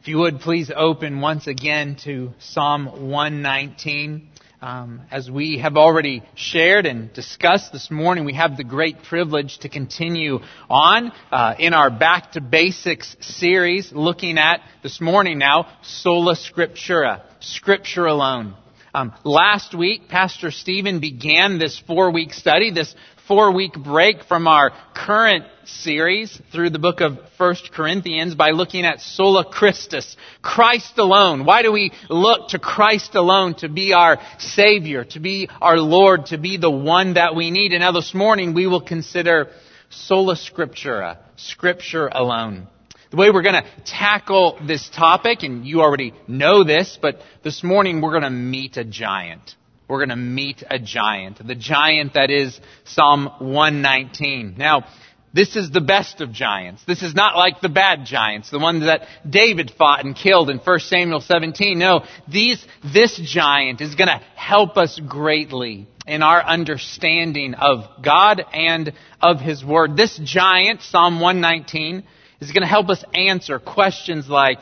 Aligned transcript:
If 0.00 0.08
you 0.08 0.16
would 0.16 0.40
please 0.40 0.72
open 0.74 1.20
once 1.20 1.46
again 1.46 1.96
to 2.04 2.32
Psalm 2.38 3.10
119. 3.10 4.28
Um, 4.62 5.02
as 5.10 5.30
we 5.30 5.58
have 5.58 5.76
already 5.76 6.22
shared 6.34 6.86
and 6.86 7.12
discussed 7.12 7.70
this 7.70 7.90
morning, 7.90 8.24
we 8.24 8.32
have 8.32 8.56
the 8.56 8.64
great 8.64 9.02
privilege 9.02 9.58
to 9.58 9.68
continue 9.68 10.38
on 10.70 11.12
uh, 11.30 11.54
in 11.58 11.74
our 11.74 11.90
Back 11.90 12.32
to 12.32 12.40
Basics 12.40 13.14
series, 13.20 13.92
looking 13.92 14.38
at 14.38 14.62
this 14.82 15.02
morning 15.02 15.36
now 15.36 15.68
Sola 15.82 16.34
Scriptura, 16.34 17.20
Scripture 17.40 18.06
alone. 18.06 18.54
Um, 18.94 19.12
last 19.22 19.74
week, 19.76 20.08
Pastor 20.08 20.50
Stephen 20.50 21.00
began 21.00 21.58
this 21.58 21.78
four-week 21.86 22.32
study, 22.32 22.70
this 22.70 22.94
four 23.28 23.52
week 23.52 23.74
break 23.74 24.24
from 24.24 24.48
our 24.48 24.72
current 24.94 25.44
series 25.70 26.40
through 26.52 26.70
the 26.70 26.78
book 26.78 27.00
of 27.00 27.18
1 27.38 27.56
Corinthians 27.72 28.34
by 28.34 28.50
looking 28.50 28.84
at 28.84 29.00
sola 29.00 29.44
Christus, 29.44 30.16
Christ 30.42 30.98
alone. 30.98 31.44
Why 31.44 31.62
do 31.62 31.72
we 31.72 31.92
look 32.08 32.48
to 32.48 32.58
Christ 32.58 33.14
alone 33.14 33.54
to 33.56 33.68
be 33.68 33.92
our 33.92 34.18
Savior, 34.38 35.04
to 35.04 35.20
be 35.20 35.48
our 35.60 35.78
Lord, 35.78 36.26
to 36.26 36.38
be 36.38 36.56
the 36.56 36.70
one 36.70 37.14
that 37.14 37.34
we 37.34 37.50
need? 37.50 37.72
And 37.72 37.80
now 37.80 37.92
this 37.92 38.14
morning 38.14 38.54
we 38.54 38.66
will 38.66 38.82
consider 38.82 39.48
sola 39.88 40.34
scriptura, 40.34 41.18
Scripture 41.36 42.08
alone. 42.08 42.68
The 43.10 43.16
way 43.16 43.30
we're 43.30 43.42
going 43.42 43.62
to 43.62 43.68
tackle 43.84 44.58
this 44.66 44.88
topic, 44.90 45.42
and 45.42 45.66
you 45.66 45.80
already 45.80 46.14
know 46.28 46.62
this, 46.62 46.98
but 47.00 47.20
this 47.42 47.64
morning 47.64 48.00
we're 48.00 48.12
going 48.12 48.22
to 48.22 48.30
meet 48.30 48.76
a 48.76 48.84
giant 48.84 49.56
we're 49.90 49.98
going 49.98 50.10
to 50.10 50.16
meet 50.16 50.62
a 50.70 50.78
giant. 50.78 51.44
The 51.44 51.56
giant 51.56 52.14
that 52.14 52.30
is 52.30 52.58
Psalm 52.84 53.28
119. 53.40 54.54
Now, 54.56 54.84
this 55.32 55.54
is 55.54 55.70
the 55.70 55.80
best 55.80 56.20
of 56.20 56.32
giants. 56.32 56.82
This 56.86 57.02
is 57.02 57.14
not 57.14 57.36
like 57.36 57.60
the 57.60 57.68
bad 57.68 58.04
giants, 58.04 58.50
the 58.50 58.58
ones 58.58 58.84
that 58.84 59.06
David 59.28 59.70
fought 59.70 60.04
and 60.04 60.16
killed 60.16 60.50
in 60.50 60.58
1 60.58 60.78
Samuel 60.80 61.20
17. 61.20 61.78
No, 61.78 62.04
these, 62.26 62.64
this 62.82 63.16
giant 63.16 63.80
is 63.80 63.94
going 63.94 64.08
to 64.08 64.20
help 64.34 64.76
us 64.76 64.98
greatly 64.98 65.86
in 66.06 66.22
our 66.24 66.42
understanding 66.42 67.54
of 67.54 67.84
God 68.02 68.42
and 68.52 68.92
of 69.20 69.40
His 69.40 69.64
Word. 69.64 69.96
This 69.96 70.18
giant, 70.22 70.82
Psalm 70.82 71.20
119, 71.20 72.02
is 72.40 72.50
going 72.50 72.62
to 72.62 72.68
help 72.68 72.88
us 72.90 73.04
answer 73.14 73.60
questions 73.60 74.28
like, 74.28 74.58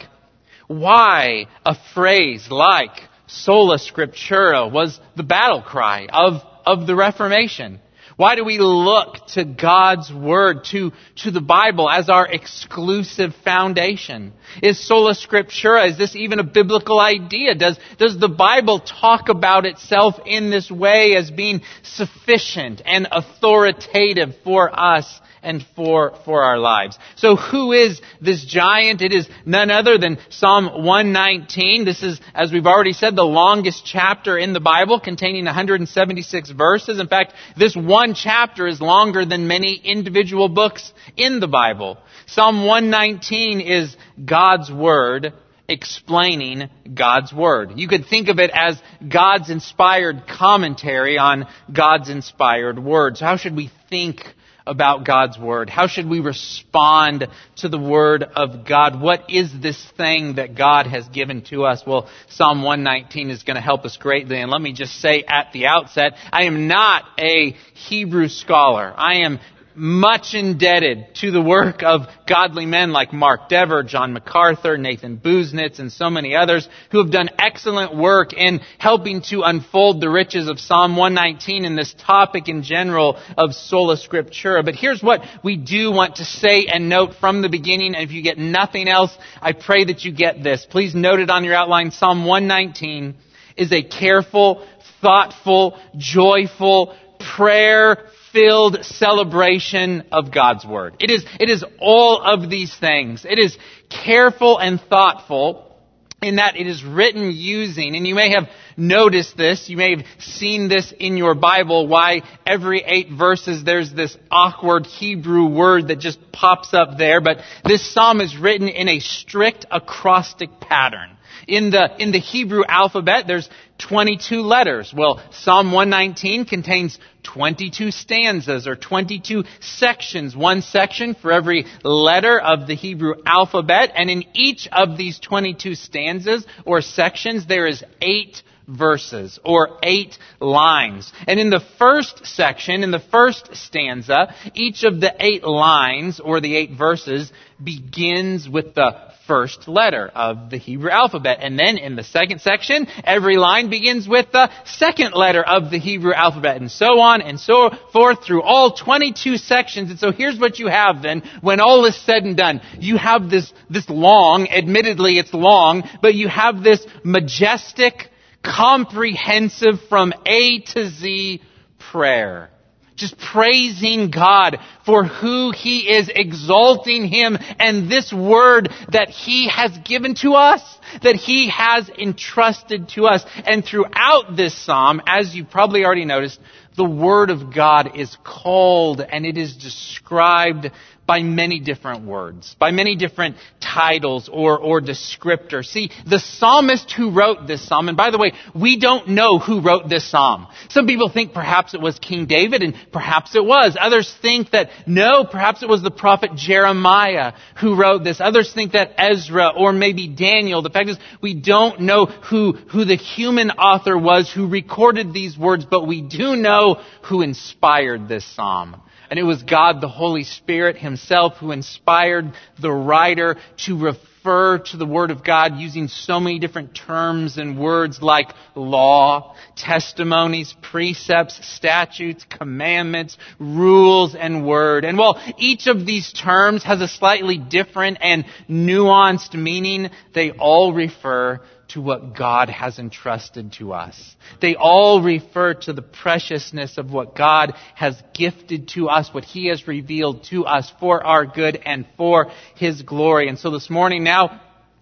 why 0.67 1.47
a 1.65 1.75
phrase 1.95 2.49
like, 2.51 2.91
sola 3.27 3.79
scriptura 3.79 4.71
was 4.71 5.01
the 5.17 5.23
battle 5.23 5.63
cry 5.63 6.07
of, 6.13 6.43
of 6.67 6.87
the 6.87 6.95
Reformation. 6.95 7.81
Why 8.19 8.35
do 8.35 8.45
we 8.45 8.59
look 8.59 9.29
to 9.35 9.45
God's 9.45 10.13
Word, 10.13 10.65
to, 10.73 10.91
to 11.23 11.31
the 11.31 11.41
Bible 11.41 11.89
as 11.89 12.09
our 12.09 12.27
exclusive 12.27 13.33
foundation? 13.45 14.33
Is 14.61 14.85
sola 14.85 15.15
scriptura, 15.15 15.89
is 15.89 15.97
this 15.97 16.17
even 16.17 16.41
a 16.41 16.43
biblical 16.43 16.99
idea? 16.99 17.55
Does, 17.55 17.79
does 17.97 18.19
the 18.19 18.29
Bible 18.29 18.81
talk 18.81 19.29
about 19.29 19.67
itself 19.67 20.17
in 20.27 20.51
this 20.51 20.69
way 20.69 21.15
as 21.15 21.31
being 21.31 21.61
sufficient 21.85 22.83
and 22.85 23.07
authoritative 23.13 24.35
for 24.43 24.69
us 24.77 25.21
and 25.43 25.65
for, 25.77 26.15
for 26.25 26.43
our 26.43 26.59
lives. 26.59 26.99
So 27.17 27.37
who 27.37 27.73
is 27.73 28.01
this 28.21 28.45
giant? 28.45 29.03
It 29.03 29.13
is 29.13 29.29
none 29.45 29.71
other 29.71 29.99
than 29.99 30.19
Psalm 30.31 30.85
119. 30.85 31.85
This 31.85 32.03
is, 32.03 32.21
as 32.35 32.53
we've 32.53 32.67
already 32.67 32.93
said, 32.93 33.17
the 33.17 33.23
longest 33.25 33.85
chapter 33.85 34.37
in 34.37 34.53
the 34.53 34.61
Bible 34.61 35.01
containing 35.01 35.45
176 35.45 36.51
verses. 36.51 36.99
In 36.99 37.09
fact, 37.09 37.35
this 37.57 37.77
one 37.77 38.08
chapter 38.15 38.67
is 38.67 38.81
longer 38.81 39.25
than 39.25 39.49
many 39.49 39.75
individual 39.75 40.49
books 40.49 40.93
in 41.17 41.41
the 41.41 41.49
Bible. 41.49 41.99
Psalm 42.27 42.67
119 42.67 43.61
is 43.61 43.97
God's 44.25 44.71
Word 44.71 45.33
explaining 45.69 46.71
God's 46.95 47.33
Word. 47.33 47.73
You 47.77 47.89
could 47.89 48.07
think 48.07 48.29
of 48.29 48.39
it 48.39 48.51
as 48.55 48.81
God's 49.07 49.51
inspired 49.51 50.27
commentary 50.27 51.19
on 51.19 51.47
God's 51.73 52.09
inspired 52.09 52.79
Word. 52.79 53.19
So 53.19 53.27
how 53.27 53.37
should 53.37 53.55
we 53.55 53.71
think 53.91 54.23
about 54.69 55.05
God's 55.05 55.39
Word? 55.39 55.71
How 55.71 55.87
should 55.87 56.09
we 56.09 56.21
respond 56.21 57.27
to 57.57 57.69
the 57.69 57.79
Word 57.79 58.23
of 58.23 58.67
God? 58.67 59.01
What 59.01 59.31
is 59.31 59.51
this 59.61 59.83
thing 59.97 60.35
that 60.35 60.55
God 60.55 60.87
has 60.87 61.09
given 61.09 61.43
to 61.47 61.65
us? 61.65 61.83
Well, 61.87 62.09
Psalm 62.29 62.63
119 62.63 63.31
is 63.31 63.43
going 63.43 63.57
to 63.57 63.61
help 63.61 63.85
us 63.85 63.97
greatly. 63.97 64.41
And 64.41 64.51
let 64.51 64.61
me 64.61 64.73
just 64.73 65.01
say 65.01 65.25
at 65.27 65.53
the 65.53 65.67
outset, 65.67 66.15
I 66.33 66.45
am 66.45 66.69
not 66.69 67.05
a 67.19 67.57
Hebrew 67.75 68.29
scholar. 68.29 68.93
I 68.97 69.23
am 69.23 69.41
much 69.75 70.35
indebted 70.35 71.15
to 71.15 71.31
the 71.31 71.41
work 71.41 71.83
of 71.83 72.07
godly 72.29 72.67
men 72.67 72.93
like 72.93 73.13
Mark 73.13 73.49
Dever, 73.49 73.83
John 73.83 74.13
MacArthur, 74.13 74.77
Nathan 74.77 75.19
Busenitz, 75.19 75.79
and 75.79 75.93
so 75.93 76.11
many 76.11 76.35
others 76.35 76.69
who 76.91 76.99
have 76.99 77.11
done 77.11 77.31
excellent 77.39 77.97
work 77.97 78.33
in 78.33 78.61
helping 78.79 79.23
to 79.23 79.43
unfold 79.43 80.01
the 80.01 80.11
riches 80.11 80.49
of 80.49 80.59
Psalm 80.59 80.97
119 80.97 81.65
and 81.65 81.79
this 81.79 81.95
topic 81.95 82.49
in 82.49 82.63
general 82.63 83.19
of 83.37 83.55
sola 83.55 83.97
scriptura. 83.97 84.65
But 84.65 84.75
here's 84.75 85.03
what 85.03 85.23
we 85.43 85.57
do 85.57 85.93
want 85.93 86.17
to 86.17 86.25
say 86.25 86.67
and 86.67 86.89
note 86.89 87.15
from 87.15 87.43
the 87.43 87.49
beginning, 87.49 87.95
and 87.95 88.05
if 88.05 88.13
you 88.13 88.23
get 88.23 88.39
nothing 88.39 88.89
else, 88.89 89.17
I 89.41 89.53
pray 89.53 89.85
that 89.85 90.05
you 90.05 90.13
get 90.13 90.43
this. 90.43 90.67
Please 90.69 90.95
note 90.95 91.21
it 91.21 91.31
on 91.31 91.45
your 91.45 91.55
outline. 91.55 91.91
Psalm 91.91 92.25
119 92.25 93.15
is 93.57 93.73
a 93.73 93.83
careful, 93.83 94.67
thoughtful, 95.01 95.79
joyful, 95.97 96.97
prayer 97.19 98.09
filled 98.39 98.85
celebration 98.85 100.05
of 100.13 100.33
God's 100.33 100.65
Word. 100.65 100.95
It 101.01 101.11
is, 101.11 101.25
it 101.41 101.51
is 101.51 101.65
all 101.81 102.23
of 102.23 102.49
these 102.49 102.75
things. 102.75 103.27
It 103.29 103.39
is 103.39 103.59
careful 103.91 104.59
and 104.59 104.81
thoughtful 104.81 105.77
in 106.23 106.37
that 106.37 106.57
it 106.57 106.69
is 106.69 106.85
written 106.85 107.33
using, 107.33 107.97
and 107.97 108.07
you 108.07 108.15
may 108.15 108.31
have 108.31 108.49
noticed 108.79 109.37
this, 109.37 109.69
you 109.69 109.77
may 109.77 109.97
have 109.97 110.07
seen 110.19 110.69
this 110.69 110.93
in 110.99 111.17
your 111.17 111.35
Bible, 111.35 111.89
why 111.89 112.23
every 112.47 112.83
eight 112.85 113.11
verses 113.11 113.65
there's 113.65 113.93
this 113.93 114.17
awkward 114.31 114.87
Hebrew 114.87 115.47
word 115.47 115.89
that 115.89 115.99
just 115.99 116.19
pops 116.33 116.73
up 116.73 116.97
there, 116.97 117.21
but 117.21 117.39
this 117.65 117.93
psalm 117.93 118.21
is 118.21 118.37
written 118.37 118.69
in 118.69 118.89
a 118.89 119.01
strict 119.01 119.67
acrostic 119.71 120.61
pattern. 120.61 121.17
In 121.47 121.71
the, 121.71 121.91
in 121.99 122.13
the 122.13 122.19
Hebrew 122.19 122.63
alphabet, 122.69 123.27
there's 123.27 123.49
22 123.79 124.43
letters. 124.43 124.93
Well, 124.95 125.23
Psalm 125.31 125.73
119 125.73 126.45
contains 126.45 126.99
22 127.23 127.91
stanzas 127.91 128.67
or 128.67 128.77
22 128.77 129.45
sections, 129.61 130.37
one 130.37 130.63
section 130.63 131.15
for 131.15 131.33
every 131.33 131.65
letter 131.85 132.41
of 132.41 132.67
the 132.67 132.75
Hebrew 132.75 133.15
alphabet. 133.25 133.93
And 133.95 134.11
in 134.11 134.25
each 134.35 134.69
of 134.71 134.99
these 134.99 135.19
22 135.19 135.75
stanzas 135.75 136.47
or 136.67 136.83
sections, 136.83 137.47
there 137.47 137.67
is 137.67 137.85
eight 138.03 138.43
verses 138.69 139.39
or 139.45 139.79
eight 139.83 140.19
lines. 140.41 141.13
And 141.27 141.41
in 141.41 141.51
the 141.51 141.65
first 141.79 142.27
section, 142.27 142.83
in 142.83 142.91
the 142.91 142.99
first 142.99 143.57
stanza, 143.57 144.35
each 144.55 144.85
of 144.85 145.01
the 145.01 145.15
eight 145.19 145.45
lines 145.45 146.21
or 146.21 146.41
the 146.41 146.55
eight 146.55 146.73
verses 146.77 147.33
begins 147.63 148.49
with 148.49 148.75
the 148.75 149.09
first 149.29 149.69
letter 149.69 150.09
of 150.09 150.49
the 150.51 150.57
Hebrew 150.57 150.91
alphabet. 150.91 151.39
And 151.43 151.59
then 151.59 151.77
in 151.77 151.95
the 151.95 152.03
second 152.03 152.41
section, 152.41 152.89
every 153.05 153.37
line 153.37 153.69
begins 153.69 154.09
with 154.09 154.33
the 154.33 154.51
second 154.65 155.13
letter 155.13 155.45
of 155.45 155.71
the 155.71 155.79
Hebrew 155.79 156.15
alphabet 156.15 156.57
and 156.57 156.71
so 156.71 156.99
on 156.99 157.21
and 157.21 157.39
so 157.39 157.71
forth 157.93 158.25
through 158.25 158.43
all 158.43 158.73
22 158.73 159.37
sections. 159.37 159.91
And 159.91 159.99
so 159.99 160.11
here's 160.11 160.39
what 160.39 160.59
you 160.59 160.69
have 160.69 161.03
then 161.03 161.23
when 161.43 161.61
all 161.61 161.85
is 161.85 161.95
said 161.95 162.25
and 162.25 162.37
done. 162.37 162.63
You 162.81 162.97
have 162.97 163.29
this, 163.29 163.53
this 163.69 163.89
long, 163.91 164.49
admittedly 164.49 165.19
it's 165.19 165.35
long, 165.35 165.85
but 166.01 166.15
you 166.15 166.29
have 166.29 166.63
this 166.63 166.85
majestic, 167.05 168.09
comprehensive 168.43 169.81
from 169.89 170.13
A 170.27 170.61
to 170.61 170.89
Z 170.89 171.43
prayer 171.79 172.51
just 172.99 173.17
praising 173.17 174.11
God 174.11 174.59
for 174.85 175.05
who 175.05 175.53
He 175.53 175.89
is, 175.89 176.11
exalting 176.15 177.07
Him, 177.07 177.39
and 177.59 177.91
this 177.91 178.13
word 178.13 178.71
that 178.91 179.09
He 179.09 179.49
has 179.49 179.77
given 179.85 180.15
to 180.17 180.33
us, 180.33 180.63
that 181.03 181.15
He 181.15 181.49
has 181.49 181.89
entrusted 181.89 182.91
to 182.91 183.07
us. 183.07 183.25
And 183.47 183.65
throughout 183.65 184.37
this 184.37 184.55
psalm, 184.55 185.01
as 185.07 185.35
you 185.35 185.45
probably 185.45 185.85
already 185.85 186.05
noticed, 186.05 186.41
the 186.77 186.85
Word 186.85 187.31
of 187.31 187.55
God 187.55 187.97
is 187.97 188.17
called 188.25 189.01
and 189.01 189.25
it 189.25 189.39
is 189.39 189.57
described 189.57 190.71
by 191.09 191.23
many 191.23 191.59
different 191.59 192.05
words, 192.05 192.55
by 192.59 192.71
many 192.71 192.95
different 192.95 193.37
titles 193.61 194.29
or, 194.31 194.59
or 194.59 194.83
descriptors. 194.83 195.65
See, 195.65 195.91
the 196.07 196.19
psalmist 196.19 196.93
who 196.93 197.11
wrote 197.11 197.47
this 197.47 197.67
psalm, 197.67 197.89
and 197.89 197.97
by 197.97 198.11
the 198.11 198.19
way, 198.19 198.35
we 198.55 198.79
don't 198.79 199.09
know 199.09 199.39
who 199.39 199.63
wrote 199.63 199.89
this 199.89 200.09
psalm. 200.09 200.49
Some 200.69 200.87
people 200.87 201.09
think 201.09 201.33
perhaps 201.33 201.73
it 201.73 201.81
was 201.81 201.99
King 201.99 202.27
David, 202.27 202.63
and 202.63 202.75
perhaps 202.93 203.35
it 203.35 203.43
was. 203.43 203.75
Others 203.81 204.15
think 204.21 204.51
that 204.51 204.69
no, 204.87 205.25
perhaps 205.25 205.63
it 205.63 205.69
was 205.69 205.83
the 205.83 205.91
prophet 205.91 206.35
Jeremiah 206.37 207.33
who 207.59 207.75
wrote 207.75 208.05
this. 208.05 208.21
Others 208.21 208.53
think 208.53 208.73
that 208.73 208.93
Ezra 208.99 209.49
or 209.57 209.73
maybe 209.73 210.09
Daniel. 210.09 210.61
The 210.61 210.69
fact 210.69 210.91
is, 210.91 210.99
we 211.23 211.33
don't 211.33 211.81
know 211.81 212.05
who, 212.05 212.53
who 212.53 212.85
the 212.85 212.97
human 212.97 213.51
author 213.53 213.97
was 213.97 214.31
who 214.31 214.47
recorded 214.47 215.15
these 215.15 215.39
words, 215.39 215.65
but 215.65 215.87
we 215.87 216.03
do 216.03 216.37
know 216.37 216.83
who 217.05 217.23
inspired 217.23 218.09
this 218.09 218.27
psalm. 218.27 218.83
And 219.11 219.19
it 219.19 219.23
was 219.23 219.43
God 219.43 219.81
the 219.81 219.89
Holy 219.89 220.25
Spirit 220.25 220.77
himself 220.77 221.37
who 221.39 221.53
inspired 221.53 222.33
the 222.61 222.71
writer 222.71 223.37
to 223.65 223.79
refer 223.79 224.59
to 224.59 224.77
the 224.77 224.85
Word 224.85 225.11
of 225.11 225.25
God 225.25 225.57
using 225.57 225.89
so 225.89 226.21
many 226.21 226.39
different 226.39 226.75
terms 226.75 227.39
and 227.39 227.59
words 227.59 228.03
like 228.03 228.35
law, 228.55 229.35
testimonies, 229.57 230.55
precepts, 230.61 231.41
statutes, 231.47 232.27
commandments, 232.29 233.17
rules, 233.39 234.15
and 234.15 234.47
word. 234.47 234.85
And 234.85 234.99
while 234.99 235.21
each 235.39 235.67
of 235.67 235.87
these 235.87 236.13
terms 236.13 236.63
has 236.65 236.83
a 236.83 236.89
slightly 236.89 237.39
different 237.39 237.99
and 238.03 238.27
nuanced 238.49 239.35
meaning, 239.35 239.91
they 240.15 240.33
all 240.33 240.73
refer 240.75 241.41
to 241.69 241.81
what 241.81 242.17
God 242.17 242.49
has 242.49 242.79
entrusted 242.79 243.53
to 243.55 243.73
us. 243.73 244.17
They 244.41 244.57
all 244.57 245.03
refer 245.03 245.55
to 245.55 245.73
the 245.73 245.83
preciousness 245.83 246.79
of 246.79 246.91
what 246.91 247.17
God 247.17 247.55
has 247.75 248.01
gifted 248.15 248.69
to 248.69 248.89
us, 248.89 249.13
what 249.13 249.25
He 249.25 249.47
has 249.49 249.69
revealed 249.69 250.25
to 250.25 250.45
us 250.45 250.73
for 250.81 251.05
our 251.05 251.27
good 251.27 251.57
and 251.65 251.87
for 251.97 252.31
His 252.57 252.83
glory. 252.83 253.29
And 253.29 253.39
so 253.39 253.51
this 253.51 253.71
morning 253.71 254.05
now, 254.05 254.41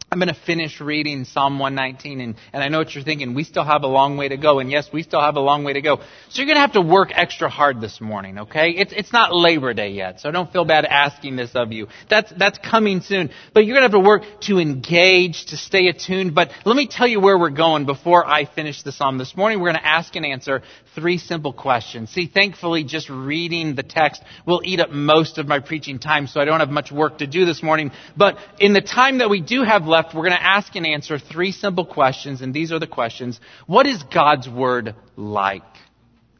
I'm 0.08 0.20
going 0.20 0.32
to 0.32 0.40
finish 0.40 0.80
reading 0.80 1.24
Psalm 1.24 1.58
119, 1.58 2.20
and, 2.20 2.36
and 2.52 2.62
I 2.62 2.68
know 2.68 2.78
what 2.78 2.94
you're 2.94 3.02
thinking. 3.02 3.34
We 3.34 3.42
still 3.42 3.64
have 3.64 3.82
a 3.82 3.88
long 3.88 4.16
way 4.16 4.28
to 4.28 4.36
go, 4.36 4.60
and 4.60 4.70
yes, 4.70 4.88
we 4.92 5.02
still 5.02 5.20
have 5.20 5.34
a 5.34 5.40
long 5.40 5.64
way 5.64 5.72
to 5.72 5.80
go. 5.80 5.96
So 5.96 6.36
you're 6.36 6.46
going 6.46 6.54
to 6.54 6.60
have 6.60 6.74
to 6.74 6.80
work 6.80 7.10
extra 7.12 7.48
hard 7.48 7.80
this 7.80 8.00
morning, 8.00 8.38
okay? 8.38 8.70
It's, 8.70 8.92
it's 8.96 9.12
not 9.12 9.34
Labor 9.34 9.74
Day 9.74 9.90
yet, 9.90 10.20
so 10.20 10.30
don't 10.30 10.52
feel 10.52 10.64
bad 10.64 10.84
asking 10.84 11.34
this 11.34 11.56
of 11.56 11.72
you. 11.72 11.88
That's, 12.08 12.32
that's 12.38 12.56
coming 12.58 13.00
soon. 13.00 13.30
But 13.52 13.66
you're 13.66 13.74
going 13.74 13.90
to 13.90 13.96
have 13.96 14.04
to 14.04 14.08
work 14.08 14.22
to 14.42 14.60
engage, 14.60 15.46
to 15.46 15.56
stay 15.56 15.88
attuned. 15.88 16.36
But 16.36 16.50
let 16.64 16.76
me 16.76 16.86
tell 16.86 17.08
you 17.08 17.18
where 17.18 17.36
we're 17.36 17.50
going 17.50 17.84
before 17.84 18.24
I 18.24 18.44
finish 18.44 18.84
the 18.84 18.92
Psalm. 18.92 19.18
This 19.18 19.36
morning 19.36 19.58
we're 19.58 19.72
going 19.72 19.82
to 19.82 19.88
ask 19.88 20.14
and 20.14 20.24
answer 20.24 20.62
three 20.94 21.18
simple 21.18 21.52
questions. 21.52 22.10
See, 22.10 22.28
thankfully, 22.28 22.84
just 22.84 23.10
reading 23.10 23.74
the 23.74 23.82
text 23.82 24.22
will 24.46 24.62
eat 24.64 24.78
up 24.78 24.90
most 24.90 25.38
of 25.38 25.48
my 25.48 25.58
preaching 25.58 25.98
time, 25.98 26.28
so 26.28 26.40
I 26.40 26.44
don't 26.44 26.60
have 26.60 26.70
much 26.70 26.92
work 26.92 27.18
to 27.18 27.26
do 27.26 27.44
this 27.44 27.60
morning. 27.60 27.90
But 28.16 28.38
in 28.60 28.72
the 28.72 28.80
time 28.80 29.18
that 29.18 29.28
we 29.28 29.40
do 29.40 29.64
have 29.64 29.84
left, 29.84 29.95
left, 29.96 30.14
we're 30.14 30.22
going 30.22 30.36
to 30.36 30.42
ask 30.42 30.74
and 30.76 30.86
answer 30.86 31.18
three 31.18 31.52
simple 31.52 31.86
questions, 31.86 32.42
and 32.42 32.52
these 32.52 32.70
are 32.72 32.78
the 32.78 32.86
questions. 32.86 33.40
What 33.66 33.86
is 33.86 34.02
God's 34.02 34.48
Word 34.48 34.94
like? 35.16 35.62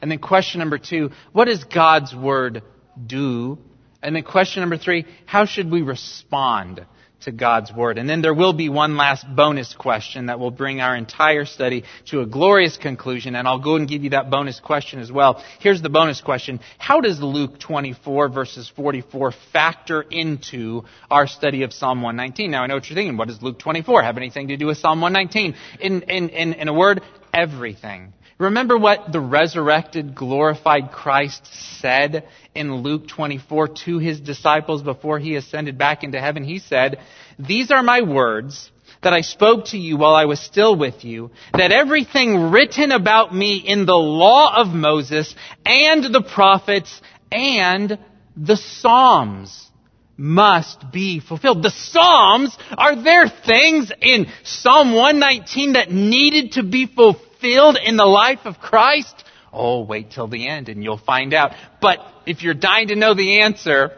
And 0.00 0.10
then 0.10 0.18
question 0.18 0.58
number 0.58 0.78
two, 0.78 1.10
what 1.32 1.46
does 1.46 1.64
God's 1.64 2.14
Word 2.14 2.62
do? 3.06 3.58
And 4.02 4.14
then 4.14 4.22
question 4.22 4.60
number 4.60 4.76
three, 4.76 5.06
how 5.24 5.46
should 5.46 5.70
we 5.70 5.82
respond 5.82 6.84
to 7.26 7.32
God's 7.32 7.72
Word. 7.72 7.98
And 7.98 8.08
then 8.08 8.22
there 8.22 8.34
will 8.34 8.52
be 8.52 8.68
one 8.68 8.96
last 8.96 9.26
bonus 9.28 9.74
question 9.74 10.26
that 10.26 10.40
will 10.40 10.50
bring 10.50 10.80
our 10.80 10.96
entire 10.96 11.44
study 11.44 11.84
to 12.06 12.22
a 12.22 12.26
glorious 12.26 12.76
conclusion. 12.76 13.36
And 13.36 13.46
I'll 13.46 13.60
go 13.60 13.76
and 13.76 13.86
give 13.86 14.02
you 14.02 14.10
that 14.10 14.30
bonus 14.30 14.58
question 14.58 15.00
as 15.00 15.12
well. 15.12 15.44
Here's 15.60 15.82
the 15.82 15.90
bonus 15.90 16.20
question. 16.20 16.60
How 16.78 17.00
does 17.00 17.20
Luke 17.20 17.60
24 17.60 18.30
verses 18.30 18.72
44 18.74 19.32
factor 19.52 20.02
into 20.02 20.84
our 21.10 21.26
study 21.26 21.62
of 21.62 21.72
Psalm 21.72 22.02
119? 22.02 22.50
Now 22.50 22.62
I 22.62 22.66
know 22.66 22.74
what 22.74 22.88
you're 22.88 22.96
thinking. 22.96 23.16
What 23.16 23.28
does 23.28 23.42
Luke 23.42 23.58
24 23.58 24.02
have 24.02 24.16
anything 24.16 24.48
to 24.48 24.56
do 24.56 24.66
with 24.66 24.78
Psalm 24.78 25.00
119? 25.00 25.54
In, 25.80 26.02
in, 26.02 26.28
in, 26.30 26.52
in 26.54 26.68
a 26.68 26.74
word, 26.74 27.02
everything. 27.34 28.14
Remember 28.38 28.76
what 28.76 29.12
the 29.12 29.20
resurrected, 29.20 30.14
glorified 30.14 30.92
Christ 30.92 31.46
said 31.80 32.28
in 32.54 32.82
Luke 32.82 33.08
24 33.08 33.68
to 33.86 33.98
his 33.98 34.20
disciples 34.20 34.82
before 34.82 35.18
he 35.18 35.36
ascended 35.36 35.78
back 35.78 36.04
into 36.04 36.20
heaven? 36.20 36.44
He 36.44 36.58
said, 36.58 36.98
These 37.38 37.70
are 37.70 37.82
my 37.82 38.02
words 38.02 38.70
that 39.02 39.14
I 39.14 39.22
spoke 39.22 39.66
to 39.66 39.78
you 39.78 39.96
while 39.96 40.14
I 40.14 40.26
was 40.26 40.38
still 40.38 40.76
with 40.76 41.02
you, 41.02 41.30
that 41.54 41.72
everything 41.72 42.50
written 42.50 42.92
about 42.92 43.34
me 43.34 43.56
in 43.56 43.86
the 43.86 43.94
law 43.94 44.60
of 44.60 44.68
Moses 44.68 45.34
and 45.64 46.04
the 46.04 46.22
prophets 46.22 47.00
and 47.32 47.98
the 48.36 48.56
Psalms 48.56 49.70
must 50.18 50.92
be 50.92 51.20
fulfilled. 51.20 51.62
The 51.62 51.70
Psalms, 51.70 52.56
are 52.76 53.02
there 53.02 53.28
things 53.28 53.92
in 54.02 54.26
Psalm 54.44 54.94
119 54.94 55.72
that 55.72 55.90
needed 55.90 56.52
to 56.52 56.62
be 56.62 56.86
fulfilled? 56.86 57.25
Fulfilled 57.46 57.78
in 57.82 57.96
the 57.96 58.06
life 58.06 58.40
of 58.44 58.58
Christ? 58.58 59.24
Oh, 59.52 59.82
wait 59.82 60.10
till 60.10 60.28
the 60.28 60.48
end 60.48 60.68
and 60.68 60.82
you'll 60.82 60.98
find 60.98 61.32
out. 61.32 61.52
But 61.80 61.98
if 62.26 62.42
you're 62.42 62.54
dying 62.54 62.88
to 62.88 62.96
know 62.96 63.14
the 63.14 63.40
answer, 63.42 63.92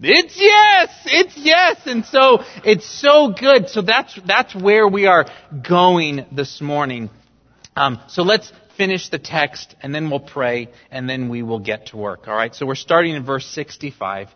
it's 0.00 0.36
yes! 0.38 0.90
It's 1.06 1.36
yes! 1.36 1.80
And 1.86 2.04
so, 2.04 2.44
it's 2.64 2.86
so 2.86 3.32
good. 3.32 3.68
So 3.68 3.82
that's, 3.82 4.18
that's 4.24 4.54
where 4.54 4.86
we 4.86 5.06
are 5.06 5.26
going 5.68 6.26
this 6.32 6.60
morning. 6.60 7.10
Um, 7.74 8.00
so 8.08 8.22
let's 8.22 8.52
finish 8.76 9.08
the 9.08 9.18
text 9.18 9.74
and 9.80 9.94
then 9.94 10.10
we'll 10.10 10.20
pray 10.20 10.68
and 10.90 11.08
then 11.08 11.28
we 11.28 11.42
will 11.42 11.60
get 11.60 11.86
to 11.86 11.96
work. 11.96 12.28
Alright? 12.28 12.54
So 12.54 12.66
we're 12.66 12.74
starting 12.74 13.14
in 13.14 13.24
verse 13.24 13.46
65. 13.46 14.28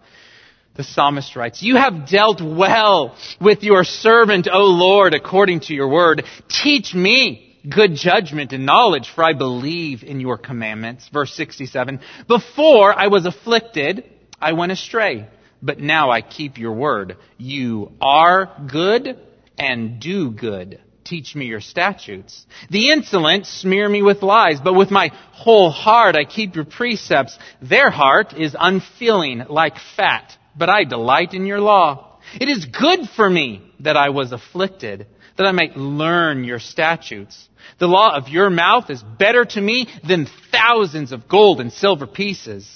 The 0.75 0.85
psalmist 0.85 1.37
writes, 1.37 1.63
You 1.63 1.77
have 1.77 2.09
dealt 2.09 2.43
well 2.43 3.17
with 3.41 3.63
your 3.63 3.83
servant, 3.83 4.47
O 4.53 4.65
Lord, 4.65 5.15
according 5.15 5.61
to 5.61 5.75
your 5.75 5.89
word. 5.89 6.25
Teach 6.49 6.93
me 6.93 7.46
good 7.69 7.95
judgment 7.95 8.53
and 8.53 8.67
knowledge, 8.67 9.11
for 9.15 9.25
I 9.25 9.33
believe 9.33 10.03
in 10.03 10.21
your 10.21 10.39
commandments. 10.39 11.09
Verse 11.13 11.33
67, 11.35 12.01
Before 12.29 12.93
I 12.93 13.09
was 13.09 13.27
afflicted, 13.27 14.05
I 14.41 14.53
went 14.53 14.73
astray, 14.73 15.29
but 15.63 15.81
now 15.81 16.11
I 16.11 16.21
keep 16.21 16.59
your 16.59 16.73
word. 16.73 17.17
You 17.39 17.93
are 18.01 18.51
good 18.71 19.19
and 19.59 20.01
do 20.01 20.31
good. 20.31 20.81
Teach 21.05 21.37
me 21.37 21.47
your 21.47 21.61
statutes. 21.61 22.45
The 22.69 22.91
insolent 22.91 23.47
smear 23.47 23.89
me 23.89 24.03
with 24.03 24.23
lies, 24.23 24.61
but 24.61 24.75
with 24.75 24.91
my 24.91 25.13
whole 25.33 25.71
heart 25.71 26.17
I 26.17 26.25
keep 26.25 26.57
your 26.57 26.65
precepts. 26.65 27.39
Their 27.63 27.91
heart 27.91 28.35
is 28.37 28.57
unfeeling 28.59 29.45
like 29.49 29.79
fat, 29.97 30.37
but 30.57 30.69
I 30.69 30.83
delight 30.83 31.33
in 31.33 31.47
your 31.47 31.61
law. 31.61 32.06
It 32.35 32.49
is 32.49 32.65
good 32.65 33.09
for 33.15 33.29
me 33.29 33.63
that 33.81 33.97
I 33.97 34.11
was 34.11 34.33
afflicted, 34.33 35.07
that 35.37 35.47
I 35.47 35.53
might 35.53 35.77
learn 35.77 36.45
your 36.45 36.59
statutes. 36.59 37.49
The 37.79 37.89
law 37.89 38.17
of 38.17 38.29
your 38.29 38.51
mouth 38.51 38.91
is 38.91 39.03
better 39.03 39.45
to 39.45 39.61
me 39.61 39.89
than 40.07 40.29
thousands 40.51 41.13
of 41.13 41.29
gold 41.29 41.61
and 41.61 41.73
silver 41.73 42.07
pieces. 42.07 42.69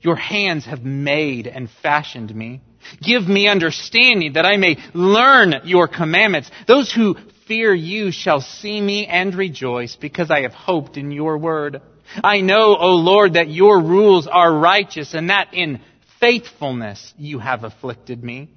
Your 0.00 0.16
hands 0.16 0.64
have 0.66 0.84
made 0.84 1.46
and 1.46 1.68
fashioned 1.82 2.34
me. 2.34 2.60
Give 3.02 3.26
me 3.26 3.48
understanding 3.48 4.34
that 4.34 4.46
I 4.46 4.56
may 4.56 4.76
learn 4.94 5.54
your 5.64 5.88
commandments. 5.88 6.50
Those 6.66 6.92
who 6.92 7.16
fear 7.46 7.74
you 7.74 8.12
shall 8.12 8.40
see 8.40 8.80
me 8.80 9.06
and 9.06 9.34
rejoice 9.34 9.96
because 9.96 10.30
I 10.30 10.42
have 10.42 10.54
hoped 10.54 10.96
in 10.96 11.10
your 11.10 11.38
word. 11.38 11.82
I 12.22 12.40
know, 12.40 12.76
O 12.76 12.94
Lord, 12.96 13.34
that 13.34 13.50
your 13.50 13.80
rules 13.80 14.26
are 14.26 14.52
righteous 14.52 15.14
and 15.14 15.30
that 15.30 15.52
in 15.52 15.80
faithfulness 16.20 17.12
you 17.18 17.38
have 17.38 17.64
afflicted 17.64 18.22
me. 18.22 18.48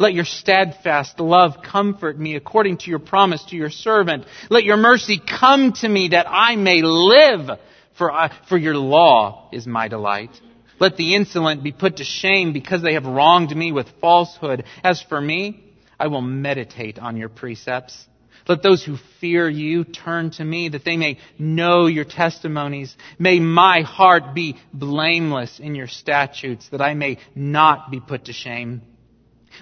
Let 0.00 0.14
your 0.14 0.24
steadfast 0.24 1.20
love 1.20 1.58
comfort 1.62 2.18
me 2.18 2.34
according 2.34 2.78
to 2.78 2.90
your 2.90 3.00
promise 3.00 3.44
to 3.50 3.56
your 3.56 3.68
servant. 3.68 4.24
Let 4.48 4.64
your 4.64 4.78
mercy 4.78 5.20
come 5.20 5.74
to 5.74 5.88
me 5.88 6.08
that 6.08 6.26
I 6.26 6.56
may 6.56 6.80
live, 6.80 7.58
for, 7.98 8.10
I, 8.10 8.34
for 8.48 8.56
your 8.56 8.76
law 8.76 9.50
is 9.52 9.66
my 9.66 9.88
delight. 9.88 10.30
Let 10.78 10.96
the 10.96 11.14
insolent 11.14 11.62
be 11.62 11.72
put 11.72 11.98
to 11.98 12.04
shame 12.04 12.54
because 12.54 12.80
they 12.80 12.94
have 12.94 13.04
wronged 13.04 13.54
me 13.54 13.72
with 13.72 13.88
falsehood. 14.00 14.64
As 14.82 15.02
for 15.02 15.20
me, 15.20 15.62
I 15.98 16.06
will 16.06 16.22
meditate 16.22 16.98
on 16.98 17.18
your 17.18 17.28
precepts. 17.28 18.06
Let 18.48 18.62
those 18.62 18.82
who 18.82 18.96
fear 19.20 19.50
you 19.50 19.84
turn 19.84 20.30
to 20.30 20.44
me 20.46 20.70
that 20.70 20.86
they 20.86 20.96
may 20.96 21.18
know 21.38 21.88
your 21.88 22.06
testimonies. 22.06 22.96
May 23.18 23.38
my 23.38 23.82
heart 23.82 24.34
be 24.34 24.56
blameless 24.72 25.60
in 25.60 25.74
your 25.74 25.88
statutes 25.88 26.70
that 26.70 26.80
I 26.80 26.94
may 26.94 27.18
not 27.34 27.90
be 27.90 28.00
put 28.00 28.24
to 28.24 28.32
shame. 28.32 28.80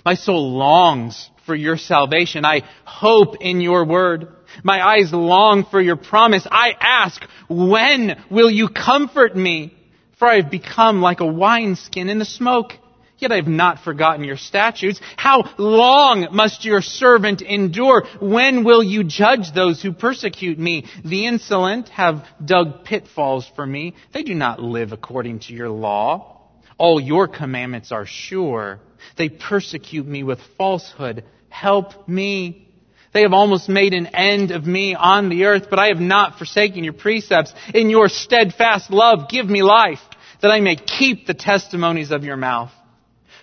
My 0.09 0.15
soul 0.15 0.53
longs 0.57 1.29
for 1.45 1.55
your 1.55 1.77
salvation. 1.77 2.47
I 2.47 2.63
hope 2.87 3.43
in 3.43 3.61
your 3.61 3.85
word. 3.85 4.29
My 4.63 4.83
eyes 4.83 5.13
long 5.13 5.67
for 5.67 5.83
your 5.83 5.97
promise. 5.97 6.47
I 6.51 6.73
ask, 6.81 7.23
when 7.51 8.17
will 8.31 8.51
you 8.51 8.71
comfort 8.71 9.37
me? 9.37 9.77
For 10.19 10.27
I 10.27 10.37
have 10.37 10.51
become 10.51 11.03
like 11.03 11.21
a 11.21 11.27
wineskin 11.27 12.09
in 12.09 12.19
the 12.19 12.25
smoke. 12.25 12.73
Yet 13.19 13.33
I 13.33 13.37
have 13.37 13.49
not 13.49 13.85
forgotten 13.85 14.25
your 14.25 14.39
statutes. 14.39 14.99
How 15.19 15.43
long 15.59 16.29
must 16.33 16.65
your 16.65 16.81
servant 16.81 17.43
endure? 17.43 18.07
When 18.19 18.65
will 18.65 18.83
you 18.83 19.05
judge 19.05 19.53
those 19.53 19.83
who 19.83 19.93
persecute 19.93 20.59
me? 20.59 20.87
The 21.05 21.27
insolent 21.27 21.91
have 21.91 22.27
dug 22.43 22.83
pitfalls 22.85 23.47
for 23.55 23.67
me. 23.67 23.95
They 24.15 24.23
do 24.23 24.33
not 24.33 24.59
live 24.59 24.93
according 24.93 25.41
to 25.41 25.53
your 25.53 25.69
law. 25.69 26.41
All 26.79 26.99
your 26.99 27.29
commandments 27.29 27.93
are 27.93 28.07
sure. 28.07 28.81
They 29.17 29.29
persecute 29.29 30.07
me 30.07 30.23
with 30.23 30.41
falsehood. 30.57 31.25
Help 31.49 32.09
me. 32.09 32.69
They 33.13 33.23
have 33.23 33.33
almost 33.33 33.69
made 33.69 33.95
an 33.95 34.07
end 34.09 34.51
of 34.51 34.67
me 34.67 34.95
on 34.95 35.29
the 35.29 35.45
earth, 35.47 35.69
but 35.71 35.79
I 35.79 35.89
have 35.89 36.01
not 36.01 36.39
forsaken 36.39 36.85
your 36.85 36.93
precepts. 36.93 37.55
In 37.75 37.91
your 37.91 38.09
steadfast 38.09 38.91
love, 38.91 39.29
give 39.29 39.47
me 39.47 39.63
life, 39.63 40.01
that 40.43 40.51
I 40.51 40.61
may 40.61 40.77
keep 40.77 41.27
the 41.27 41.35
testimonies 41.35 42.11
of 42.11 42.25
your 42.25 42.37
mouth. 42.37 42.71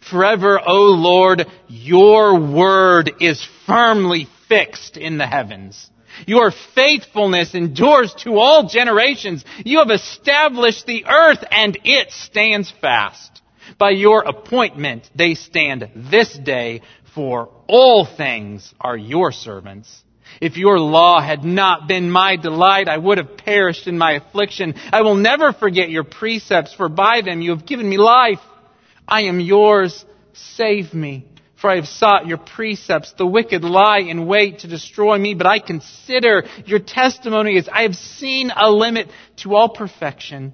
Forever, 0.09 0.59
O 0.65 0.91
Lord, 0.91 1.47
your 1.67 2.39
word 2.39 3.11
is 3.19 3.45
firmly 3.65 4.27
fixed 4.47 4.97
in 4.97 5.17
the 5.17 5.25
heavens. 5.25 5.89
Your 6.27 6.51
faithfulness 6.75 7.55
endures 7.55 8.13
to 8.19 8.37
all 8.37 8.67
generations. 8.67 9.43
You 9.65 9.79
have 9.79 9.91
established 9.91 10.85
the 10.85 11.05
earth 11.05 11.43
and 11.51 11.77
it 11.83 12.11
stands 12.11 12.71
fast. 12.81 13.41
By 13.77 13.91
your 13.91 14.23
appointment, 14.23 15.09
they 15.15 15.35
stand 15.35 15.89
this 15.95 16.33
day 16.37 16.81
for 17.13 17.49
all 17.67 18.05
things 18.05 18.73
are 18.79 18.97
your 18.97 19.31
servants. 19.31 20.03
If 20.41 20.57
your 20.57 20.79
law 20.79 21.21
had 21.21 21.45
not 21.45 21.87
been 21.87 22.09
my 22.09 22.35
delight, 22.35 22.87
I 22.87 22.97
would 22.97 23.17
have 23.17 23.37
perished 23.37 23.87
in 23.87 23.97
my 23.97 24.13
affliction. 24.13 24.75
I 24.91 25.01
will 25.01 25.15
never 25.15 25.53
forget 25.53 25.89
your 25.89 26.03
precepts, 26.03 26.73
for 26.73 26.89
by 26.89 27.21
them 27.21 27.41
you 27.41 27.51
have 27.51 27.65
given 27.65 27.87
me 27.87 27.97
life. 27.97 28.41
I 29.07 29.23
am 29.23 29.39
yours. 29.39 30.03
Save 30.33 30.93
me. 30.93 31.25
For 31.55 31.69
I 31.69 31.75
have 31.75 31.87
sought 31.87 32.27
your 32.27 32.37
precepts. 32.37 33.13
The 33.13 33.25
wicked 33.25 33.63
lie 33.63 33.99
in 33.99 34.27
wait 34.27 34.59
to 34.59 34.67
destroy 34.67 35.17
me, 35.17 35.35
but 35.35 35.47
I 35.47 35.59
consider 35.59 36.43
your 36.65 36.79
testimony 36.79 37.57
as 37.57 37.69
I 37.69 37.83
have 37.83 37.95
seen 37.95 38.51
a 38.51 38.69
limit 38.69 39.09
to 39.37 39.55
all 39.55 39.69
perfection, 39.69 40.53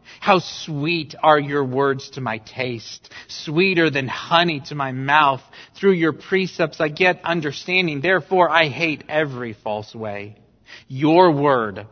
How 0.21 0.37
sweet 0.37 1.15
are 1.23 1.39
your 1.39 1.65
words 1.65 2.11
to 2.11 2.21
my 2.21 2.37
taste, 2.37 3.11
sweeter 3.27 3.89
than 3.89 4.07
honey 4.07 4.59
to 4.67 4.75
my 4.75 4.91
mouth. 4.91 5.41
Through 5.73 5.93
your 5.93 6.13
precepts 6.13 6.79
I 6.79 6.89
get 6.89 7.25
understanding. 7.25 8.01
Therefore 8.01 8.47
I 8.47 8.67
hate 8.67 9.03
every 9.09 9.53
false 9.53 9.95
way. 9.95 10.35
Your 10.87 11.31
word 11.31 11.87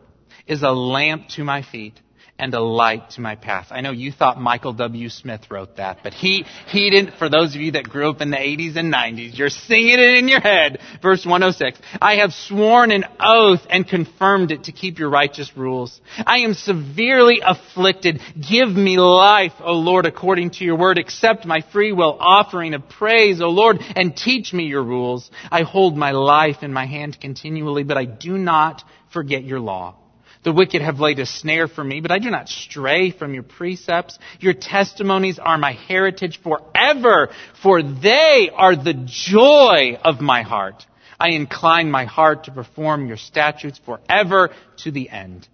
is 0.46 0.62
a 0.62 0.70
lamp 0.70 1.30
to 1.30 1.44
my 1.44 1.64
feet 1.64 2.00
and 2.40 2.54
a 2.54 2.60
light 2.60 3.12
to 3.12 3.22
my 3.22 3.36
path. 3.36 3.68
I 3.70 3.82
know 3.82 3.92
you 3.92 4.12
thought 4.12 4.40
Michael 4.40 4.74
W. 4.74 5.10
Smith 5.10 5.52
wrote 5.52 5.76
that, 5.76 6.00
but 6.04 6.14
he, 6.14 6.46
he 6.68 6.90
didn't, 6.90 7.16
for 7.16 7.30
those 7.30 7.54
of 7.54 7.62
you 7.62 7.74
that 7.74 7.84
grew 7.84 8.10
up 8.10 8.22
in 8.22 8.32
the 8.32 8.38
80s 8.38 8.78
and 8.78 8.94
90s, 8.94 9.38
you're 9.38 9.50
singing 9.50 10.00
it 10.00 10.18
in 10.18 10.28
your 10.28 10.40
head. 10.40 10.80
Verse 11.02 11.26
106. 11.26 11.80
I 12.02 12.16
have 12.16 12.32
sworn 12.32 12.92
an 12.92 13.06
oath 13.20 13.62
and 13.70 13.88
confirmed 13.88 14.52
it 14.52 14.64
to 14.64 14.72
keep 14.72 15.00
your 15.00 15.10
righteous 15.10 15.56
rules. 15.56 16.00
I 16.18 16.40
am 16.40 16.54
severely 16.54 17.42
afflicted. 17.46 18.22
Give 18.50 18.70
me 18.70 18.98
life, 18.98 19.54
O 19.60 19.74
Lord, 19.74 20.06
according 20.06 20.52
to 20.52 20.64
your 20.64 20.78
word. 20.78 20.98
Accept 20.98 21.46
my 21.46 21.62
free 21.74 21.92
will 21.92 22.18
offering 22.20 22.74
of 22.74 22.88
praise, 22.88 23.42
O 23.42 23.50
Lord, 23.50 23.80
and 23.96 24.16
teach 24.16 24.54
me 24.54 24.64
your 24.64 24.84
rules. 24.84 25.30
I 25.52 25.64
hold 25.64 25.98
my 25.98 26.12
life 26.12 26.64
in 26.64 26.72
my 26.72 26.86
hand 26.86 27.20
continually, 27.20 27.84
but 27.84 27.98
I 27.98 28.06
do 28.06 28.38
not 28.38 28.84
forget 29.12 29.44
your 29.44 29.60
law. 29.60 29.96
The 30.44 30.54
wicked 30.54 30.82
have 30.82 31.02
laid 31.02 31.20
a 31.20 31.26
snare 31.26 31.68
for 31.68 31.84
me, 31.84 32.00
but 32.00 32.12
I 32.12 32.20
do 32.20 32.30
not 32.30 32.48
stray 32.48 33.12
from 33.12 33.34
your 33.34 33.44
precepts. 33.44 34.18
Your 34.40 34.54
testimonies 34.54 35.38
are 35.38 35.58
my 35.58 35.74
heritage 35.74 36.40
forever, 36.42 37.30
for 37.62 37.84
they 37.84 38.50
are 38.54 38.76
the 38.76 38.94
joy 39.06 39.98
of 40.04 40.22
my 40.22 40.44
heart. 40.44 40.86
I 41.20 41.32
incline 41.32 41.92
my 41.92 42.06
heart 42.06 42.46
to 42.46 42.54
perform 42.54 43.08
your 43.08 43.18
statutes 43.18 43.82
forever 43.86 44.52
to 44.78 44.92
the 44.92 45.10
end. 45.10 45.48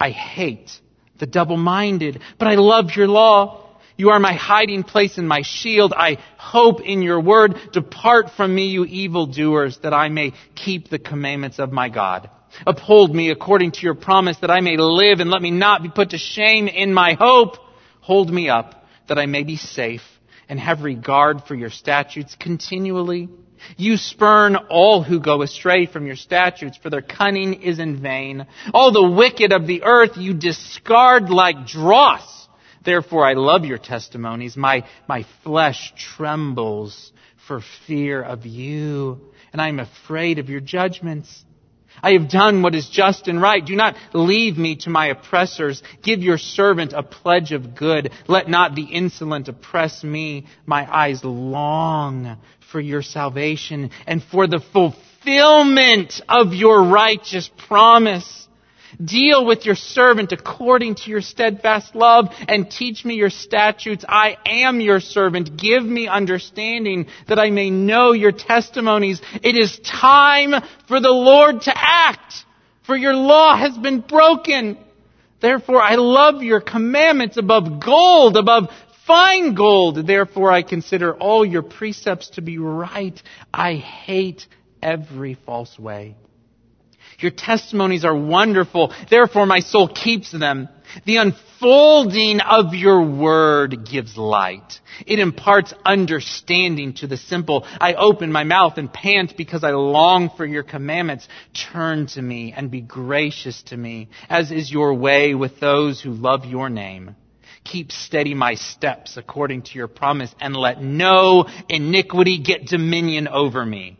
I 0.00 0.10
hate 0.10 0.70
the 1.18 1.26
double-minded, 1.26 2.20
but 2.38 2.48
I 2.48 2.54
love 2.54 2.96
your 2.96 3.08
law. 3.08 3.60
You 3.96 4.08
are 4.10 4.18
my 4.18 4.32
hiding 4.32 4.82
place 4.82 5.18
and 5.18 5.28
my 5.28 5.42
shield. 5.42 5.92
I 5.94 6.16
hope 6.38 6.80
in 6.80 7.02
your 7.02 7.20
word. 7.20 7.56
Depart 7.72 8.30
from 8.30 8.54
me, 8.54 8.68
you 8.68 8.86
evildoers, 8.86 9.78
that 9.82 9.92
I 9.92 10.08
may 10.08 10.32
keep 10.54 10.88
the 10.88 10.98
commandments 10.98 11.58
of 11.58 11.70
my 11.70 11.90
God. 11.90 12.30
Uphold 12.66 13.14
me 13.14 13.30
according 13.30 13.72
to 13.72 13.80
your 13.82 13.94
promise 13.94 14.38
that 14.38 14.50
I 14.50 14.60
may 14.60 14.76
live 14.76 15.20
and 15.20 15.30
let 15.30 15.42
me 15.42 15.50
not 15.50 15.82
be 15.82 15.88
put 15.88 16.10
to 16.10 16.18
shame 16.18 16.68
in 16.68 16.94
my 16.94 17.14
hope. 17.14 17.56
Hold 18.00 18.30
me 18.30 18.48
up 18.48 18.86
that 19.08 19.18
I 19.18 19.26
may 19.26 19.42
be 19.42 19.56
safe 19.56 20.02
and 20.48 20.58
have 20.60 20.82
regard 20.82 21.44
for 21.44 21.54
your 21.54 21.70
statutes 21.70 22.36
continually. 22.38 23.28
You 23.76 23.96
spurn 23.96 24.56
all 24.56 25.02
who 25.02 25.20
go 25.20 25.42
astray 25.42 25.86
from 25.86 26.06
your 26.06 26.16
statutes, 26.16 26.76
for 26.76 26.90
their 26.90 27.02
cunning 27.02 27.62
is 27.62 27.78
in 27.78 28.02
vain. 28.02 28.46
All 28.74 28.92
the 28.92 29.10
wicked 29.10 29.52
of 29.52 29.66
the 29.66 29.84
earth 29.84 30.16
you 30.16 30.34
discard 30.34 31.30
like 31.30 31.66
dross. 31.66 32.48
Therefore 32.84 33.26
I 33.26 33.32
love 33.32 33.64
your 33.64 33.78
testimonies. 33.78 34.56
My, 34.56 34.86
my 35.08 35.24
flesh 35.42 35.94
trembles 35.96 37.12
for 37.48 37.62
fear 37.86 38.22
of 38.22 38.44
you, 38.46 39.20
and 39.52 39.60
I 39.62 39.68
am 39.68 39.80
afraid 39.80 40.38
of 40.38 40.50
your 40.50 40.60
judgments. 40.60 41.44
I 42.04 42.12
have 42.12 42.28
done 42.28 42.60
what 42.60 42.74
is 42.74 42.86
just 42.90 43.28
and 43.28 43.40
right. 43.40 43.64
Do 43.64 43.74
not 43.74 43.96
leave 44.12 44.58
me 44.58 44.76
to 44.76 44.90
my 44.90 45.06
oppressors. 45.06 45.82
Give 46.02 46.20
your 46.20 46.36
servant 46.36 46.92
a 46.92 47.02
pledge 47.02 47.52
of 47.52 47.74
good. 47.74 48.12
Let 48.28 48.46
not 48.46 48.74
the 48.74 48.82
insolent 48.82 49.48
oppress 49.48 50.04
me. 50.04 50.46
My 50.66 50.86
eyes 50.94 51.24
long 51.24 52.36
for 52.70 52.78
your 52.78 53.00
salvation 53.00 53.90
and 54.06 54.22
for 54.22 54.46
the 54.46 54.60
fulfillment 54.60 56.20
of 56.28 56.52
your 56.52 56.84
righteous 56.84 57.50
promise. 57.68 58.43
Deal 59.02 59.44
with 59.44 59.66
your 59.66 59.74
servant 59.74 60.32
according 60.32 60.96
to 60.96 61.10
your 61.10 61.20
steadfast 61.20 61.94
love 61.94 62.34
and 62.48 62.70
teach 62.70 63.04
me 63.04 63.14
your 63.14 63.30
statutes. 63.30 64.04
I 64.08 64.36
am 64.46 64.80
your 64.80 65.00
servant. 65.00 65.56
Give 65.56 65.84
me 65.84 66.06
understanding 66.06 67.06
that 67.28 67.38
I 67.38 67.50
may 67.50 67.70
know 67.70 68.12
your 68.12 68.32
testimonies. 68.32 69.20
It 69.42 69.56
is 69.56 69.78
time 69.80 70.54
for 70.86 71.00
the 71.00 71.10
Lord 71.10 71.62
to 71.62 71.72
act, 71.74 72.44
for 72.84 72.96
your 72.96 73.14
law 73.14 73.56
has 73.56 73.76
been 73.76 74.00
broken. 74.00 74.78
Therefore 75.40 75.82
I 75.82 75.96
love 75.96 76.42
your 76.42 76.60
commandments 76.60 77.36
above 77.36 77.80
gold, 77.80 78.36
above 78.36 78.68
fine 79.06 79.54
gold. 79.54 80.06
Therefore 80.06 80.50
I 80.50 80.62
consider 80.62 81.14
all 81.14 81.44
your 81.44 81.62
precepts 81.62 82.30
to 82.30 82.42
be 82.42 82.58
right. 82.58 83.20
I 83.52 83.74
hate 83.74 84.46
every 84.82 85.34
false 85.34 85.78
way. 85.78 86.16
Your 87.18 87.30
testimonies 87.30 88.04
are 88.04 88.16
wonderful. 88.16 88.92
Therefore 89.10 89.46
my 89.46 89.60
soul 89.60 89.88
keeps 89.88 90.30
them. 90.30 90.68
The 91.06 91.16
unfolding 91.16 92.40
of 92.40 92.74
your 92.74 93.02
word 93.02 93.86
gives 93.90 94.16
light. 94.16 94.80
It 95.06 95.18
imparts 95.18 95.74
understanding 95.84 96.94
to 96.94 97.06
the 97.06 97.16
simple. 97.16 97.66
I 97.80 97.94
open 97.94 98.30
my 98.30 98.44
mouth 98.44 98.78
and 98.78 98.92
pant 98.92 99.36
because 99.36 99.64
I 99.64 99.70
long 99.70 100.30
for 100.36 100.46
your 100.46 100.62
commandments. 100.62 101.26
Turn 101.72 102.06
to 102.08 102.22
me 102.22 102.54
and 102.56 102.70
be 102.70 102.80
gracious 102.80 103.62
to 103.64 103.76
me, 103.76 104.08
as 104.28 104.52
is 104.52 104.70
your 104.70 104.94
way 104.94 105.34
with 105.34 105.58
those 105.58 106.00
who 106.00 106.10
love 106.10 106.44
your 106.44 106.70
name. 106.70 107.16
Keep 107.64 107.92
steady 107.92 108.34
my 108.34 108.54
steps 108.54 109.16
according 109.16 109.62
to 109.62 109.74
your 109.74 109.88
promise 109.88 110.34
and 110.38 110.54
let 110.54 110.82
no 110.82 111.46
iniquity 111.68 112.38
get 112.38 112.66
dominion 112.66 113.26
over 113.26 113.64
me. 113.64 113.98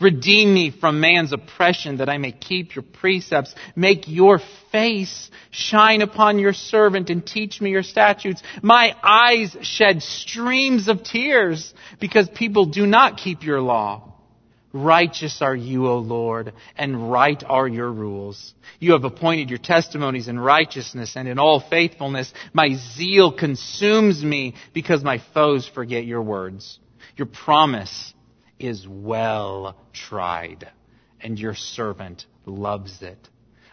Redeem 0.00 0.54
me 0.54 0.70
from 0.70 1.00
man's 1.00 1.32
oppression 1.32 1.98
that 1.98 2.08
I 2.08 2.16
may 2.16 2.32
keep 2.32 2.74
your 2.74 2.82
precepts. 2.82 3.54
Make 3.76 4.08
your 4.08 4.40
face 4.72 5.30
shine 5.50 6.00
upon 6.00 6.38
your 6.38 6.54
servant 6.54 7.10
and 7.10 7.26
teach 7.26 7.60
me 7.60 7.70
your 7.70 7.82
statutes. 7.82 8.42
My 8.62 8.96
eyes 9.02 9.54
shed 9.60 10.02
streams 10.02 10.88
of 10.88 11.02
tears 11.02 11.74
because 12.00 12.28
people 12.30 12.64
do 12.64 12.86
not 12.86 13.18
keep 13.18 13.42
your 13.42 13.60
law. 13.60 14.14
Righteous 14.72 15.42
are 15.42 15.56
you, 15.56 15.88
O 15.88 15.98
Lord, 15.98 16.52
and 16.76 17.10
right 17.10 17.42
are 17.44 17.66
your 17.66 17.90
rules. 17.90 18.54
You 18.78 18.92
have 18.92 19.04
appointed 19.04 19.50
your 19.50 19.58
testimonies 19.58 20.28
in 20.28 20.38
righteousness 20.38 21.16
and 21.16 21.26
in 21.26 21.40
all 21.40 21.58
faithfulness. 21.60 22.32
My 22.52 22.76
zeal 22.94 23.32
consumes 23.32 24.22
me 24.22 24.54
because 24.72 25.02
my 25.02 25.20
foes 25.34 25.68
forget 25.68 26.04
your 26.04 26.22
words. 26.22 26.78
Your 27.16 27.26
promise 27.26 28.14
is 28.60 28.86
well 28.88 29.76
tried, 29.92 30.68
and 31.20 31.38
your 31.38 31.54
servant 31.54 32.26
loves 32.46 33.02
it. 33.02 33.28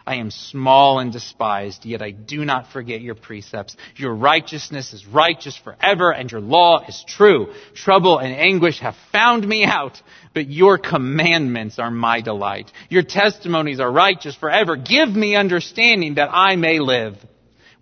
I 0.08 0.14
am 0.14 0.30
small 0.30 1.00
and 1.00 1.12
despised, 1.12 1.84
yet 1.84 2.00
I 2.00 2.12
do 2.12 2.42
not 2.42 2.72
forget 2.72 3.02
your 3.02 3.14
precepts. 3.14 3.76
Your 3.94 4.14
righteousness 4.14 4.94
is 4.94 5.06
righteous 5.06 5.54
forever, 5.54 6.10
and 6.10 6.32
your 6.32 6.40
law 6.40 6.82
is 6.88 7.04
true. 7.06 7.52
Trouble 7.74 8.18
and 8.18 8.34
anguish 8.34 8.80
have 8.80 8.96
found 9.12 9.46
me 9.46 9.64
out, 9.64 10.00
but 10.32 10.48
your 10.48 10.78
commandments 10.78 11.78
are 11.78 11.90
my 11.90 12.22
delight. 12.22 12.72
Your 12.88 13.02
testimonies 13.02 13.80
are 13.80 13.92
righteous 13.92 14.34
forever. 14.34 14.76
Give 14.76 15.10
me 15.10 15.36
understanding 15.36 16.14
that 16.14 16.30
I 16.32 16.56
may 16.56 16.78
live. 16.78 17.18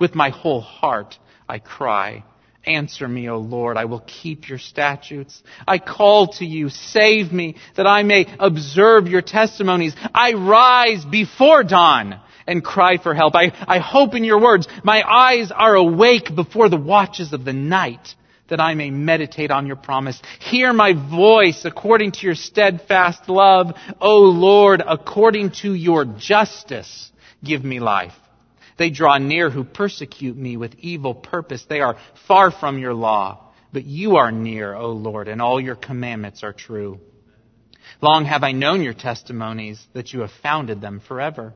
With 0.00 0.16
my 0.16 0.30
whole 0.30 0.60
heart 0.60 1.16
I 1.48 1.60
cry. 1.60 2.24
Answer 2.66 3.06
me, 3.06 3.28
O 3.28 3.38
Lord. 3.38 3.76
I 3.76 3.84
will 3.84 4.00
keep 4.00 4.48
your 4.48 4.58
statutes. 4.58 5.40
I 5.68 5.78
call 5.78 6.28
to 6.34 6.44
you. 6.44 6.68
Save 6.68 7.32
me 7.32 7.56
that 7.76 7.86
I 7.86 8.02
may 8.02 8.26
observe 8.40 9.06
your 9.06 9.22
testimonies. 9.22 9.94
I 10.12 10.32
rise 10.32 11.04
before 11.04 11.62
dawn 11.62 12.20
and 12.46 12.64
cry 12.64 12.98
for 12.98 13.14
help. 13.14 13.36
I, 13.36 13.52
I 13.68 13.78
hope 13.78 14.14
in 14.14 14.24
your 14.24 14.40
words. 14.40 14.66
My 14.82 15.02
eyes 15.02 15.52
are 15.52 15.76
awake 15.76 16.34
before 16.34 16.68
the 16.68 16.76
watches 16.76 17.32
of 17.32 17.44
the 17.44 17.52
night 17.52 18.14
that 18.48 18.60
I 18.60 18.74
may 18.74 18.90
meditate 18.90 19.50
on 19.50 19.66
your 19.66 19.76
promise. 19.76 20.20
Hear 20.40 20.72
my 20.72 20.92
voice 20.92 21.64
according 21.64 22.12
to 22.12 22.26
your 22.26 22.34
steadfast 22.34 23.28
love. 23.28 23.74
O 24.00 24.18
Lord, 24.18 24.82
according 24.86 25.52
to 25.62 25.72
your 25.72 26.04
justice, 26.04 27.10
give 27.44 27.64
me 27.64 27.80
life. 27.80 28.14
They 28.76 28.90
draw 28.90 29.18
near 29.18 29.50
who 29.50 29.64
persecute 29.64 30.36
me 30.36 30.56
with 30.56 30.74
evil 30.78 31.14
purpose. 31.14 31.64
They 31.68 31.80
are 31.80 31.96
far 32.26 32.50
from 32.50 32.78
your 32.78 32.94
law. 32.94 33.52
But 33.72 33.84
you 33.84 34.16
are 34.16 34.32
near, 34.32 34.74
O 34.74 34.92
Lord, 34.92 35.28
and 35.28 35.42
all 35.42 35.60
your 35.60 35.76
commandments 35.76 36.42
are 36.42 36.52
true. 36.52 37.00
Long 38.00 38.24
have 38.24 38.42
I 38.42 38.52
known 38.52 38.82
your 38.82 38.94
testimonies, 38.94 39.84
that 39.92 40.12
you 40.12 40.20
have 40.20 40.30
founded 40.42 40.80
them 40.80 41.00
forever. 41.00 41.54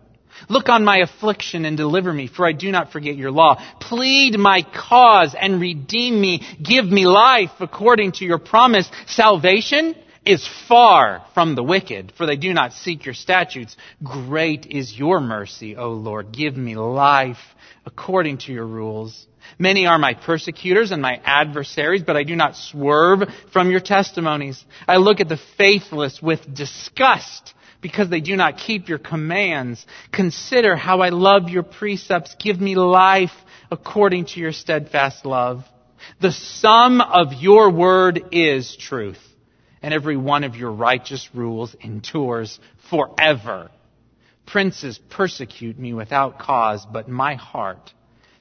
Look 0.48 0.68
on 0.68 0.84
my 0.84 0.98
affliction 0.98 1.64
and 1.64 1.76
deliver 1.76 2.12
me, 2.12 2.28
for 2.28 2.46
I 2.46 2.52
do 2.52 2.70
not 2.70 2.92
forget 2.92 3.16
your 3.16 3.30
law. 3.30 3.62
Plead 3.80 4.38
my 4.38 4.62
cause 4.62 5.34
and 5.38 5.60
redeem 5.60 6.20
me. 6.20 6.42
Give 6.62 6.84
me 6.84 7.06
life 7.06 7.50
according 7.60 8.12
to 8.12 8.24
your 8.24 8.38
promise. 8.38 8.88
Salvation 9.06 9.94
is 10.24 10.48
far 10.68 11.24
from 11.34 11.54
the 11.54 11.62
wicked, 11.62 12.12
for 12.16 12.26
they 12.26 12.36
do 12.36 12.52
not 12.52 12.72
seek 12.72 13.04
your 13.04 13.14
statutes. 13.14 13.76
Great 14.02 14.66
is 14.66 14.96
your 14.96 15.20
mercy, 15.20 15.76
O 15.76 15.90
Lord. 15.90 16.32
Give 16.32 16.56
me 16.56 16.76
life 16.76 17.38
according 17.86 18.38
to 18.38 18.52
your 18.52 18.66
rules. 18.66 19.26
Many 19.58 19.86
are 19.86 19.98
my 19.98 20.14
persecutors 20.14 20.90
and 20.90 21.00
my 21.00 21.20
adversaries, 21.24 22.02
but 22.02 22.16
I 22.16 22.24
do 22.24 22.36
not 22.36 22.56
swerve 22.56 23.22
from 23.52 23.70
your 23.70 23.80
testimonies. 23.80 24.62
I 24.86 24.96
look 24.96 25.20
at 25.20 25.28
the 25.28 25.40
faithless 25.56 26.20
with 26.22 26.54
disgust 26.54 27.54
because 27.80 28.10
they 28.10 28.20
do 28.20 28.36
not 28.36 28.58
keep 28.58 28.88
your 28.88 28.98
commands. 28.98 29.84
Consider 30.12 30.76
how 30.76 31.00
I 31.00 31.08
love 31.08 31.48
your 31.48 31.62
precepts. 31.62 32.36
Give 32.38 32.60
me 32.60 32.74
life 32.74 33.32
according 33.70 34.26
to 34.26 34.40
your 34.40 34.52
steadfast 34.52 35.24
love. 35.24 35.64
The 36.20 36.32
sum 36.32 37.00
of 37.00 37.32
your 37.34 37.70
word 37.70 38.22
is 38.32 38.76
truth, 38.76 39.20
and 39.82 39.94
every 39.94 40.16
one 40.16 40.44
of 40.44 40.56
your 40.56 40.72
righteous 40.72 41.28
rules 41.34 41.74
endures 41.80 42.58
forever. 42.90 43.70
Princes 44.46 44.98
persecute 45.10 45.78
me 45.78 45.94
without 45.94 46.38
cause, 46.38 46.84
but 46.90 47.08
my 47.08 47.34
heart 47.34 47.92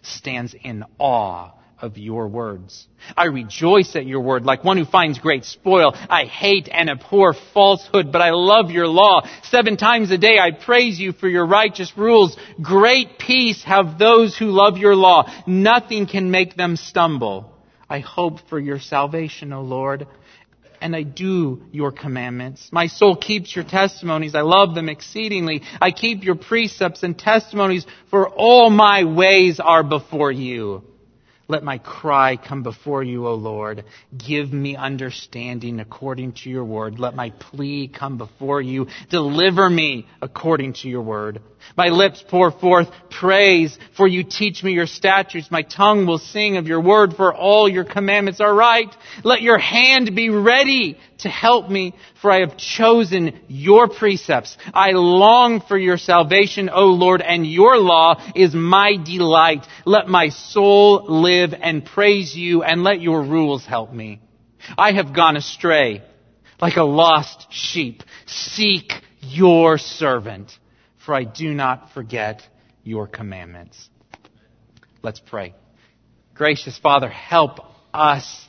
stands 0.01 0.55
in 0.63 0.84
awe 0.98 1.51
of 1.81 1.98
your 1.98 2.27
words. 2.27 2.88
I 3.15 3.25
rejoice 3.25 3.96
at 3.96 4.05
your 4.05 4.22
word 4.22 4.43
like 4.43 4.63
one 4.63 4.77
who 4.77 4.86
finds 4.86 5.19
great 5.19 5.46
spoil. 5.46 5.93
I 6.10 6.25
hate 6.25 6.67
and 6.72 6.89
abhor 6.89 7.34
falsehood, 7.53 8.12
but 8.12 8.22
I 8.22 8.31
love 8.31 8.72
your 8.72 8.88
law. 8.88 9.22
Seven 9.43 9.77
times 9.77 10.12
a 10.12 10.17
day 10.17 10.38
I 10.39 10.51
praise 10.51 11.00
you 11.00 11.13
for 11.13 11.27
your 11.27 11.46
righteous 11.46 11.98
rules. 11.98 12.36
Great 12.62 13.17
peace 13.17 13.63
have 13.63 13.98
those 13.98 14.38
who 14.38 14.48
love 14.48 14.77
your 14.77 14.96
law. 14.96 15.31
Nothing 15.48 16.05
can 16.05 16.31
make 16.31 16.55
them 16.55 16.75
stumble. 16.75 17.53
I 17.89 18.00
hope 18.00 18.48
for 18.50 18.60
your 18.60 18.79
salvation, 18.79 19.51
O 19.53 19.62
Lord, 19.62 20.05
and 20.81 20.95
I 20.95 21.03
do 21.03 21.63
your 21.71 21.91
commandments. 21.91 22.69
My 22.71 22.88
soul 22.88 23.15
keeps 23.15 23.55
your 23.55 23.65
testimonies. 23.65 24.36
I 24.36 24.41
love 24.41 24.75
them 24.75 24.89
exceedingly. 24.89 25.63
I 25.81 25.91
keep 25.91 26.24
your 26.24 26.36
precepts 26.36 27.03
and 27.03 27.17
testimonies, 27.17 27.86
for 28.09 28.27
all 28.29 28.69
my 28.69 29.03
ways 29.03 29.59
are 29.59 29.83
before 29.83 30.31
you. 30.31 30.83
Let 31.50 31.63
my 31.63 31.79
cry 31.79 32.38
come 32.38 32.62
before 32.62 33.01
you, 33.01 33.25
O 33.27 33.33
Lord. 33.33 33.83
Give 34.15 34.53
me 34.53 34.75
understanding 34.75 35.79
according 35.79 36.33
to 36.33 36.50
your 36.50 36.63
word. 36.63 37.00
Let 37.00 37.15
my 37.15 37.31
plea 37.31 37.88
come 37.88 38.19
before 38.19 38.62
you. 38.62 38.86
Deliver 39.09 39.67
me 39.67 40.07
according 40.21 40.74
to 40.74 40.89
your 40.89 41.01
word. 41.01 41.41
My 41.75 41.87
lips 41.87 42.23
pour 42.27 42.51
forth 42.51 42.89
praise, 43.09 43.77
for 43.95 44.07
you 44.07 44.23
teach 44.23 44.63
me 44.63 44.73
your 44.73 44.87
statutes. 44.87 45.51
My 45.51 45.61
tongue 45.61 46.05
will 46.05 46.17
sing 46.17 46.57
of 46.57 46.67
your 46.67 46.81
word, 46.81 47.15
for 47.15 47.33
all 47.33 47.69
your 47.69 47.83
commandments 47.83 48.39
are 48.39 48.53
right. 48.53 48.93
Let 49.23 49.41
your 49.41 49.57
hand 49.57 50.15
be 50.15 50.29
ready 50.29 50.97
to 51.19 51.29
help 51.29 51.69
me, 51.69 51.95
for 52.21 52.31
I 52.31 52.39
have 52.41 52.57
chosen 52.57 53.39
your 53.47 53.87
precepts. 53.87 54.57
I 54.73 54.91
long 54.91 55.61
for 55.61 55.77
your 55.77 55.97
salvation, 55.97 56.69
O 56.69 56.87
Lord, 56.87 57.21
and 57.21 57.45
your 57.45 57.77
law 57.77 58.21
is 58.35 58.53
my 58.53 58.95
delight. 58.95 59.65
Let 59.85 60.07
my 60.07 60.29
soul 60.29 61.05
live 61.07 61.53
and 61.53 61.85
praise 61.85 62.35
you, 62.35 62.63
and 62.63 62.83
let 62.83 63.01
your 63.01 63.22
rules 63.22 63.65
help 63.65 63.93
me. 63.93 64.22
I 64.77 64.93
have 64.93 65.13
gone 65.13 65.37
astray 65.37 66.03
like 66.61 66.77
a 66.77 66.83
lost 66.83 67.48
sheep. 67.51 68.03
Seek 68.25 68.93
your 69.22 69.77
servant 69.77 70.57
for 71.05 71.14
I 71.14 71.24
do 71.24 71.53
not 71.53 71.92
forget 71.94 72.42
your 72.83 73.07
commandments. 73.07 73.90
Let's 75.01 75.20
pray. 75.20 75.53
Gracious 76.33 76.77
Father, 76.77 77.09
help 77.09 77.59
us 77.94 78.48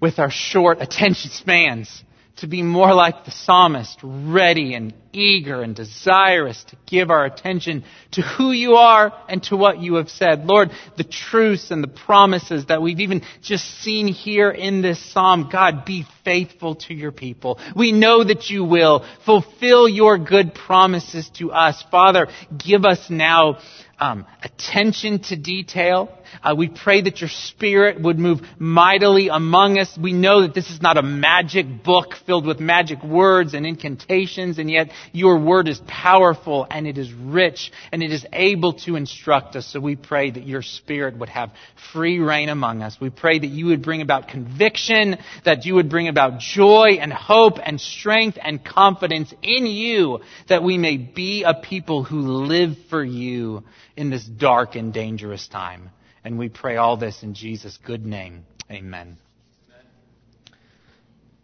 with 0.00 0.18
our 0.18 0.30
short 0.30 0.80
attention 0.80 1.30
spans 1.30 2.02
to 2.36 2.46
be 2.46 2.62
more 2.62 2.94
like 2.94 3.24
the 3.24 3.30
psalmist, 3.30 3.98
ready 4.02 4.74
and 4.74 4.94
eager 5.12 5.62
and 5.62 5.76
desirous 5.76 6.64
to 6.64 6.76
give 6.86 7.10
our 7.10 7.24
attention 7.24 7.84
to 8.12 8.22
who 8.22 8.52
you 8.52 8.74
are 8.74 9.12
and 9.28 9.42
to 9.44 9.56
what 9.56 9.78
you 9.80 9.96
have 9.96 10.08
said. 10.08 10.46
Lord, 10.46 10.70
the 10.96 11.04
truths 11.04 11.70
and 11.70 11.84
the 11.84 11.88
promises 11.88 12.66
that 12.66 12.80
we've 12.80 13.00
even 13.00 13.22
just 13.42 13.64
seen 13.82 14.08
here 14.08 14.50
in 14.50 14.80
this 14.80 14.98
psalm, 15.12 15.50
God, 15.52 15.84
be 15.84 16.06
faithful 16.24 16.76
to 16.76 16.94
your 16.94 17.12
people. 17.12 17.58
We 17.76 17.92
know 17.92 18.24
that 18.24 18.48
you 18.48 18.64
will 18.64 19.06
fulfill 19.24 19.88
your 19.88 20.16
good 20.16 20.54
promises 20.54 21.28
to 21.34 21.52
us. 21.52 21.84
Father, 21.90 22.28
give 22.56 22.84
us 22.84 23.10
now 23.10 23.58
um, 24.02 24.26
attention 24.42 25.20
to 25.20 25.36
detail. 25.36 26.12
Uh, 26.42 26.56
we 26.58 26.68
pray 26.68 27.02
that 27.02 27.20
your 27.20 27.30
spirit 27.30 28.00
would 28.00 28.18
move 28.18 28.40
mightily 28.58 29.28
among 29.28 29.78
us. 29.78 29.96
We 29.96 30.12
know 30.12 30.42
that 30.42 30.54
this 30.54 30.70
is 30.70 30.82
not 30.82 30.98
a 30.98 31.02
magic 31.02 31.84
book 31.84 32.14
filled 32.26 32.44
with 32.44 32.58
magic 32.58 33.04
words 33.04 33.54
and 33.54 33.64
incantations, 33.64 34.58
and 34.58 34.68
yet 34.68 34.90
your 35.12 35.38
word 35.38 35.68
is 35.68 35.80
powerful 35.86 36.66
and 36.68 36.88
it 36.88 36.98
is 36.98 37.12
rich 37.12 37.70
and 37.92 38.02
it 38.02 38.10
is 38.10 38.26
able 38.32 38.72
to 38.72 38.96
instruct 38.96 39.54
us. 39.54 39.68
So 39.68 39.78
we 39.78 39.94
pray 39.94 40.32
that 40.32 40.44
your 40.44 40.62
spirit 40.62 41.16
would 41.18 41.28
have 41.28 41.52
free 41.92 42.18
reign 42.18 42.48
among 42.48 42.82
us. 42.82 42.96
We 43.00 43.10
pray 43.10 43.38
that 43.38 43.46
you 43.46 43.66
would 43.66 43.84
bring 43.84 44.02
about 44.02 44.26
conviction, 44.26 45.16
that 45.44 45.64
you 45.64 45.76
would 45.76 45.88
bring 45.88 46.08
about 46.08 46.40
joy 46.40 46.98
and 47.00 47.12
hope 47.12 47.58
and 47.62 47.80
strength 47.80 48.36
and 48.42 48.64
confidence 48.64 49.32
in 49.44 49.66
you, 49.66 50.22
that 50.48 50.64
we 50.64 50.76
may 50.76 50.96
be 50.96 51.44
a 51.44 51.54
people 51.54 52.02
who 52.02 52.18
live 52.18 52.76
for 52.90 53.04
you 53.04 53.62
in 53.96 54.10
this 54.10 54.24
dark 54.24 54.74
and 54.74 54.92
dangerous 54.92 55.48
time. 55.48 55.90
And 56.24 56.38
we 56.38 56.48
pray 56.48 56.76
all 56.76 56.96
this 56.96 57.22
in 57.22 57.34
Jesus' 57.34 57.78
good 57.84 58.06
name. 58.06 58.44
Amen. 58.70 59.18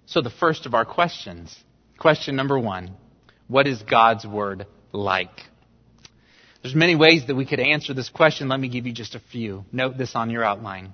So, 0.07 0.23
the 0.23 0.31
first 0.31 0.65
of 0.67 0.75
our 0.75 0.85
questions. 0.85 1.55
Question 1.99 2.37
number 2.37 2.59
one 2.59 2.97
What 3.49 3.67
is 3.67 3.83
God's 3.83 4.27
Word 4.27 4.67
like? 4.93 5.43
There's 6.63 6.75
many 6.75 6.97
ways 6.97 7.27
that 7.27 7.35
we 7.35 7.47
could 7.47 7.61
answer 7.61 7.95
this 7.95 8.09
question. 8.09 8.49
Let 8.49 8.59
me 8.59 8.69
give 8.69 8.87
you 8.87 8.93
just 8.93 9.15
a 9.15 9.21
few. 9.21 9.65
Note 9.71 9.99
this 9.99 10.15
on 10.15 10.31
your 10.31 10.45
outline. 10.45 10.93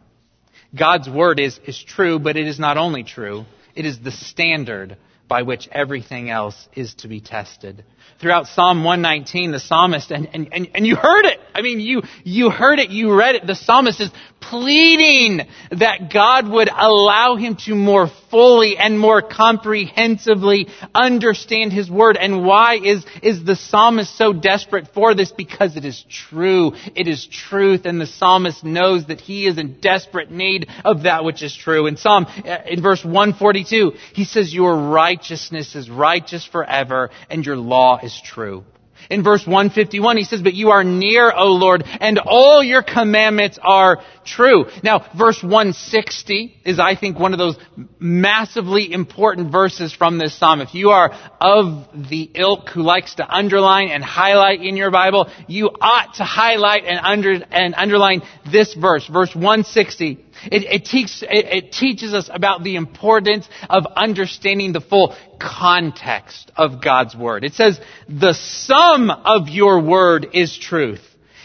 God's 0.77 1.09
Word 1.09 1.38
is, 1.40 1.59
is 1.67 1.83
true, 1.83 2.19
but 2.19 2.37
it 2.37 2.47
is 2.47 2.59
not 2.59 2.77
only 2.77 3.05
true, 3.05 3.45
it 3.75 3.87
is 3.87 3.99
the 4.01 4.11
standard 4.11 4.97
by 5.29 5.43
which 5.43 5.69
everything 5.73 6.31
else 6.31 6.69
is 6.75 6.95
to 6.97 7.09
be 7.09 7.21
tested. 7.21 7.85
Throughout 8.21 8.47
Psalm 8.47 8.85
119, 8.85 9.53
the 9.53 9.61
psalmist, 9.61 10.11
and, 10.11 10.29
and, 10.33 10.49
and, 10.53 10.69
and 10.75 10.87
you 10.87 10.97
heard 10.97 11.25
it. 11.25 11.40
I 11.55 11.62
mean, 11.62 11.81
you, 11.81 12.03
you 12.25 12.51
heard 12.51 12.79
it, 12.81 12.90
you 12.90 13.17
read 13.17 13.37
it. 13.37 13.47
The 13.47 13.55
psalmist 13.55 14.01
is 14.01 14.11
pleading 14.40 15.40
that 15.71 16.12
God 16.12 16.49
would 16.49 16.69
allow 16.69 17.37
him 17.37 17.57
to 17.67 17.75
more 17.75 18.11
fully 18.31 18.77
and 18.77 18.99
more 18.99 19.23
comprehensively 19.23 20.69
understand 20.95 21.73
his 21.73 21.90
word. 21.90 22.17
And 22.17 22.45
why 22.45 22.77
is, 22.77 23.05
is 23.23 23.45
the 23.45 23.57
psalmist 23.57 24.17
so 24.17 24.33
desperate 24.33 24.88
for 24.93 25.14
this? 25.14 25.33
Because 25.33 25.77
it 25.77 25.85
is 25.85 26.05
true. 26.09 26.73
It 26.95 27.09
is 27.09 27.27
truth. 27.27 27.87
And 27.87 28.01
the 28.01 28.07
psalmist 28.07 28.64
knows 28.64 29.07
that 29.07 29.21
he 29.21 29.47
is 29.47 29.57
in 29.57 29.81
desperate 29.81 30.31
need 30.31 30.69
of 30.85 31.05
that 31.05 31.25
which 31.25 31.43
is 31.43 31.57
true. 31.57 31.87
In 31.87 31.97
Psalm, 31.97 32.27
uh, 32.27 32.59
in 32.69 32.83
verse 32.83 33.05
142, 33.05 33.93
he 34.14 34.25
says, 34.25 34.53
your 34.53 34.77
righteousness 34.77 35.75
is 35.75 35.88
righteous 35.88 36.45
forever 36.45 37.11
and 37.31 37.47
your 37.47 37.57
law 37.57 37.99
is 38.03 38.21
true. 38.25 38.64
In 39.11 39.23
verse 39.23 39.47
151, 39.47 40.17
he 40.17 40.25
says, 40.25 40.43
But 40.43 40.55
you 40.55 40.71
are 40.71 40.85
near, 40.85 41.33
O 41.35 41.53
Lord, 41.53 41.85
and 41.87 42.19
all 42.19 42.62
your 42.62 42.83
commandments 42.83 43.59
are 43.62 44.03
true. 44.25 44.67
Now, 44.83 45.07
verse 45.17 45.43
160 45.43 46.61
is, 46.64 46.79
I 46.79 46.97
think, 46.97 47.19
one 47.19 47.33
of 47.33 47.38
those 47.38 47.57
massively 47.99 48.93
important 48.93 49.53
verses 49.53 49.93
from 49.93 50.19
this 50.19 50.35
psalm. 50.38 50.61
If 50.61 50.75
you 50.75 50.90
are 50.90 51.12
of 51.40 51.88
the 52.09 52.31
ilk 52.35 52.71
who 52.71 52.83
likes 52.83 53.17
to 53.17 53.29
underline 53.29 53.88
and 53.88 54.03
highlight 54.03 54.62
in 54.62 54.77
your 54.77 54.90
Bible, 54.90 55.31
you 55.47 55.71
ought 55.81 56.14
to 56.14 56.25
highlight 56.25 56.85
and, 56.85 56.99
under, 57.03 57.33
and 57.51 57.75
underline 57.75 58.23
this 58.51 58.75
verse, 58.75 59.07
verse 59.07 59.35
160. 59.35 60.24
It, 60.51 60.64
it, 60.64 60.88
it, 60.92 61.64
it 61.64 61.73
teaches 61.73 62.14
us 62.14 62.31
about 62.33 62.62
the 62.62 62.77
importance 62.77 63.49
of 63.68 63.87
understanding 63.97 64.73
the 64.73 64.81
full 64.81 65.16
context 65.40 66.51
of 66.57 66.83
God's 66.83 67.16
Word. 67.16 67.44
It 67.44 67.55
says, 67.55 67.81
the 68.09 68.35
sum 68.35 69.11
of 69.11 69.49
your 69.49 69.81
Word 69.81 70.29
is 70.33 70.57
truth, 70.57 71.03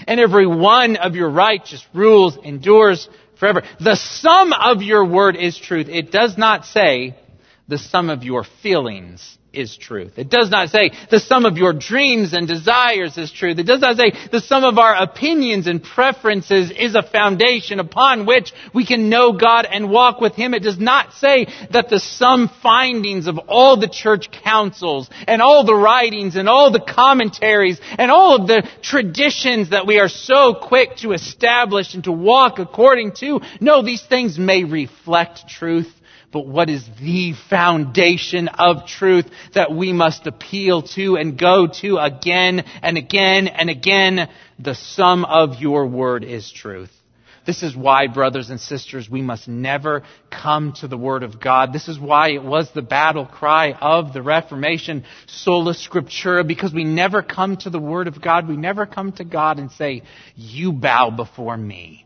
and 0.07 0.19
every 0.19 0.47
one 0.47 0.95
of 0.95 1.15
your 1.15 1.29
righteous 1.29 1.85
rules 1.93 2.37
endures 2.43 3.07
forever. 3.39 3.63
The 3.79 3.95
sum 3.95 4.53
of 4.53 4.81
your 4.81 5.05
word 5.05 5.35
is 5.35 5.57
truth. 5.57 5.87
It 5.89 6.11
does 6.11 6.37
not 6.37 6.65
say 6.65 7.15
the 7.67 7.77
sum 7.77 8.09
of 8.09 8.23
your 8.23 8.43
feelings 8.61 9.37
is 9.51 9.75
truth. 9.75 10.13
It 10.17 10.29
does 10.29 10.49
not 10.49 10.69
say 10.69 10.91
the 11.09 11.19
sum 11.19 11.45
of 11.45 11.57
your 11.57 11.73
dreams 11.73 12.33
and 12.33 12.47
desires 12.47 13.17
is 13.17 13.31
truth. 13.31 13.57
It 13.57 13.65
does 13.65 13.81
not 13.81 13.97
say 13.97 14.11
the 14.31 14.41
sum 14.41 14.63
of 14.63 14.77
our 14.77 14.95
opinions 14.95 15.67
and 15.67 15.83
preferences 15.83 16.71
is 16.71 16.95
a 16.95 17.01
foundation 17.01 17.79
upon 17.79 18.25
which 18.25 18.53
we 18.73 18.85
can 18.85 19.09
know 19.09 19.33
God 19.33 19.65
and 19.65 19.89
walk 19.89 20.21
with 20.21 20.35
Him. 20.35 20.53
It 20.53 20.63
does 20.63 20.79
not 20.79 21.13
say 21.13 21.47
that 21.71 21.89
the 21.89 21.99
sum 21.99 22.49
findings 22.61 23.27
of 23.27 23.39
all 23.47 23.77
the 23.77 23.89
church 23.89 24.29
councils 24.31 25.09
and 25.27 25.41
all 25.41 25.65
the 25.65 25.75
writings 25.75 26.35
and 26.35 26.47
all 26.47 26.71
the 26.71 26.79
commentaries 26.79 27.79
and 27.97 28.11
all 28.11 28.41
of 28.41 28.47
the 28.47 28.67
traditions 28.81 29.71
that 29.71 29.87
we 29.87 29.99
are 29.99 30.09
so 30.09 30.53
quick 30.53 30.97
to 30.97 31.13
establish 31.13 31.95
and 31.95 32.03
to 32.03 32.11
walk 32.11 32.59
according 32.59 33.13
to. 33.13 33.41
No, 33.59 33.81
these 33.81 34.03
things 34.03 34.37
may 34.37 34.63
reflect 34.63 35.47
truth 35.47 35.91
but 36.31 36.45
what 36.45 36.69
is 36.69 36.87
the 37.01 37.33
foundation 37.49 38.47
of 38.49 38.85
truth 38.85 39.25
that 39.53 39.71
we 39.71 39.93
must 39.93 40.27
appeal 40.27 40.83
to 40.83 41.15
and 41.17 41.37
go 41.37 41.67
to 41.81 41.97
again 41.97 42.63
and 42.81 42.97
again 42.97 43.47
and 43.47 43.69
again? 43.69 44.29
The 44.59 44.75
sum 44.75 45.25
of 45.25 45.59
your 45.59 45.87
word 45.87 46.23
is 46.23 46.51
truth. 46.51 46.91
This 47.45 47.63
is 47.63 47.75
why, 47.75 48.05
brothers 48.05 48.51
and 48.51 48.59
sisters, 48.59 49.09
we 49.09 49.23
must 49.23 49.47
never 49.47 50.03
come 50.29 50.73
to 50.81 50.87
the 50.87 50.97
Word 50.97 51.23
of 51.23 51.39
God. 51.39 51.73
This 51.73 51.87
is 51.87 51.99
why 51.99 52.29
it 52.29 52.43
was 52.43 52.69
the 52.71 52.83
battle 52.83 53.25
cry 53.25 53.71
of 53.71 54.13
the 54.13 54.21
Reformation, 54.21 55.03
sola 55.25 55.73
scriptura, 55.73 56.45
because 56.45 56.71
we 56.71 56.83
never 56.83 57.23
come 57.23 57.57
to 57.57 57.71
the 57.71 57.79
Word 57.79 58.07
of 58.07 58.21
God. 58.21 58.47
We 58.47 58.55
never 58.55 58.85
come 58.85 59.13
to 59.13 59.23
God 59.23 59.57
and 59.57 59.71
say, 59.71 60.03
you 60.35 60.73
bow 60.73 61.09
before 61.09 61.57
me. 61.57 62.05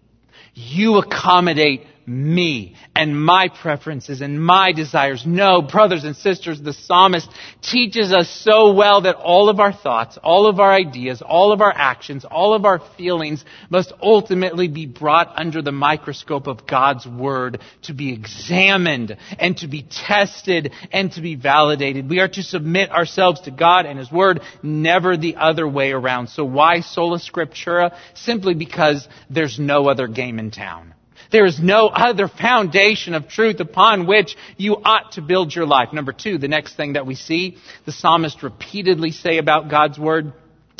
You 0.53 0.99
accommodate 0.99 1.87
me 2.05 2.75
and 2.95 3.19
my 3.19 3.47
preferences 3.47 4.21
and 4.21 4.43
my 4.43 4.71
desires. 4.71 5.25
No, 5.25 5.61
brothers 5.61 6.03
and 6.03 6.15
sisters, 6.15 6.61
the 6.61 6.73
psalmist 6.73 7.29
teaches 7.61 8.11
us 8.11 8.29
so 8.29 8.73
well 8.73 9.01
that 9.01 9.15
all 9.15 9.49
of 9.49 9.59
our 9.59 9.73
thoughts, 9.73 10.17
all 10.23 10.47
of 10.47 10.59
our 10.59 10.71
ideas, 10.71 11.21
all 11.21 11.51
of 11.51 11.61
our 11.61 11.73
actions, 11.73 12.25
all 12.25 12.53
of 12.53 12.65
our 12.65 12.79
feelings 12.97 13.43
must 13.69 13.93
ultimately 14.01 14.67
be 14.67 14.85
brought 14.85 15.31
under 15.35 15.61
the 15.61 15.71
microscope 15.71 16.47
of 16.47 16.67
God's 16.67 17.05
Word 17.05 17.59
to 17.83 17.93
be 17.93 18.13
examined 18.13 19.17
and 19.39 19.57
to 19.57 19.67
be 19.67 19.83
tested 19.83 20.71
and 20.91 21.11
to 21.13 21.21
be 21.21 21.35
validated. 21.35 22.09
We 22.09 22.19
are 22.19 22.27
to 22.29 22.43
submit 22.43 22.91
ourselves 22.91 23.41
to 23.41 23.51
God 23.51 23.85
and 23.85 23.99
His 23.99 24.11
Word, 24.11 24.41
never 24.61 25.17
the 25.17 25.35
other 25.37 25.67
way 25.67 25.91
around. 25.91 26.27
So 26.29 26.43
why 26.45 26.81
sola 26.81 27.19
scriptura? 27.19 27.95
Simply 28.13 28.53
because 28.53 29.07
there's 29.29 29.59
no 29.59 29.87
other 29.89 30.07
game 30.07 30.39
in 30.39 30.51
town. 30.51 30.93
There 31.33 31.47
is 31.47 31.59
no 31.59 31.87
other 31.87 32.27
foundation 32.27 33.15
of 33.15 33.27
truth 33.27 33.59
upon 33.59 34.05
which 34.05 34.37
you 34.55 34.75
ought 34.75 35.13
to 35.13 35.21
build 35.21 35.53
your 35.53 35.65
life. 35.65 35.91
Number 35.91 36.13
two, 36.13 36.37
the 36.37 36.47
next 36.47 36.75
thing 36.75 36.93
that 36.93 37.07
we 37.07 37.15
see 37.15 37.57
the 37.87 37.91
psalmist 37.91 38.43
repeatedly 38.43 39.09
say 39.09 39.39
about 39.39 39.67
God's 39.67 39.97
word 39.97 40.31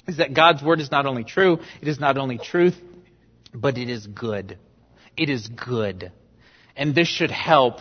is 0.07 0.17
that 0.17 0.35
God's 0.35 0.61
word 0.61 0.79
is 0.79 0.91
not 0.91 1.07
only 1.07 1.23
true, 1.23 1.57
it 1.81 1.87
is 1.87 1.99
not 1.99 2.17
only 2.19 2.37
truth, 2.37 2.75
but 3.51 3.79
it 3.79 3.89
is 3.89 4.05
good. 4.05 4.59
It 5.17 5.31
is 5.31 5.47
good. 5.47 6.11
And 6.77 6.93
this 6.93 7.07
should 7.07 7.31
help 7.31 7.79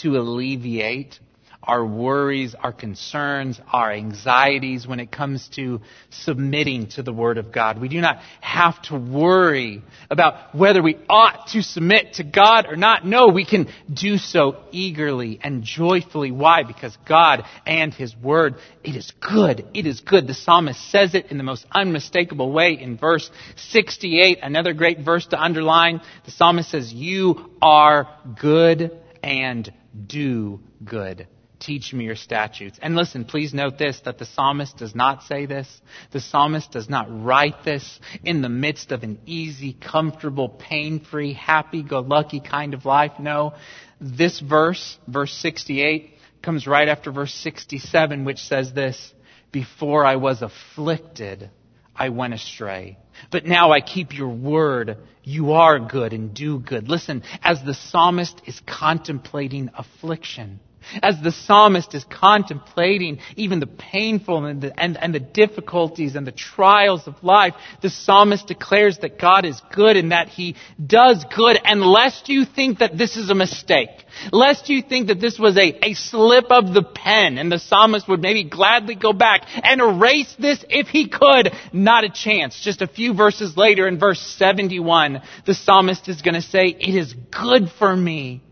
to 0.00 0.16
alleviate 0.16 1.20
our 1.66 1.84
worries, 1.84 2.54
our 2.54 2.72
concerns, 2.72 3.60
our 3.72 3.92
anxieties 3.92 4.86
when 4.86 5.00
it 5.00 5.10
comes 5.10 5.48
to 5.48 5.80
submitting 6.10 6.88
to 6.90 7.02
the 7.02 7.12
Word 7.12 7.38
of 7.38 7.52
God. 7.52 7.80
We 7.80 7.88
do 7.88 8.00
not 8.00 8.18
have 8.40 8.80
to 8.82 8.96
worry 8.96 9.82
about 10.08 10.54
whether 10.54 10.82
we 10.82 10.96
ought 11.08 11.48
to 11.48 11.62
submit 11.62 12.14
to 12.14 12.24
God 12.24 12.66
or 12.66 12.76
not. 12.76 13.04
No, 13.04 13.28
we 13.28 13.44
can 13.44 13.68
do 13.92 14.16
so 14.16 14.62
eagerly 14.70 15.40
and 15.42 15.64
joyfully. 15.64 16.30
Why? 16.30 16.62
Because 16.62 16.96
God 17.08 17.44
and 17.66 17.92
His 17.92 18.16
Word, 18.16 18.54
it 18.84 18.94
is 18.94 19.12
good. 19.20 19.66
It 19.74 19.86
is 19.86 20.00
good. 20.00 20.28
The 20.28 20.34
psalmist 20.34 20.90
says 20.90 21.14
it 21.14 21.26
in 21.32 21.38
the 21.38 21.44
most 21.44 21.66
unmistakable 21.72 22.52
way 22.52 22.78
in 22.80 22.96
verse 22.96 23.28
68, 23.56 24.38
another 24.42 24.72
great 24.72 25.00
verse 25.00 25.26
to 25.26 25.40
underline. 25.40 26.00
The 26.24 26.30
psalmist 26.30 26.70
says, 26.70 26.92
You 26.92 27.50
are 27.60 28.08
good 28.40 28.96
and 29.22 29.72
do 30.06 30.60
good. 30.84 31.26
Teach 31.58 31.94
me 31.94 32.04
your 32.04 32.16
statutes. 32.16 32.78
And 32.82 32.94
listen, 32.94 33.24
please 33.24 33.54
note 33.54 33.78
this, 33.78 34.00
that 34.04 34.18
the 34.18 34.26
psalmist 34.26 34.76
does 34.76 34.94
not 34.94 35.22
say 35.22 35.46
this. 35.46 35.80
The 36.12 36.20
psalmist 36.20 36.70
does 36.70 36.90
not 36.90 37.06
write 37.08 37.64
this 37.64 37.98
in 38.22 38.42
the 38.42 38.50
midst 38.50 38.92
of 38.92 39.02
an 39.02 39.18
easy, 39.24 39.72
comfortable, 39.72 40.50
pain-free, 40.50 41.32
happy-go-lucky 41.32 42.40
kind 42.40 42.74
of 42.74 42.84
life. 42.84 43.12
No. 43.18 43.54
This 44.00 44.38
verse, 44.38 44.98
verse 45.08 45.32
68, 45.32 46.18
comes 46.42 46.66
right 46.66 46.88
after 46.88 47.10
verse 47.10 47.32
67, 47.34 48.24
which 48.26 48.38
says 48.38 48.74
this, 48.74 49.14
Before 49.50 50.04
I 50.04 50.16
was 50.16 50.42
afflicted, 50.42 51.50
I 51.94 52.10
went 52.10 52.34
astray. 52.34 52.98
But 53.30 53.46
now 53.46 53.72
I 53.72 53.80
keep 53.80 54.12
your 54.12 54.28
word. 54.28 54.98
You 55.22 55.52
are 55.52 55.78
good 55.78 56.12
and 56.12 56.34
do 56.34 56.58
good. 56.58 56.88
Listen, 56.88 57.22
as 57.42 57.62
the 57.62 57.72
psalmist 57.72 58.42
is 58.46 58.60
contemplating 58.66 59.70
affliction, 59.74 60.60
as 61.02 61.20
the 61.22 61.32
psalmist 61.32 61.94
is 61.94 62.04
contemplating 62.04 63.18
even 63.36 63.60
the 63.60 63.66
painful 63.66 64.44
and 64.44 64.60
the, 64.60 64.80
and, 64.80 64.96
and 64.96 65.14
the 65.14 65.20
difficulties 65.20 66.14
and 66.14 66.26
the 66.26 66.32
trials 66.32 67.06
of 67.06 67.22
life, 67.22 67.54
the 67.82 67.90
psalmist 67.90 68.46
declares 68.46 68.98
that 68.98 69.18
God 69.18 69.44
is 69.44 69.60
good 69.72 69.96
and 69.96 70.12
that 70.12 70.28
he 70.28 70.56
does 70.84 71.24
good. 71.34 71.58
And 71.64 71.82
lest 71.82 72.28
you 72.28 72.44
think 72.44 72.78
that 72.78 72.96
this 72.96 73.16
is 73.16 73.30
a 73.30 73.34
mistake, 73.34 73.90
lest 74.32 74.68
you 74.68 74.82
think 74.82 75.08
that 75.08 75.20
this 75.20 75.38
was 75.38 75.56
a, 75.56 75.86
a 75.86 75.94
slip 75.94 76.46
of 76.50 76.72
the 76.72 76.82
pen 76.82 77.38
and 77.38 77.50
the 77.50 77.58
psalmist 77.58 78.08
would 78.08 78.20
maybe 78.20 78.44
gladly 78.44 78.94
go 78.94 79.12
back 79.12 79.46
and 79.62 79.80
erase 79.80 80.34
this 80.38 80.64
if 80.68 80.88
he 80.88 81.08
could, 81.08 81.52
not 81.72 82.04
a 82.04 82.10
chance. 82.10 82.60
Just 82.60 82.82
a 82.82 82.86
few 82.86 83.14
verses 83.14 83.56
later 83.56 83.86
in 83.88 83.98
verse 83.98 84.20
71, 84.20 85.22
the 85.44 85.54
psalmist 85.54 86.08
is 86.08 86.22
going 86.22 86.34
to 86.34 86.42
say, 86.42 86.66
it 86.66 86.94
is 86.94 87.14
good 87.30 87.70
for 87.78 87.94
me 87.94 88.42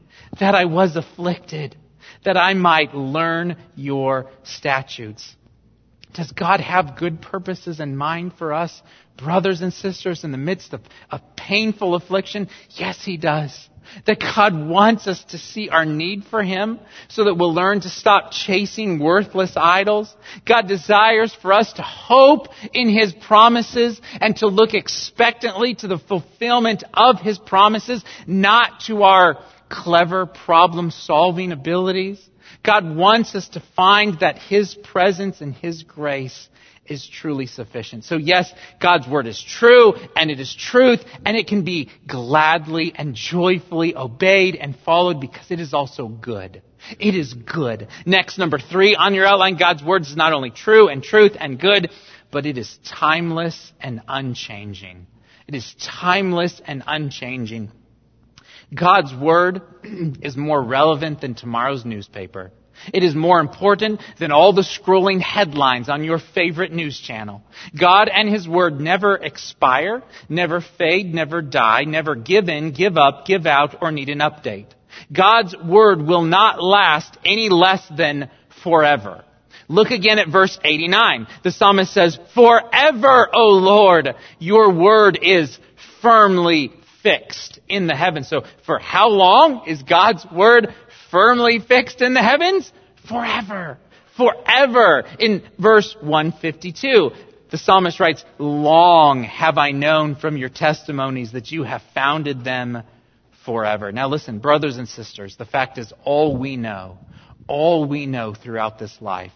that 0.41 0.55
I 0.55 0.65
was 0.65 0.97
afflicted 0.97 1.77
that 2.25 2.37
I 2.37 2.55
might 2.55 2.95
learn 2.95 3.57
your 3.75 4.31
statutes. 4.43 5.37
Does 6.15 6.31
God 6.31 6.61
have 6.61 6.97
good 6.97 7.21
purposes 7.21 7.81
in 7.81 7.97
mind 7.97 8.35
for 8.39 8.53
us, 8.53 8.83
brothers 9.17 9.61
and 9.61 9.73
sisters, 9.73 10.23
in 10.23 10.31
the 10.31 10.39
midst 10.39 10.73
of 10.73 10.81
a 11.11 11.21
painful 11.37 11.97
affliction? 11.97 12.49
Yes, 12.71 13.05
He 13.05 13.17
does. 13.17 13.69
That 14.07 14.21
God 14.21 14.55
wants 14.67 15.07
us 15.07 15.23
to 15.25 15.39
see 15.39 15.69
our 15.69 15.85
need 15.85 16.25
for 16.25 16.43
Him 16.43 16.79
so 17.09 17.25
that 17.25 17.35
we'll 17.35 17.53
learn 17.53 17.81
to 17.81 17.91
stop 17.91 18.31
chasing 18.31 18.99
worthless 18.99 19.55
idols. 19.57 20.15
God 20.47 20.69
desires 20.69 21.35
for 21.35 21.53
us 21.53 21.73
to 21.75 21.83
hope 21.83 22.47
in 22.73 22.89
His 22.89 23.13
promises 23.13 24.01
and 24.21 24.37
to 24.37 24.47
look 24.47 24.73
expectantly 24.73 25.75
to 25.77 25.89
the 25.89 25.99
fulfillment 25.99 26.85
of 26.95 27.21
His 27.21 27.39
promises, 27.39 28.03
not 28.27 28.81
to 28.87 29.03
our 29.03 29.39
clever 29.69 30.27
problem 30.27 30.91
solving 30.91 31.53
abilities. 31.53 32.21
God 32.63 32.97
wants 32.97 33.35
us 33.35 33.49
to 33.51 33.63
find 33.77 34.21
that 34.21 34.39
His 34.39 34.75
presence 34.75 35.41
and 35.41 35.55
His 35.55 35.83
grace 35.83 36.49
is 36.87 37.07
truly 37.07 37.47
sufficient. 37.47 38.05
So 38.05 38.17
yes, 38.17 38.53
God's 38.81 39.09
word 39.09 39.27
is 39.27 39.43
true 39.43 39.95
and 40.17 40.31
it 40.31 40.41
is 40.41 40.55
truth 40.55 41.03
and 41.25 41.37
it 41.37 41.47
can 41.47 41.65
be 41.65 41.91
gladly 42.07 42.93
and 42.95 43.15
joyfully 43.15 43.97
obeyed 43.97 44.57
and 44.57 44.77
followed 44.85 45.21
because 45.21 45.51
it 45.51 45.61
is 45.61 45.73
also 45.73 46.09
good. 46.09 46.63
It 46.99 47.15
is 47.15 47.33
good. 47.33 47.89
Next, 48.05 48.39
number 48.39 48.59
three 48.59 48.95
on 48.95 49.15
your 49.15 49.27
outline, 49.27 49.57
God's 49.57 49.83
word 49.83 50.03
is 50.03 50.17
not 50.17 50.33
only 50.33 50.51
true 50.51 50.89
and 50.89 51.03
truth 51.03 51.33
and 51.39 51.59
good, 51.59 51.91
but 52.31 52.47
it 52.47 52.59
is 52.59 52.79
timeless 52.85 53.73
and 53.81 54.03
unchanging. 54.07 55.07
It 55.47 55.55
is 55.55 55.75
timeless 55.81 56.61
and 56.67 56.83
unchanging. 56.87 57.71
God's 58.73 59.15
Word 59.15 59.63
is 60.23 60.37
more 60.37 60.63
relevant 60.63 61.21
than 61.21 61.35
tomorrow's 61.35 61.85
newspaper. 61.85 62.53
It 62.93 63.03
is 63.03 63.15
more 63.15 63.41
important 63.41 64.01
than 64.19 64.33
all 64.33 64.53
the 64.53 64.63
scrolling 64.63 65.21
headlines 65.21 65.89
on 65.89 66.05
your 66.05 66.19
favorite 66.19 66.73
news 66.73 66.99
channel. 66.99 67.43
God 67.79 68.09
and 68.13 68.29
His 68.29 68.49
Word 68.49 68.81
never 68.81 69.17
expire, 69.17 70.03
never 70.29 70.61
fade, 70.61 71.15
never 71.15 71.41
die, 71.41 71.85
never 71.85 72.15
give 72.15 72.49
in, 72.49 72.73
give 72.73 72.97
up, 72.97 73.27
give 73.27 73.47
out, 73.47 73.81
or 73.81 73.93
need 73.93 74.09
an 74.09 74.19
update. 74.19 74.67
God's 75.13 75.55
Word 75.57 76.03
will 76.03 76.23
not 76.23 76.63
last 76.63 77.17
any 77.25 77.49
less 77.49 77.87
than 77.97 78.31
forever. 78.63 79.25
Look 79.69 79.91
again 79.91 80.19
at 80.19 80.29
verse 80.29 80.59
89. 80.63 81.27
The 81.43 81.51
psalmist 81.51 81.93
says, 81.93 82.19
Forever, 82.35 83.29
O 83.33 83.49
Lord, 83.51 84.15
your 84.39 84.75
word 84.75 85.19
is 85.23 85.59
firmly 86.03 86.71
fixed 87.05 87.61
in 87.69 87.87
the 87.87 87.95
heavens. 87.95 88.29
So 88.29 88.43
for 88.67 88.81
how 88.81 89.11
long 89.11 89.69
is 89.69 89.85
God's 89.85 90.27
word 90.35 90.75
firmly 91.13 91.61
fixed 91.61 92.03
in 92.03 92.15
the 92.15 92.23
heavens? 92.23 92.73
Forever. 93.09 93.79
Forever. 94.17 95.05
In 95.21 95.45
verse 95.59 95.95
152, 96.01 97.11
the 97.51 97.59
psalmist 97.59 98.01
writes, 98.01 98.25
Long 98.39 99.23
have 99.23 99.59
I 99.59 99.71
known 99.71 100.17
from 100.17 100.37
your 100.37 100.49
testimonies 100.49 101.33
that 101.33 101.53
you 101.53 101.63
have 101.63 101.83
founded 101.95 102.43
them 102.43 102.83
forever. 103.45 103.93
Now 103.93 104.09
listen, 104.09 104.39
brothers 104.41 104.79
and 104.79 104.89
sisters, 104.89 105.37
the 105.37 105.45
fact 105.45 105.79
is 105.79 105.93
all 106.05 106.37
we 106.37 106.57
know, 106.57 106.99
all 107.47 107.87
we 107.87 108.07
know 108.07 108.35
throughout 108.35 108.79
this 108.79 108.97
life 109.01 109.33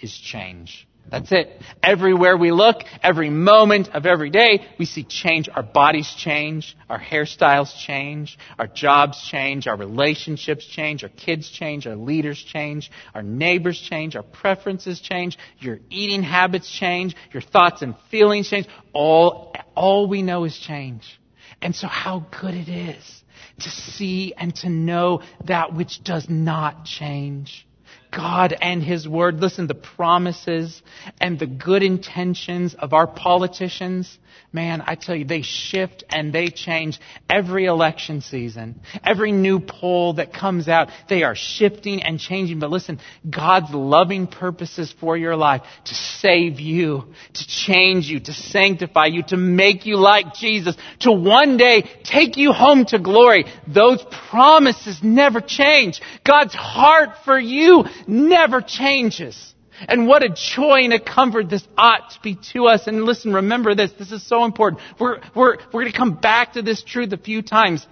is 0.00 0.16
change. 0.16 0.88
That's 1.10 1.32
it. 1.32 1.60
Everywhere 1.82 2.36
we 2.36 2.52
look, 2.52 2.82
every 3.02 3.30
moment 3.30 3.88
of 3.94 4.06
every 4.06 4.30
day, 4.30 4.64
we 4.78 4.84
see 4.84 5.02
change. 5.02 5.48
Our 5.48 5.62
bodies 5.62 6.12
change, 6.16 6.76
our 6.88 7.00
hairstyles 7.00 7.76
change, 7.76 8.38
our 8.58 8.68
jobs 8.68 9.20
change, 9.28 9.66
our 9.66 9.76
relationships 9.76 10.64
change, 10.64 11.02
our 11.02 11.10
kids 11.10 11.50
change, 11.50 11.86
our 11.88 11.96
leaders 11.96 12.40
change, 12.40 12.92
our 13.12 13.22
neighbors 13.22 13.80
change, 13.80 14.14
our 14.14 14.22
preferences 14.22 15.00
change, 15.00 15.36
your 15.58 15.80
eating 15.90 16.22
habits 16.22 16.70
change, 16.70 17.16
your 17.32 17.42
thoughts 17.42 17.82
and 17.82 17.96
feelings 18.10 18.48
change. 18.48 18.68
All, 18.92 19.52
all 19.74 20.06
we 20.06 20.22
know 20.22 20.44
is 20.44 20.56
change. 20.56 21.20
And 21.60 21.74
so 21.74 21.88
how 21.88 22.26
good 22.40 22.54
it 22.54 22.68
is 22.68 23.22
to 23.60 23.68
see 23.68 24.32
and 24.36 24.54
to 24.56 24.68
know 24.68 25.22
that 25.46 25.74
which 25.74 26.02
does 26.04 26.28
not 26.28 26.84
change. 26.84 27.66
God 28.10 28.56
and 28.60 28.82
His 28.82 29.06
Word. 29.08 29.40
Listen, 29.40 29.66
the 29.66 29.74
promises 29.74 30.82
and 31.20 31.38
the 31.38 31.46
good 31.46 31.82
intentions 31.82 32.74
of 32.78 32.92
our 32.92 33.06
politicians, 33.06 34.18
man, 34.52 34.82
I 34.86 34.96
tell 34.96 35.14
you, 35.14 35.24
they 35.24 35.42
shift 35.42 36.04
and 36.10 36.32
they 36.32 36.48
change 36.48 36.98
every 37.28 37.66
election 37.66 38.20
season. 38.20 38.80
Every 39.04 39.32
new 39.32 39.60
poll 39.60 40.14
that 40.14 40.32
comes 40.32 40.68
out, 40.68 40.88
they 41.08 41.22
are 41.22 41.34
shifting 41.34 42.02
and 42.02 42.18
changing. 42.18 42.58
But 42.58 42.70
listen, 42.70 43.00
God's 43.28 43.72
loving 43.72 44.26
purposes 44.26 44.92
for 45.00 45.16
your 45.16 45.36
life 45.36 45.62
to 45.84 45.94
save 45.94 46.58
you, 46.58 47.04
to 47.34 47.46
change 47.46 48.06
you, 48.06 48.20
to 48.20 48.32
sanctify 48.32 49.06
you, 49.06 49.22
to 49.24 49.36
make 49.36 49.86
you 49.86 49.96
like 49.96 50.34
Jesus, 50.34 50.76
to 51.00 51.12
one 51.12 51.56
day 51.56 51.82
take 52.02 52.36
you 52.36 52.52
home 52.52 52.84
to 52.86 52.98
glory. 52.98 53.44
Those 53.68 54.04
promises 54.30 55.00
never 55.02 55.40
change. 55.40 56.00
God's 56.24 56.54
heart 56.54 57.10
for 57.24 57.38
you 57.38 57.84
never 58.06 58.60
changes. 58.60 59.54
And 59.88 60.06
what 60.06 60.22
a 60.22 60.28
joy 60.28 60.80
and 60.84 60.92
a 60.92 61.00
comfort 61.00 61.48
this 61.48 61.66
ought 61.76 62.10
to 62.10 62.20
be 62.20 62.36
to 62.52 62.66
us. 62.66 62.86
And 62.86 63.04
listen, 63.04 63.32
remember 63.32 63.74
this. 63.74 63.92
This 63.92 64.12
is 64.12 64.26
so 64.26 64.44
important. 64.44 64.82
We're, 64.98 65.20
we're, 65.34 65.56
we're 65.72 65.82
going 65.82 65.92
to 65.92 65.98
come 65.98 66.14
back 66.16 66.54
to 66.54 66.62
this 66.62 66.82
truth 66.82 67.12
a 67.12 67.16
few 67.16 67.42
times. 67.42 67.86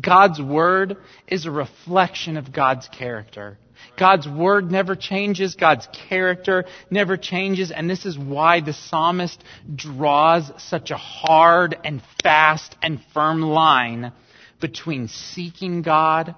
God's 0.00 0.42
Word 0.42 0.96
is 1.28 1.46
a 1.46 1.50
reflection 1.50 2.36
of 2.36 2.52
God's 2.52 2.88
character. 2.88 3.58
God's 3.96 4.26
Word 4.26 4.72
never 4.72 4.96
changes. 4.96 5.54
God's 5.54 5.86
character 6.08 6.64
never 6.90 7.16
changes. 7.16 7.70
And 7.70 7.88
this 7.88 8.06
is 8.06 8.18
why 8.18 8.60
the 8.60 8.72
psalmist 8.72 9.42
draws 9.72 10.50
such 10.58 10.90
a 10.90 10.96
hard 10.96 11.76
and 11.84 12.02
fast 12.22 12.74
and 12.82 13.00
firm 13.12 13.40
line 13.40 14.12
between 14.60 15.06
seeking 15.08 15.82
God 15.82 16.34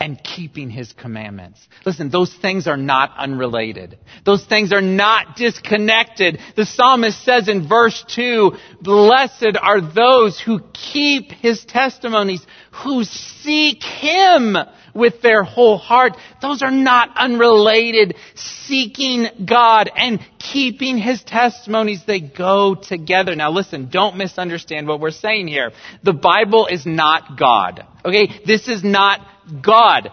and 0.00 0.22
keeping 0.24 0.70
his 0.70 0.94
commandments. 0.94 1.60
Listen, 1.84 2.08
those 2.08 2.34
things 2.34 2.66
are 2.66 2.78
not 2.78 3.12
unrelated. 3.18 3.98
Those 4.24 4.44
things 4.46 4.72
are 4.72 4.80
not 4.80 5.36
disconnected. 5.36 6.40
The 6.56 6.64
psalmist 6.64 7.22
says 7.22 7.48
in 7.48 7.68
verse 7.68 8.02
2, 8.08 8.52
blessed 8.80 9.58
are 9.60 9.82
those 9.82 10.40
who 10.40 10.60
keep 10.72 11.30
his 11.32 11.66
testimonies, 11.66 12.44
who 12.82 13.04
seek 13.04 13.82
him 13.82 14.56
with 14.94 15.22
their 15.22 15.42
whole 15.42 15.78
heart. 15.78 16.16
Those 16.40 16.62
are 16.62 16.70
not 16.70 17.10
unrelated. 17.16 18.16
Seeking 18.34 19.26
God 19.46 19.90
and 19.94 20.20
keeping 20.38 20.98
His 20.98 21.22
testimonies, 21.22 22.02
they 22.06 22.20
go 22.20 22.74
together. 22.74 23.34
Now 23.34 23.50
listen, 23.50 23.88
don't 23.90 24.16
misunderstand 24.16 24.88
what 24.88 25.00
we're 25.00 25.10
saying 25.10 25.48
here. 25.48 25.72
The 26.02 26.12
Bible 26.12 26.66
is 26.66 26.86
not 26.86 27.38
God. 27.38 27.86
Okay? 28.04 28.40
This 28.46 28.68
is 28.68 28.82
not 28.82 29.20
God. 29.50 30.10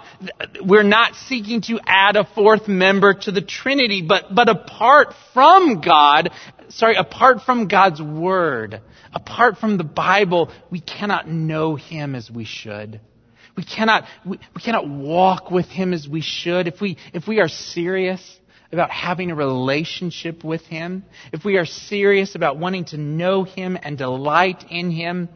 We're 0.62 0.84
not 0.84 1.16
seeking 1.16 1.62
to 1.64 1.80
add 1.86 2.16
a 2.16 2.26
fourth 2.36 2.68
member 2.68 3.14
to 3.14 3.32
the 3.32 3.42
Trinity, 3.42 4.02
but, 4.02 4.34
but 4.34 4.50
apart 4.50 5.14
from 5.34 5.82
God, 5.82 6.32
sorry, 6.70 6.96
apart 6.96 7.42
from 7.42 7.68
God's 7.68 8.02
Word, 8.02 8.82
apart 9.14 9.58
from 9.58 9.78
the 9.78 9.84
Bible, 9.84 10.52
we 10.70 10.80
cannot 10.80 11.28
know 11.28 11.76
Him 11.76 12.16
as 12.16 12.30
we 12.30 12.46
should. 12.46 13.00
We 13.56 13.64
cannot, 13.64 14.06
we, 14.26 14.40
we 14.56 14.62
cannot 14.62 14.88
walk 14.88 15.50
with 15.50 15.66
Him 15.66 15.94
as 15.94 16.08
we 16.08 16.22
should. 16.22 16.68
If 16.68 16.80
we, 16.80 16.98
if 17.14 17.28
we 17.28 17.40
are 17.40 17.48
serious 17.48 18.40
about 18.72 18.92
having 18.92 19.32
a 19.32 19.36
relationship 19.36 20.44
with 20.44 20.62
Him, 20.64 21.06
if 21.34 21.44
we 21.44 21.58
are 21.58 21.66
serious 21.66 22.36
about 22.36 22.58
wanting 22.58 22.86
to 22.86 22.98
know 22.98 23.44
Him 23.44 23.78
and 23.82 23.98
delight 23.98 24.66
in 24.70 24.92
Him, 24.92 25.30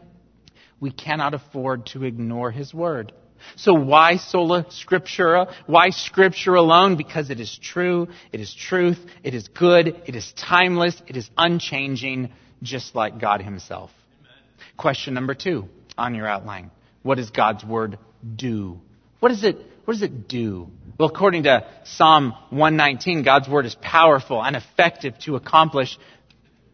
we 0.78 0.90
cannot 0.90 1.34
afford 1.34 1.86
to 1.86 2.04
ignore 2.04 2.50
His 2.50 2.72
Word. 2.72 3.12
So 3.56 3.74
why 3.74 4.16
sola 4.16 4.64
scriptura? 4.64 5.52
Why 5.66 5.90
scripture 5.90 6.54
alone? 6.54 6.96
Because 6.96 7.30
it 7.30 7.40
is 7.40 7.58
true, 7.60 8.08
it 8.32 8.40
is 8.40 8.54
truth, 8.54 8.98
it 9.22 9.34
is 9.34 9.48
good, 9.48 10.02
it 10.06 10.14
is 10.14 10.32
timeless, 10.32 11.00
it 11.06 11.16
is 11.16 11.30
unchanging, 11.36 12.32
just 12.62 12.94
like 12.94 13.20
God 13.20 13.42
Himself. 13.42 13.90
Amen. 14.20 14.32
Question 14.76 15.14
number 15.14 15.34
two 15.34 15.68
on 15.98 16.14
your 16.14 16.26
outline. 16.26 16.70
What 17.02 17.16
does 17.16 17.30
God's 17.30 17.64
Word 17.64 17.98
do? 18.36 18.78
What 19.20 19.28
does 19.30 19.44
it, 19.44 19.56
what 19.84 19.94
does 19.94 20.02
it 20.02 20.28
do? 20.28 20.68
Well, 20.98 21.08
according 21.08 21.44
to 21.44 21.66
Psalm 21.84 22.32
119, 22.50 23.22
God's 23.22 23.48
Word 23.48 23.66
is 23.66 23.74
powerful 23.80 24.42
and 24.42 24.56
effective 24.56 25.18
to 25.20 25.36
accomplish 25.36 25.98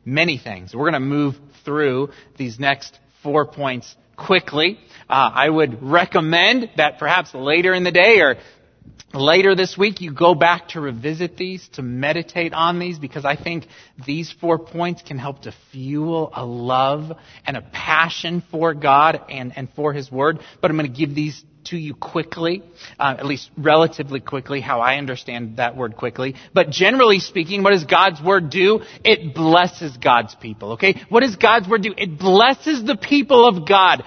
many 0.04 0.38
things. 0.38 0.74
We're 0.74 0.90
going 0.90 0.94
to 0.94 1.00
move 1.00 1.37
through 1.64 2.11
these 2.37 2.59
next 2.59 2.98
four 3.22 3.46
points 3.46 3.94
quickly. 4.18 4.78
Uh, 5.09 5.31
I 5.35 5.48
would 5.48 5.83
recommend 5.83 6.70
that 6.76 6.98
perhaps 6.98 7.33
later 7.33 7.72
in 7.72 7.85
the 7.85 7.92
day 7.92 8.20
or 8.20 8.37
later 9.14 9.54
this 9.54 9.78
week 9.78 10.00
you 10.00 10.12
go 10.12 10.35
back 10.35 10.68
to 10.68 10.81
revisit 10.81 11.37
these, 11.37 11.66
to 11.74 11.83
meditate 11.83 12.52
on 12.52 12.78
these, 12.78 12.98
because 12.98 13.24
I 13.24 13.37
think 13.37 13.66
these 14.04 14.31
four 14.40 14.59
points 14.59 15.02
can 15.02 15.18
help 15.18 15.42
to 15.42 15.54
fuel 15.72 16.31
a 16.35 16.44
love 16.44 17.16
and 17.46 17.57
a 17.57 17.62
passion 17.62 18.42
for 18.50 18.74
God 18.74 19.22
and, 19.31 19.57
and 19.57 19.68
for 19.74 19.92
His 19.92 20.12
Word. 20.12 20.40
But 20.61 20.70
I'm 20.70 20.76
going 20.76 20.92
to 20.92 20.98
give 20.98 21.14
these 21.14 21.42
to 21.70 21.76
you 21.76 21.94
quickly, 21.94 22.62
uh, 22.98 23.16
at 23.18 23.26
least 23.26 23.50
relatively 23.57 24.20
quickly, 24.20 24.61
how 24.61 24.81
I 24.81 24.96
understand 24.96 25.57
that 25.57 25.76
word 25.76 25.96
quickly. 25.96 26.35
But 26.52 26.70
generally 26.70 27.20
speaking, 27.20 27.62
what 27.62 27.72
does 27.72 27.85
God's 27.85 28.20
Word 28.22 28.50
do? 28.50 28.81
It 29.04 29.35
blesses 29.35 29.96
God's 29.96 30.35
people, 30.35 30.72
okay? 30.72 31.02
What 31.09 31.20
does 31.20 31.37
God's 31.37 31.68
Word 31.68 31.83
do? 31.83 31.94
It 31.96 32.18
blesses 32.18 32.85
the 32.85 32.96
people 32.96 33.46
of 33.46 33.66
God. 33.66 34.04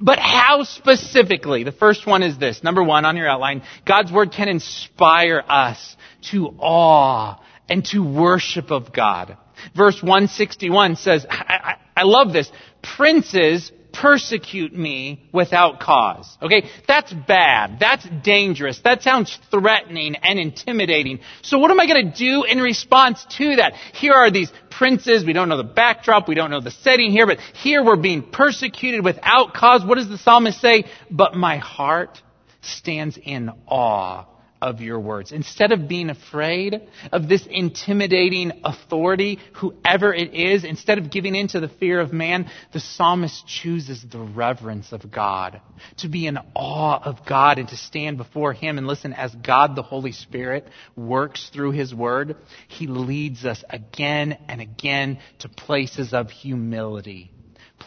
But 0.00 0.18
how 0.18 0.62
specifically? 0.64 1.64
The 1.64 1.72
first 1.72 2.06
one 2.06 2.22
is 2.22 2.38
this. 2.38 2.64
Number 2.64 2.82
one 2.82 3.04
on 3.04 3.16
your 3.16 3.28
outline, 3.28 3.62
God's 3.86 4.10
Word 4.10 4.32
can 4.32 4.48
inspire 4.48 5.42
us 5.46 5.96
to 6.30 6.54
awe 6.58 7.38
and 7.68 7.84
to 7.86 8.00
worship 8.00 8.70
of 8.70 8.92
God. 8.92 9.36
Verse 9.76 10.02
161 10.02 10.96
says, 10.96 11.26
I, 11.28 11.76
I, 11.96 12.00
I 12.00 12.02
love 12.04 12.32
this. 12.32 12.50
Princes 12.82 13.70
persecute 13.92 14.72
me 14.72 15.28
without 15.32 15.80
cause. 15.80 16.36
Okay? 16.42 16.68
That's 16.86 17.12
bad. 17.12 17.78
That's 17.80 18.06
dangerous. 18.22 18.80
That 18.84 19.02
sounds 19.02 19.38
threatening 19.50 20.16
and 20.16 20.38
intimidating. 20.38 21.20
So 21.42 21.58
what 21.58 21.70
am 21.70 21.80
I 21.80 21.86
going 21.86 22.10
to 22.10 22.16
do 22.16 22.44
in 22.44 22.58
response 22.58 23.24
to 23.38 23.56
that? 23.56 23.74
Here 23.94 24.12
are 24.12 24.30
these 24.30 24.52
princes. 24.70 25.24
We 25.24 25.32
don't 25.32 25.48
know 25.48 25.56
the 25.56 25.64
backdrop. 25.64 26.28
We 26.28 26.34
don't 26.34 26.50
know 26.50 26.60
the 26.60 26.70
setting 26.70 27.10
here, 27.10 27.26
but 27.26 27.38
here 27.40 27.84
we're 27.84 27.96
being 27.96 28.22
persecuted 28.22 29.04
without 29.04 29.54
cause. 29.54 29.84
What 29.84 29.96
does 29.96 30.08
the 30.08 30.18
psalmist 30.18 30.60
say? 30.60 30.84
But 31.10 31.34
my 31.34 31.58
heart 31.58 32.20
stands 32.62 33.18
in 33.22 33.50
awe 33.66 34.26
of 34.60 34.80
your 34.80 35.00
words. 35.00 35.32
Instead 35.32 35.72
of 35.72 35.88
being 35.88 36.10
afraid 36.10 36.80
of 37.12 37.28
this 37.28 37.46
intimidating 37.46 38.60
authority, 38.64 39.38
whoever 39.54 40.12
it 40.12 40.34
is, 40.34 40.64
instead 40.64 40.98
of 40.98 41.10
giving 41.10 41.34
in 41.34 41.48
to 41.48 41.60
the 41.60 41.68
fear 41.68 42.00
of 42.00 42.12
man, 42.12 42.50
the 42.72 42.80
psalmist 42.80 43.46
chooses 43.46 44.04
the 44.10 44.18
reverence 44.18 44.92
of 44.92 45.10
God, 45.10 45.60
to 45.98 46.08
be 46.08 46.26
in 46.26 46.38
awe 46.54 47.00
of 47.02 47.24
God 47.26 47.58
and 47.58 47.68
to 47.68 47.76
stand 47.76 48.18
before 48.18 48.52
Him 48.52 48.78
and 48.78 48.86
listen 48.86 49.12
as 49.12 49.34
God 49.34 49.76
the 49.76 49.82
Holy 49.82 50.12
Spirit 50.12 50.68
works 50.96 51.50
through 51.52 51.72
His 51.72 51.94
Word. 51.94 52.36
He 52.68 52.86
leads 52.86 53.44
us 53.44 53.64
again 53.70 54.38
and 54.48 54.60
again 54.60 55.18
to 55.40 55.48
places 55.48 56.12
of 56.12 56.30
humility 56.30 57.30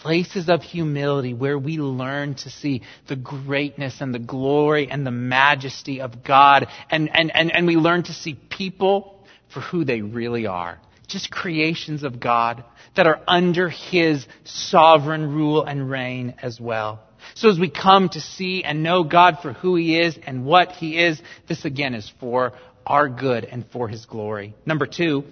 places 0.04 0.50
of 0.50 0.62
humility 0.62 1.34
where 1.34 1.58
we 1.58 1.78
learn 1.78 2.36
to 2.36 2.50
see 2.50 2.82
the 3.08 3.16
greatness 3.16 4.02
and 4.02 4.14
the 4.14 4.20
glory 4.20 4.92
and 4.92 5.08
the 5.08 5.12
majesty 5.12 6.02
of 6.02 6.26
God. 6.26 6.68
And, 6.90 7.10
and, 7.14 7.34
and, 7.34 7.56
and 7.56 7.66
we 7.66 7.78
learn 7.78 8.04
to 8.04 8.14
see 8.14 8.34
people 8.34 9.26
for 9.54 9.62
who 9.62 9.86
they 9.86 10.02
really 10.02 10.46
are. 10.46 10.78
Just 11.08 11.32
creations 11.32 12.04
of 12.04 12.20
God 12.20 12.66
that 12.98 13.08
are 13.08 13.22
under 13.30 13.70
His 13.70 14.28
sovereign 14.44 15.34
rule 15.34 15.64
and 15.64 15.90
reign 15.90 16.36
as 16.42 16.60
well. 16.60 17.00
So 17.36 17.50
as 17.50 17.58
we 17.58 17.70
come 17.70 18.10
to 18.10 18.20
see 18.20 18.66
and 18.66 18.84
know 18.84 19.06
God 19.06 19.38
for 19.42 19.54
who 19.54 19.78
He 19.78 19.98
is 19.98 20.20
and 20.28 20.44
what 20.44 20.74
He 20.74 21.00
is, 21.00 21.22
this 21.48 21.64
again 21.64 21.94
is 21.94 22.12
for 22.20 22.52
our 22.86 23.08
good 23.08 23.46
and 23.46 23.66
for 23.72 23.88
His 23.88 24.06
glory. 24.06 24.54
Number 24.66 24.86
two, 24.86 25.24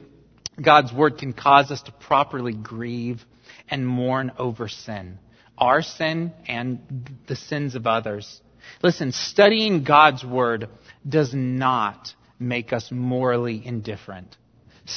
God's 0.64 0.94
Word 0.94 1.18
can 1.18 1.34
cause 1.34 1.72
us 1.72 1.82
to 1.84 1.92
properly 1.92 2.54
grieve 2.54 3.26
and 3.72 3.88
mourn 3.88 4.32
over 4.38 4.68
sin. 4.68 5.18
our 5.58 5.82
sin 5.82 6.34
and 6.48 6.80
the 7.28 7.36
sins 7.36 7.76
of 7.76 7.86
others. 7.86 8.42
Listen, 8.82 9.12
studying 9.12 9.84
God's 9.84 10.26
Word 10.26 10.68
does 11.08 11.34
not 11.34 12.14
make 12.40 12.74
us 12.74 12.90
morally 12.92 13.62
indifferent. 13.66 14.36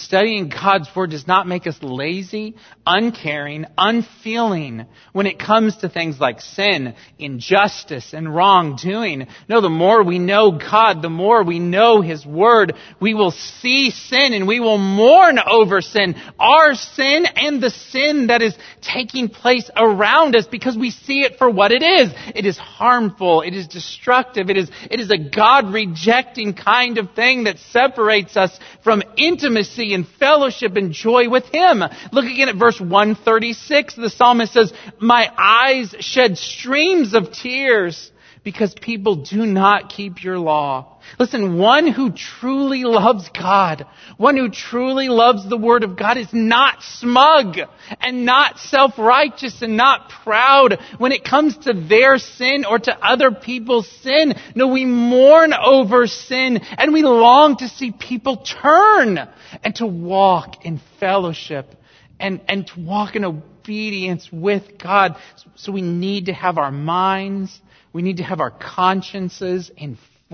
Studying 0.02 0.48
God's 0.48 0.88
Word 0.94 1.11
does 1.11 1.26
not 1.26 1.46
make 1.46 1.66
us 1.66 1.76
lazy, 1.80 2.57
uncaring, 2.87 3.66
unfeeling 3.78 4.87
when 5.12 5.26
it 5.26 5.38
comes 5.38 5.76
to 5.78 5.88
things 5.88 6.18
like 6.18 6.40
sin, 6.40 6.94
injustice, 7.18 8.12
and 8.12 8.35
wrongdoing. 8.35 9.28
No, 9.48 9.61
the 9.61 9.68
more 9.68 10.02
we 10.02 10.18
know 10.18 10.52
God, 10.52 11.02
the 11.02 11.11
more 11.11 11.44
we 11.44 11.59
know 11.59 12.00
His 12.00 12.26
Word, 12.26 12.74
we 13.00 13.14
will 13.14 13.30
see 13.30 13.90
sin 13.90 14.33
and 14.33 14.48
we 14.48 14.61
will 14.61 14.78
mourn 14.78 15.38
over 15.38 15.80
sin, 15.80 16.16
our 16.38 16.74
sin 16.74 17.26
and 17.26 17.62
the 17.62 17.70
sin 17.70 18.28
that 18.28 18.42
is 18.42 18.57
taking 18.80 19.28
place 19.28 19.70
around 19.76 20.35
us 20.35 20.46
because 20.46 20.76
we 20.76 20.90
see 20.90 21.20
it 21.20 21.38
for 21.38 21.48
what 21.48 21.72
it 21.72 21.83
is. 21.83 22.11
It 22.35 22.46
is 22.46 22.59
harmful, 22.59 23.42
it 23.42 23.54
is 23.54 23.68
destructive, 23.68 24.50
it 24.50 24.57
is, 24.57 24.70
it 24.90 24.98
is 24.98 25.11
a 25.11 25.18
God 25.18 25.72
rejecting 25.72 26.54
kind 26.54 26.98
of 26.98 27.12
thing 27.12 27.44
that 27.44 27.59
separates 27.59 28.37
us 28.37 28.59
from 28.83 29.02
intimacy 29.16 29.84
intimacy 29.85 29.94
and 29.94 30.07
fellowship 30.18 30.77
and 30.77 30.92
joy 30.92 31.29
with 31.29 31.44
Him. 31.47 31.83
Look 32.12 32.25
again 32.25 32.49
at 32.49 32.57
verse 32.57 32.81
136. 32.81 33.97
The 33.97 34.11
psalmist 34.11 34.53
says, 34.53 34.73
My 35.01 35.31
eyes 35.37 35.94
shed 36.01 36.38
streams 36.38 37.14
of 37.14 37.33
tears 37.33 38.11
because 38.42 38.75
people 38.75 39.16
do 39.16 39.47
not 39.47 39.90
keep 39.90 40.23
your 40.23 40.38
law. 40.38 40.93
Listen, 41.19 41.59
one 41.59 41.87
who 41.87 42.11
truly 42.12 42.85
loves 42.85 43.29
God, 43.29 43.87
one 44.17 44.37
who 44.37 44.51
truly 44.51 45.09
loves 45.09 45.49
the 45.49 45.57
Word 45.57 45.85
of 45.85 45.97
God 45.97 46.17
is 46.17 46.33
not 46.33 46.83
smug 46.83 47.57
and 48.01 48.25
not 48.25 48.59
self-righteous 48.59 49.62
and 49.62 49.77
not 49.77 50.11
proud 50.11 50.79
when 50.99 51.12
it 51.12 51.25
comes 51.25 51.57
to 51.59 51.73
their 51.73 52.19
sin 52.19 52.64
or 52.64 52.79
to 52.79 52.99
other 53.07 53.31
people's 53.31 53.88
sin. 54.03 54.35
No, 54.55 54.69
we 54.69 54.85
mourn 54.85 55.53
over 55.53 56.07
sin 56.07 56.59
and 56.79 56.93
we 56.93 57.03
long 57.03 57.57
to 57.59 57.69
see 57.69 57.93
people 57.93 58.38
turn 58.38 59.19
and 59.62 59.75
to 59.77 59.87
walk 59.87 60.64
in 60.64 60.81
fellowship 60.99 61.75
and, 62.19 62.40
and 62.49 62.67
to 62.67 62.81
walk 62.81 63.14
in 63.14 63.25
obedience 63.25 64.29
with 64.33 64.79
God. 64.79 65.17
So 65.55 65.71
we 65.71 65.83
need 65.83 66.27
to 66.27 66.33
have 66.33 66.59
our 66.59 66.73
minds, 66.73 67.61
we 67.93 68.03
need 68.03 68.17
to 68.17 68.25
have 68.25 68.40
our 68.40 68.51
consciences 68.51 69.71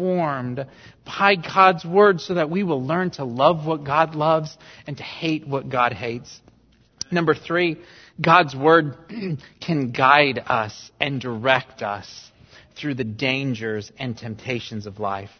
informed 0.00 0.66
by 1.04 1.36
God's 1.36 1.84
Word 1.84 2.20
so 2.20 2.34
that 2.34 2.50
we 2.50 2.62
will 2.62 2.84
learn 2.84 3.10
to 3.12 3.24
love 3.24 3.66
what 3.66 3.84
God 3.84 4.14
loves 4.14 4.56
and 4.86 4.96
to 4.96 5.02
hate 5.02 5.46
what 5.46 5.68
God 5.68 5.92
hates. 5.92 6.40
Number 7.10 7.34
three, 7.34 7.76
God's 8.20 8.54
Word 8.54 8.96
can 9.60 9.92
guide 9.92 10.42
us 10.46 10.90
and 11.00 11.20
direct 11.20 11.82
us 11.82 12.30
through 12.76 12.94
the 12.94 13.04
dangers 13.04 13.92
and 13.98 14.16
temptations 14.16 14.86
of 14.86 15.00
life. 15.00 15.30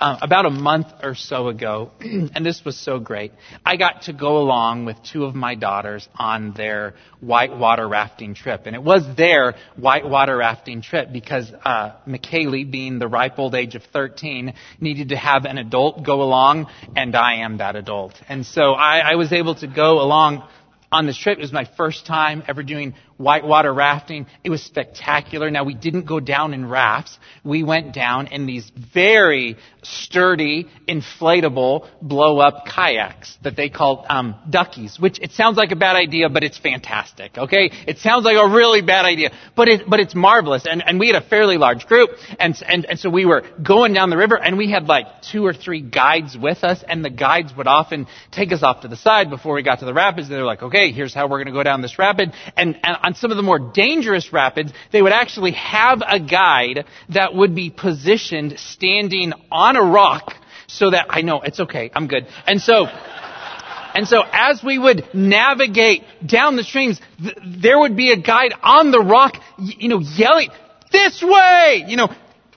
Uh, 0.00 0.16
about 0.22 0.46
a 0.46 0.50
month 0.50 0.86
or 1.02 1.16
so 1.16 1.48
ago, 1.48 1.90
and 2.00 2.46
this 2.46 2.64
was 2.64 2.76
so 2.76 3.00
great, 3.00 3.32
I 3.66 3.76
got 3.76 4.02
to 4.02 4.12
go 4.12 4.38
along 4.38 4.84
with 4.84 4.96
two 5.02 5.24
of 5.24 5.34
my 5.34 5.56
daughters 5.56 6.08
on 6.14 6.52
their 6.52 6.94
whitewater 7.20 7.88
rafting 7.88 8.34
trip. 8.34 8.62
And 8.66 8.76
it 8.76 8.82
was 8.82 9.02
their 9.16 9.56
whitewater 9.76 10.36
rafting 10.36 10.82
trip 10.82 11.12
because 11.12 11.50
uh, 11.64 11.96
McKaylee, 12.06 12.70
being 12.70 13.00
the 13.00 13.08
ripe 13.08 13.40
old 13.40 13.56
age 13.56 13.74
of 13.74 13.82
13, 13.92 14.54
needed 14.80 15.08
to 15.08 15.16
have 15.16 15.44
an 15.46 15.58
adult 15.58 16.04
go 16.04 16.22
along, 16.22 16.68
and 16.94 17.16
I 17.16 17.40
am 17.40 17.58
that 17.58 17.74
adult. 17.74 18.14
And 18.28 18.46
so 18.46 18.74
I, 18.74 18.98
I 18.98 19.14
was 19.16 19.32
able 19.32 19.56
to 19.56 19.66
go 19.66 20.00
along 20.00 20.48
on 20.92 21.06
this 21.06 21.18
trip. 21.18 21.38
It 21.38 21.42
was 21.42 21.52
my 21.52 21.68
first 21.76 22.06
time 22.06 22.44
ever 22.46 22.62
doing 22.62 22.94
whitewater 23.18 23.74
rafting. 23.74 24.26
It 24.42 24.50
was 24.50 24.62
spectacular. 24.62 25.50
Now 25.50 25.64
we 25.64 25.74
didn't 25.74 26.06
go 26.06 26.20
down 26.20 26.54
in 26.54 26.66
rafts. 26.66 27.18
We 27.44 27.62
went 27.62 27.92
down 27.92 28.28
in 28.28 28.46
these 28.46 28.70
very 28.94 29.56
sturdy, 29.82 30.68
inflatable, 30.88 31.88
blow 32.00 32.38
up 32.38 32.66
kayaks 32.66 33.36
that 33.42 33.56
they 33.56 33.68
call 33.68 34.06
um, 34.08 34.36
duckies, 34.48 34.98
which 34.98 35.18
it 35.20 35.32
sounds 35.32 35.56
like 35.56 35.72
a 35.72 35.76
bad 35.76 35.96
idea, 35.96 36.28
but 36.28 36.44
it's 36.44 36.58
fantastic. 36.58 37.36
Okay, 37.36 37.70
it 37.86 37.98
sounds 37.98 38.24
like 38.24 38.36
a 38.36 38.48
really 38.48 38.82
bad 38.82 39.04
idea, 39.04 39.30
but 39.56 39.68
it 39.68 39.88
but 39.88 40.00
it's 40.00 40.14
marvelous. 40.14 40.66
And 40.66 40.82
and 40.86 40.98
we 40.98 41.08
had 41.08 41.16
a 41.16 41.26
fairly 41.26 41.58
large 41.58 41.86
group, 41.86 42.10
and 42.38 42.56
and 42.66 42.84
and 42.86 42.98
so 42.98 43.10
we 43.10 43.26
were 43.26 43.42
going 43.62 43.92
down 43.92 44.10
the 44.10 44.16
river, 44.16 44.36
and 44.36 44.56
we 44.56 44.70
had 44.70 44.86
like 44.86 45.22
two 45.22 45.44
or 45.44 45.52
three 45.52 45.80
guides 45.80 46.36
with 46.36 46.62
us, 46.62 46.84
and 46.86 47.04
the 47.04 47.10
guides 47.10 47.52
would 47.56 47.66
often 47.66 48.06
take 48.30 48.52
us 48.52 48.62
off 48.62 48.82
to 48.82 48.88
the 48.88 48.96
side 48.96 49.28
before 49.28 49.54
we 49.54 49.62
got 49.62 49.80
to 49.80 49.84
the 49.84 49.94
rapids. 49.94 50.28
They 50.28 50.36
were 50.36 50.44
like, 50.44 50.62
okay, 50.62 50.92
here's 50.92 51.14
how 51.14 51.26
we're 51.26 51.38
going 51.38 51.46
to 51.46 51.52
go 51.52 51.64
down 51.64 51.82
this 51.82 51.98
rapid, 51.98 52.32
and 52.56 52.78
and 52.82 53.07
on 53.08 53.14
some 53.14 53.30
of 53.30 53.38
the 53.38 53.42
more 53.42 53.58
dangerous 53.58 54.34
rapids, 54.34 54.70
they 54.92 55.00
would 55.00 55.12
actually 55.12 55.52
have 55.52 56.02
a 56.06 56.20
guide 56.20 56.84
that 57.08 57.34
would 57.34 57.54
be 57.54 57.70
positioned 57.70 58.58
standing 58.58 59.32
on 59.50 59.76
a 59.76 59.82
rock 59.82 60.34
so 60.66 60.90
that 60.90 61.06
I 61.08 61.22
know 61.22 61.40
it's 61.40 61.58
okay, 61.58 61.90
I'm 61.94 62.06
good. 62.06 62.26
And 62.46 62.60
so, 62.60 62.84
and 62.84 64.06
so 64.06 64.22
as 64.30 64.62
we 64.62 64.78
would 64.78 65.08
navigate 65.14 66.02
down 66.26 66.56
the 66.56 66.64
streams, 66.64 67.00
th- 67.18 67.34
there 67.42 67.78
would 67.78 67.96
be 67.96 68.12
a 68.12 68.18
guide 68.18 68.52
on 68.62 68.90
the 68.90 69.00
rock, 69.00 69.36
you 69.58 69.88
know, 69.88 70.00
yelling, 70.00 70.50
this 70.92 71.22
way, 71.22 71.84
you 71.86 71.96
know, 71.96 72.08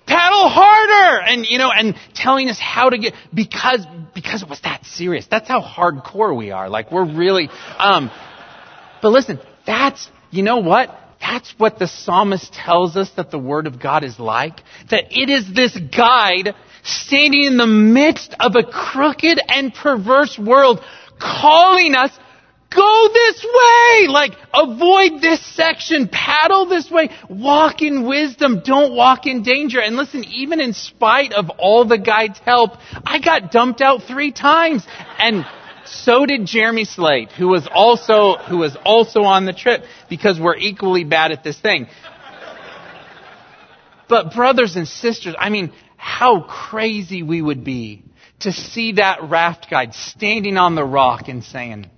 paddle 0.06 0.50
harder, 0.50 1.22
and 1.22 1.46
you 1.46 1.60
know, 1.60 1.72
and 1.72 1.96
telling 2.14 2.50
us 2.50 2.60
how 2.60 2.90
to 2.90 2.98
get 2.98 3.14
because 3.34 3.86
because 4.14 4.44
it 4.44 4.50
was 4.50 4.60
that 4.62 4.86
serious. 4.86 5.28
That's 5.28 5.48
how 5.48 5.62
hardcore 5.62 6.36
we 6.36 6.52
are. 6.52 6.68
Like 6.68 6.92
we're 6.92 7.06
really. 7.06 7.50
Um, 7.78 8.12
but 9.02 9.10
listen, 9.14 9.40
that's 9.66 10.10
you 10.32 10.44
know 10.44 10.58
what? 10.58 10.98
That's 11.20 11.54
what 11.58 11.78
the 11.78 11.88
psalmist 11.88 12.52
tells 12.52 12.98
us 12.98 13.12
that 13.12 13.30
the 13.30 13.38
Word 13.38 13.67
of 13.67 13.80
God 13.80 14.04
is 14.04 14.20
like. 14.20 14.62
That 14.89 15.06
it 15.12 15.30
is 15.30 15.54
this 15.54 15.78
guide 15.78 16.56
standing 16.84 17.44
in 17.44 17.58
the 17.58 17.67
midst 17.67 18.36
of 18.39 18.56
a 18.56 18.63
crooked 18.63 19.39
and 19.48 19.74
perverse 19.74 20.39
world 20.39 20.82
calling 21.20 21.94
us, 21.94 22.12
go 22.74 23.08
this 23.13 23.44
way! 23.44 24.08
Like, 24.08 24.32
avoid 24.54 25.22
this 25.22 25.46
section, 25.56 26.10
paddle 26.12 26.65
this 26.65 26.89
way, 26.89 27.10
walk 27.30 27.82
in 27.82 28.08
wisdom, 28.08 28.62
don't 28.65 28.96
walk 28.96 29.28
in 29.28 29.44
danger. 29.44 29.80
And 29.80 29.96
listen, 29.96 30.24
even 30.24 30.60
in 30.60 30.74
spite 30.74 31.34
of 31.34 31.50
all 31.60 31.86
the 31.86 32.00
guide's 32.00 32.39
help, 32.39 32.72
I 33.06 33.20
got 33.20 33.52
dumped 33.52 33.82
out 33.82 34.04
three 34.04 34.32
times. 34.32 34.86
And 35.20 35.46
so 35.92 36.26
did 36.26 36.46
Jeremy 36.46 36.86
Slate, 36.86 37.32
who 37.32 37.50
was 37.50 37.68
also, 37.72 38.38
who 38.38 38.58
was 38.58 38.78
also 38.84 39.22
on 39.24 39.46
the 39.46 39.54
trip 39.54 39.84
because 40.10 40.40
we're 40.40 40.56
equally 40.56 41.04
bad 41.04 41.32
at 41.32 41.44
this 41.44 41.60
thing. 41.60 41.88
But 44.08 44.34
brothers 44.34 44.76
and 44.76 44.88
sisters, 44.88 45.36
I 45.38 45.50
mean, 45.50 45.72
how 45.98 46.42
crazy 46.42 47.24
we 47.24 47.42
would 47.42 47.64
be 47.64 48.04
to 48.40 48.52
see 48.52 48.94
that 48.94 49.30
raft 49.30 49.70
guide 49.70 49.94
standing 49.94 50.58
on 50.58 50.76
the 50.76 50.84
rock 50.84 51.28
and 51.28 51.44
saying, 51.44 51.90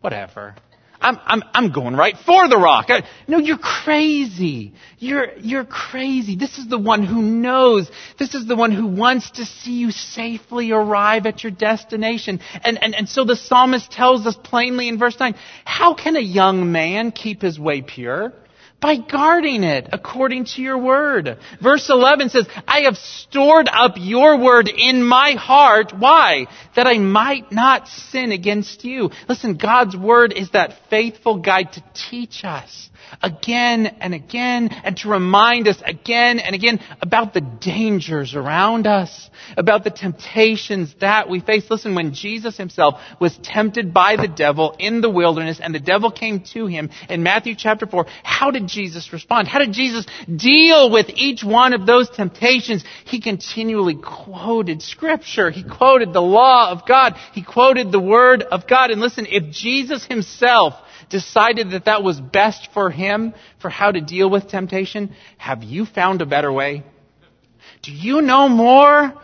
whatever. 0.00 0.54
I'm, 1.00 1.18
I'm, 1.24 1.42
I'm 1.54 1.72
going 1.72 1.94
right 1.96 2.16
for 2.16 2.48
the 2.48 2.58
rock. 2.58 2.86
I, 2.88 3.04
no, 3.26 3.38
you're 3.38 3.58
crazy. 3.58 4.74
You're, 4.98 5.32
you're 5.38 5.64
crazy. 5.64 6.36
This 6.36 6.58
is 6.58 6.68
the 6.68 6.78
one 6.78 7.04
who 7.04 7.22
knows. 7.22 7.90
This 8.18 8.34
is 8.34 8.46
the 8.46 8.56
one 8.56 8.70
who 8.70 8.86
wants 8.86 9.30
to 9.32 9.46
see 9.46 9.78
you 9.78 9.92
safely 9.92 10.72
arrive 10.72 11.24
at 11.24 11.42
your 11.42 11.52
destination. 11.52 12.40
And, 12.62 12.82
and, 12.82 12.94
and 12.94 13.08
so 13.08 13.24
the 13.24 13.36
psalmist 13.36 13.90
tells 13.90 14.26
us 14.26 14.36
plainly 14.36 14.88
in 14.88 14.98
verse 14.98 15.18
9, 15.18 15.34
how 15.64 15.94
can 15.94 16.16
a 16.16 16.20
young 16.20 16.70
man 16.70 17.12
keep 17.12 17.40
his 17.40 17.58
way 17.58 17.80
pure? 17.80 18.34
By 18.80 18.96
guarding 18.96 19.62
it 19.62 19.88
according 19.92 20.46
to 20.46 20.62
your 20.62 20.78
word. 20.78 21.38
Verse 21.62 21.88
11 21.90 22.30
says, 22.30 22.48
I 22.66 22.82
have 22.82 22.96
stored 22.96 23.68
up 23.70 23.94
your 23.96 24.38
word 24.38 24.68
in 24.68 25.02
my 25.02 25.32
heart. 25.32 25.92
Why? 25.96 26.46
That 26.76 26.86
I 26.86 26.98
might 26.98 27.52
not 27.52 27.88
sin 27.88 28.32
against 28.32 28.84
you. 28.84 29.10
Listen, 29.28 29.56
God's 29.56 29.96
word 29.96 30.32
is 30.32 30.50
that 30.52 30.78
faithful 30.88 31.38
guide 31.38 31.72
to 31.74 31.84
teach 31.94 32.44
us 32.44 32.90
again 33.22 33.86
and 34.00 34.14
again 34.14 34.68
and 34.68 34.96
to 34.98 35.08
remind 35.08 35.68
us 35.68 35.82
again 35.84 36.38
and 36.38 36.54
again 36.54 36.80
about 37.02 37.34
the 37.34 37.40
dangers 37.40 38.34
around 38.34 38.86
us, 38.86 39.30
about 39.56 39.84
the 39.84 39.90
temptations 39.90 40.94
that 41.00 41.28
we 41.28 41.40
face. 41.40 41.64
Listen, 41.70 41.94
when 41.94 42.14
Jesus 42.14 42.56
himself 42.56 43.00
was 43.20 43.36
tempted 43.42 43.92
by 43.92 44.16
the 44.16 44.28
devil 44.28 44.76
in 44.78 45.00
the 45.00 45.10
wilderness 45.10 45.60
and 45.60 45.74
the 45.74 45.80
devil 45.80 46.10
came 46.10 46.40
to 46.52 46.66
him 46.66 46.90
in 47.08 47.22
Matthew 47.22 47.54
chapter 47.56 47.86
4, 47.86 48.06
how 48.22 48.50
did 48.50 48.68
Jesus 48.70 49.12
respond? 49.12 49.48
How 49.48 49.58
did 49.58 49.72
Jesus 49.72 50.06
deal 50.34 50.90
with 50.90 51.10
each 51.14 51.44
one 51.44 51.72
of 51.72 51.86
those 51.86 52.08
temptations? 52.08 52.84
He 53.04 53.20
continually 53.20 53.96
quoted 53.96 54.82
scripture. 54.82 55.50
He 55.50 55.62
quoted 55.62 56.12
the 56.12 56.22
law 56.22 56.70
of 56.70 56.86
God. 56.86 57.16
He 57.32 57.42
quoted 57.42 57.92
the 57.92 58.00
word 58.00 58.42
of 58.42 58.66
God. 58.66 58.90
And 58.90 59.00
listen, 59.00 59.26
if 59.28 59.52
Jesus 59.52 60.04
himself 60.04 60.74
decided 61.10 61.72
that 61.72 61.86
that 61.86 62.02
was 62.02 62.20
best 62.20 62.68
for 62.72 62.90
him 62.90 63.34
for 63.60 63.68
how 63.68 63.90
to 63.90 64.00
deal 64.00 64.30
with 64.30 64.48
temptation, 64.48 65.14
have 65.36 65.62
you 65.62 65.84
found 65.84 66.22
a 66.22 66.26
better 66.26 66.52
way? 66.52 66.84
Do 67.82 67.92
you 67.92 68.20
know 68.22 68.48
more 68.48 69.14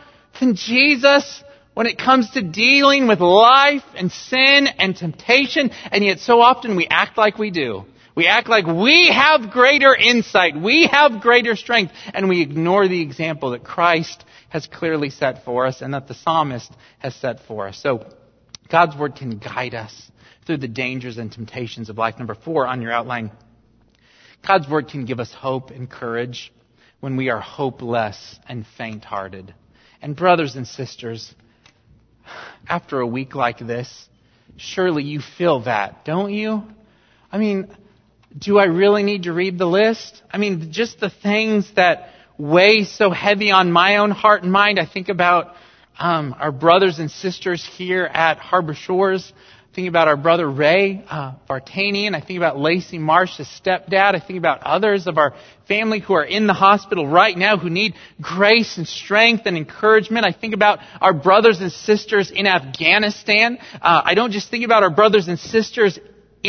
than 0.40 0.56
Jesus 0.56 1.42
when 1.74 1.86
it 1.86 1.98
comes 1.98 2.30
to 2.30 2.42
dealing 2.42 3.06
with 3.06 3.20
life 3.20 3.84
and 3.94 4.10
sin 4.10 4.66
and 4.66 4.96
temptation? 4.96 5.70
And 5.90 6.04
yet 6.04 6.20
so 6.20 6.40
often 6.40 6.76
we 6.76 6.86
act 6.88 7.18
like 7.18 7.38
we 7.38 7.50
do. 7.50 7.84
We 8.16 8.26
act 8.26 8.48
like 8.48 8.66
we 8.66 9.08
have 9.08 9.50
greater 9.50 9.94
insight, 9.94 10.56
we 10.56 10.88
have 10.90 11.20
greater 11.20 11.54
strength, 11.54 11.92
and 12.14 12.30
we 12.30 12.40
ignore 12.40 12.88
the 12.88 13.02
example 13.02 13.50
that 13.50 13.62
Christ 13.62 14.24
has 14.48 14.66
clearly 14.66 15.10
set 15.10 15.44
for 15.44 15.66
us 15.66 15.82
and 15.82 15.92
that 15.92 16.08
the 16.08 16.14
psalmist 16.14 16.72
has 16.98 17.14
set 17.14 17.40
for 17.46 17.68
us. 17.68 17.78
So, 17.78 18.06
God's 18.70 18.96
word 18.96 19.16
can 19.16 19.36
guide 19.38 19.74
us 19.74 20.10
through 20.46 20.56
the 20.56 20.68
dangers 20.68 21.18
and 21.18 21.30
temptations 21.30 21.90
of 21.90 21.98
life. 21.98 22.18
Number 22.18 22.34
four 22.34 22.66
on 22.66 22.80
your 22.80 22.90
outline, 22.90 23.32
God's 24.46 24.66
word 24.66 24.88
can 24.88 25.04
give 25.04 25.20
us 25.20 25.32
hope 25.32 25.70
and 25.70 25.88
courage 25.88 26.54
when 27.00 27.18
we 27.18 27.28
are 27.28 27.40
hopeless 27.40 28.38
and 28.48 28.64
faint 28.78 29.04
hearted. 29.04 29.54
And 30.00 30.16
brothers 30.16 30.56
and 30.56 30.66
sisters, 30.66 31.34
after 32.66 32.98
a 32.98 33.06
week 33.06 33.34
like 33.34 33.58
this, 33.58 34.08
surely 34.56 35.02
you 35.02 35.20
feel 35.20 35.64
that, 35.64 36.06
don't 36.06 36.32
you? 36.32 36.62
I 37.30 37.36
mean, 37.36 37.76
do 38.36 38.58
I 38.58 38.64
really 38.64 39.02
need 39.02 39.24
to 39.24 39.32
read 39.32 39.58
the 39.58 39.66
list? 39.66 40.22
I 40.30 40.38
mean, 40.38 40.72
just 40.72 41.00
the 41.00 41.10
things 41.10 41.70
that 41.76 42.10
weigh 42.38 42.84
so 42.84 43.10
heavy 43.10 43.50
on 43.50 43.72
my 43.72 43.96
own 43.96 44.10
heart 44.10 44.42
and 44.42 44.52
mind. 44.52 44.78
I 44.78 44.86
think 44.86 45.08
about 45.08 45.54
um, 45.98 46.34
our 46.38 46.52
brothers 46.52 46.98
and 46.98 47.10
sisters 47.10 47.64
here 47.64 48.04
at 48.04 48.38
Harbor 48.38 48.74
Shores. 48.74 49.32
I 49.70 49.74
think 49.74 49.88
about 49.88 50.08
our 50.08 50.16
brother 50.16 50.50
Ray 50.50 51.04
uh, 51.08 51.34
Vartanian. 51.48 52.14
I 52.14 52.20
think 52.20 52.38
about 52.38 52.58
Lacey 52.58 52.98
Marsh's 52.98 53.46
stepdad. 53.46 54.14
I 54.14 54.20
think 54.20 54.38
about 54.38 54.62
others 54.62 55.06
of 55.06 55.18
our 55.18 55.34
family 55.68 56.00
who 56.00 56.14
are 56.14 56.24
in 56.24 56.46
the 56.46 56.54
hospital 56.54 57.06
right 57.06 57.36
now 57.36 57.58
who 57.58 57.70
need 57.70 57.94
grace 58.20 58.78
and 58.78 58.86
strength 58.88 59.42
and 59.46 59.56
encouragement. 59.56 60.26
I 60.26 60.32
think 60.32 60.54
about 60.54 60.80
our 61.00 61.12
brothers 61.12 61.60
and 61.60 61.70
sisters 61.72 62.30
in 62.30 62.46
Afghanistan. 62.46 63.58
Uh, 63.74 64.02
I 64.04 64.14
don't 64.14 64.32
just 64.32 64.50
think 64.50 64.64
about 64.64 64.82
our 64.82 64.90
brothers 64.90 65.28
and 65.28 65.38
sisters 65.38 65.98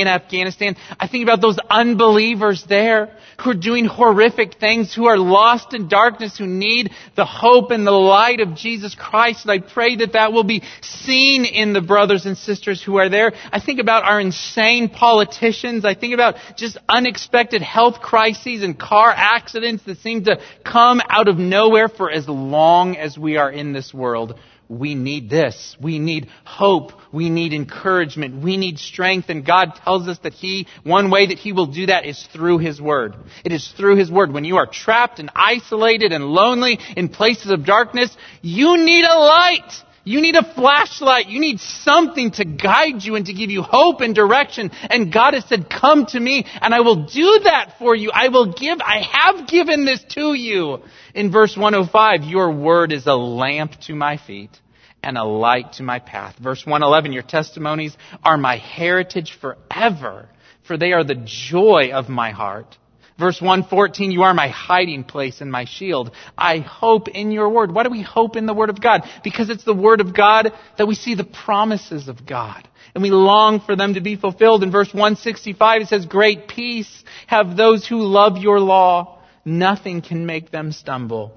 in 0.01 0.07
Afghanistan. 0.07 0.75
I 0.99 1.07
think 1.07 1.23
about 1.23 1.41
those 1.41 1.57
unbelievers 1.69 2.63
there 2.67 3.15
who 3.43 3.51
are 3.51 3.55
doing 3.55 3.85
horrific 3.85 4.59
things, 4.59 4.93
who 4.93 5.05
are 5.05 5.17
lost 5.17 5.73
in 5.73 5.87
darkness, 5.87 6.37
who 6.37 6.47
need 6.47 6.91
the 7.15 7.25
hope 7.25 7.71
and 7.71 7.85
the 7.85 7.91
light 7.91 8.39
of 8.39 8.55
Jesus 8.55 8.95
Christ. 8.95 9.45
And 9.45 9.51
I 9.51 9.59
pray 9.59 9.97
that 9.97 10.13
that 10.13 10.33
will 10.33 10.43
be 10.43 10.63
seen 10.81 11.45
in 11.45 11.73
the 11.73 11.81
brothers 11.81 12.25
and 12.25 12.37
sisters 12.37 12.81
who 12.81 12.97
are 12.97 13.09
there. 13.09 13.33
I 13.51 13.59
think 13.59 13.79
about 13.79 14.03
our 14.03 14.19
insane 14.19 14.89
politicians. 14.89 15.85
I 15.85 15.93
think 15.93 16.13
about 16.13 16.35
just 16.55 16.77
unexpected 16.89 17.61
health 17.61 18.01
crises 18.01 18.63
and 18.63 18.77
car 18.77 19.13
accidents 19.15 19.83
that 19.83 19.99
seem 19.99 20.23
to 20.23 20.39
come 20.65 21.01
out 21.07 21.27
of 21.27 21.37
nowhere 21.37 21.89
for 21.89 22.09
as 22.09 22.27
long 22.27 22.97
as 22.97 23.17
we 23.17 23.37
are 23.37 23.51
in 23.51 23.73
this 23.73 23.93
world 23.93 24.39
we 24.69 24.95
need 24.95 25.29
this. 25.29 25.77
We 25.81 25.99
need 25.99 26.27
hope. 26.43 26.91
We 27.11 27.29
need 27.29 27.53
encouragement. 27.53 28.43
We 28.43 28.57
need 28.57 28.79
strength. 28.79 29.29
And 29.29 29.45
God 29.45 29.75
tells 29.83 30.07
us 30.07 30.17
that 30.19 30.33
He, 30.33 30.67
one 30.83 31.09
way 31.09 31.27
that 31.27 31.37
He 31.37 31.53
will 31.53 31.67
do 31.67 31.85
that 31.85 32.05
is 32.05 32.21
through 32.33 32.57
His 32.59 32.81
Word. 32.81 33.15
It 33.45 33.51
is 33.51 33.67
through 33.77 33.95
His 33.95 34.11
Word. 34.11 34.33
When 34.33 34.45
you 34.45 34.57
are 34.57 34.67
trapped 34.67 35.19
and 35.19 35.29
isolated 35.35 36.11
and 36.11 36.25
lonely 36.25 36.79
in 36.95 37.09
places 37.09 37.51
of 37.51 37.65
darkness, 37.65 38.15
you 38.41 38.77
need 38.77 39.05
a 39.05 39.17
light. 39.17 39.83
You 40.07 40.21
need 40.21 40.37
a 40.37 40.53
flashlight. 40.53 41.27
You 41.27 41.41
need 41.41 41.59
something 41.59 42.31
to 42.31 42.45
guide 42.45 43.03
you 43.03 43.15
and 43.15 43.25
to 43.25 43.33
give 43.33 43.49
you 43.49 43.61
hope 43.61 43.99
and 43.99 44.15
direction. 44.15 44.71
And 44.89 45.11
God 45.11 45.33
has 45.33 45.43
said, 45.43 45.69
come 45.69 46.05
to 46.07 46.19
me 46.19 46.45
and 46.61 46.73
I 46.73 46.79
will 46.79 47.07
do 47.07 47.41
that 47.43 47.73
for 47.77 47.93
you. 47.93 48.09
I 48.13 48.29
will 48.29 48.53
give, 48.53 48.79
I 48.79 49.01
have 49.01 49.49
given 49.49 49.83
this 49.83 50.01
to 50.11 50.33
you. 50.33 50.79
In 51.13 51.29
verse 51.29 51.57
105, 51.57 52.23
your 52.23 52.53
word 52.53 52.93
is 52.93 53.05
a 53.05 53.15
lamp 53.15 53.73
to 53.81 53.95
my 53.95 54.15
feet 54.15 54.57
and 55.03 55.17
a 55.17 55.25
light 55.25 55.73
to 55.73 55.83
my 55.83 55.99
path. 55.99 56.37
Verse 56.37 56.65
111, 56.65 57.11
your 57.11 57.23
testimonies 57.23 57.97
are 58.23 58.37
my 58.37 58.55
heritage 58.55 59.37
forever, 59.41 60.29
for 60.63 60.77
they 60.77 60.93
are 60.93 61.03
the 61.03 61.21
joy 61.25 61.91
of 61.93 62.07
my 62.07 62.31
heart. 62.31 62.77
Verse 63.19 63.41
114, 63.41 64.11
you 64.11 64.21
are 64.21 64.33
my 64.33 64.49
hiding 64.49 65.03
place 65.03 65.41
and 65.41 65.51
my 65.51 65.65
shield. 65.65 66.11
I 66.37 66.59
hope 66.59 67.07
in 67.07 67.31
your 67.31 67.49
word. 67.49 67.73
Why 67.73 67.83
do 67.83 67.89
we 67.89 68.03
hope 68.03 68.35
in 68.35 68.45
the 68.45 68.53
word 68.53 68.69
of 68.69 68.79
God? 68.79 69.01
Because 69.23 69.49
it's 69.49 69.63
the 69.63 69.73
word 69.73 70.01
of 70.01 70.15
God 70.15 70.51
that 70.77 70.87
we 70.87 70.93
see 70.93 71.15
the 71.15 71.23
promises 71.23 72.09
of 72.09 72.27
God. 72.27 72.67
And 72.93 73.01
we 73.01 73.09
long 73.09 73.59
for 73.59 73.75
them 73.75 73.95
to 73.95 74.01
be 74.01 74.17
fulfilled. 74.17 74.61
In 74.61 74.71
verse 74.71 74.93
165, 74.93 75.81
it 75.81 75.87
says, 75.87 76.05
great 76.05 76.47
peace 76.47 77.03
have 77.25 77.57
those 77.57 77.87
who 77.87 78.01
love 78.01 78.37
your 78.37 78.59
law. 78.59 79.19
Nothing 79.43 80.03
can 80.03 80.27
make 80.27 80.51
them 80.51 80.71
stumble. 80.71 81.33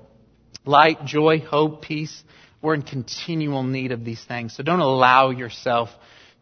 Light, 0.67 1.07
joy, 1.07 1.39
hope, 1.39 1.81
peace. 1.81 2.23
We're 2.61 2.75
in 2.75 2.83
continual 2.83 3.63
need 3.63 3.93
of 3.93 4.05
these 4.05 4.23
things. 4.23 4.55
So 4.55 4.63
don't 4.63 4.81
allow 4.81 5.31
yourself 5.31 5.89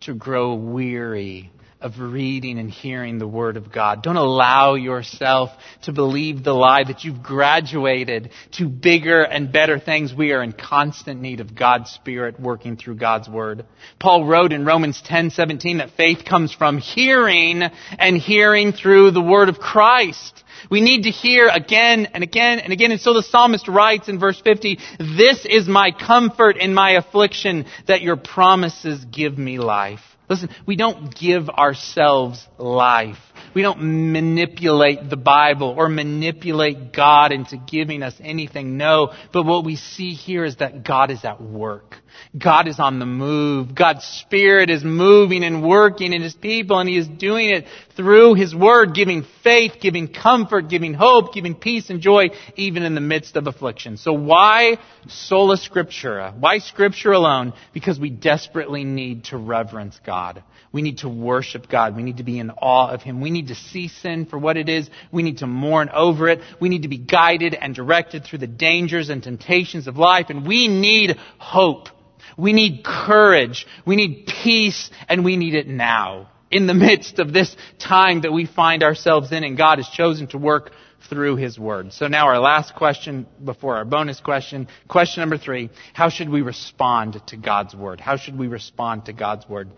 to 0.01 0.14
grow 0.14 0.55
weary 0.55 1.53
of 1.80 2.00
reading 2.00 2.58
and 2.58 2.70
hearing 2.70 3.18
the 3.18 3.26
Word 3.26 3.56
of 3.56 3.70
God. 3.70 4.02
Don't 4.02 4.16
allow 4.16 4.74
yourself 4.74 5.50
to 5.82 5.92
believe 5.92 6.42
the 6.42 6.52
lie 6.52 6.82
that 6.84 7.04
you've 7.04 7.22
graduated 7.22 8.30
to 8.52 8.68
bigger 8.68 9.22
and 9.22 9.52
better 9.52 9.78
things. 9.78 10.12
We 10.12 10.32
are 10.32 10.42
in 10.42 10.52
constant 10.52 11.20
need 11.20 11.40
of 11.40 11.54
God's 11.54 11.90
Spirit 11.90 12.40
working 12.40 12.76
through 12.76 12.96
God's 12.96 13.28
Word. 13.28 13.64
Paul 14.00 14.24
wrote 14.24 14.52
in 14.52 14.64
Romans 14.64 15.00
10:17 15.02 15.78
that 15.78 15.90
faith 15.90 16.24
comes 16.24 16.52
from 16.52 16.78
hearing 16.78 17.62
and 17.62 18.16
hearing 18.16 18.72
through 18.72 19.12
the 19.12 19.22
Word 19.22 19.48
of 19.48 19.60
Christ. 19.60 20.42
We 20.70 20.80
need 20.80 21.04
to 21.04 21.10
hear 21.10 21.48
again 21.48 22.08
and 22.12 22.24
again 22.24 22.58
and 22.58 22.72
again. 22.72 22.90
And 22.90 23.00
so 23.00 23.14
the 23.14 23.22
psalmist 23.22 23.68
writes 23.68 24.08
in 24.08 24.18
verse 24.18 24.40
50, 24.40 24.78
This 24.98 25.46
is 25.46 25.68
my 25.68 25.92
comfort 25.92 26.56
in 26.56 26.74
my 26.74 26.92
affliction, 26.92 27.66
that 27.86 28.02
your 28.02 28.16
promises 28.16 29.04
give 29.04 29.38
me 29.38 29.58
life. 29.58 30.00
Listen, 30.28 30.50
we 30.66 30.76
don't 30.76 31.14
give 31.14 31.48
ourselves 31.48 32.46
life. 32.58 33.18
We 33.54 33.62
don't 33.62 34.12
manipulate 34.12 35.08
the 35.08 35.16
Bible 35.16 35.74
or 35.76 35.88
manipulate 35.88 36.92
God 36.92 37.32
into 37.32 37.56
giving 37.56 38.02
us 38.02 38.14
anything. 38.20 38.76
No. 38.76 39.12
But 39.32 39.44
what 39.44 39.64
we 39.64 39.76
see 39.76 40.10
here 40.10 40.44
is 40.44 40.56
that 40.56 40.84
God 40.84 41.10
is 41.10 41.24
at 41.24 41.40
work. 41.40 41.96
God 42.36 42.68
is 42.68 42.78
on 42.78 42.98
the 42.98 43.06
move. 43.06 43.74
God's 43.74 44.04
Spirit 44.04 44.70
is 44.70 44.84
moving 44.84 45.44
and 45.44 45.66
working 45.66 46.12
in 46.12 46.22
His 46.22 46.34
people, 46.34 46.78
and 46.78 46.88
He 46.88 46.96
is 46.96 47.08
doing 47.08 47.50
it 47.50 47.66
through 47.96 48.34
His 48.34 48.54
Word, 48.54 48.94
giving 48.94 49.24
faith, 49.42 49.74
giving 49.80 50.08
comfort, 50.08 50.68
giving 50.68 50.94
hope, 50.94 51.32
giving 51.34 51.54
peace 51.54 51.90
and 51.90 52.00
joy, 52.00 52.28
even 52.56 52.82
in 52.82 52.94
the 52.94 53.00
midst 53.00 53.36
of 53.36 53.46
affliction. 53.46 53.96
So 53.96 54.12
why 54.12 54.78
sola 55.08 55.56
scriptura? 55.56 56.38
Why 56.38 56.58
Scripture 56.58 57.12
alone? 57.12 57.54
Because 57.72 57.98
we 57.98 58.10
desperately 58.10 58.84
need 58.84 59.24
to 59.24 59.36
reverence 59.36 59.98
God. 60.04 60.42
We 60.70 60.82
need 60.82 60.98
to 60.98 61.08
worship 61.08 61.68
God. 61.68 61.96
We 61.96 62.02
need 62.02 62.18
to 62.18 62.24
be 62.24 62.38
in 62.38 62.50
awe 62.50 62.90
of 62.90 63.02
Him. 63.02 63.20
We 63.20 63.30
need 63.30 63.48
to 63.48 63.54
see 63.54 63.88
sin 63.88 64.26
for 64.26 64.38
what 64.38 64.56
it 64.56 64.68
is. 64.68 64.90
We 65.10 65.22
need 65.22 65.38
to 65.38 65.46
mourn 65.46 65.88
over 65.88 66.28
it. 66.28 66.40
We 66.60 66.68
need 66.68 66.82
to 66.82 66.88
be 66.88 66.98
guided 66.98 67.54
and 67.54 67.74
directed 67.74 68.24
through 68.24 68.40
the 68.40 68.46
dangers 68.46 69.08
and 69.08 69.22
temptations 69.22 69.86
of 69.86 69.96
life, 69.96 70.26
and 70.28 70.46
we 70.46 70.68
need 70.68 71.16
hope. 71.38 71.88
We 72.36 72.52
need 72.52 72.84
courage. 72.84 73.66
We 73.86 73.96
need 73.96 74.26
peace, 74.26 74.90
and 75.08 75.24
we 75.24 75.36
need 75.36 75.54
it 75.54 75.66
now. 75.66 76.30
In 76.50 76.66
the 76.66 76.74
midst 76.88 77.18
of 77.18 77.32
this 77.32 77.56
time 77.78 78.22
that 78.22 78.32
we 78.32 78.46
find 78.46 78.82
ourselves 78.82 79.32
in, 79.32 79.44
and 79.44 79.56
God 79.56 79.78
has 79.78 79.88
chosen 79.88 80.26
to 80.28 80.38
work 80.38 80.72
through 81.08 81.36
His 81.36 81.58
Word. 81.58 81.92
So 81.92 82.08
now 82.08 82.26
our 82.26 82.38
last 82.38 82.74
question 82.74 83.26
before 83.44 83.76
our 83.76 83.84
bonus 83.84 84.20
question. 84.20 84.68
Question 84.88 85.22
number 85.22 85.38
three. 85.38 85.70
How 85.92 86.08
should 86.08 86.28
we 86.28 86.42
respond 86.42 87.20
to 87.28 87.36
God's 87.36 87.74
Word? 87.74 88.00
How 88.00 88.16
should 88.16 88.38
we 88.38 88.48
respond 88.48 89.06
to 89.06 89.12
God's 89.12 89.48
Word? 89.48 89.70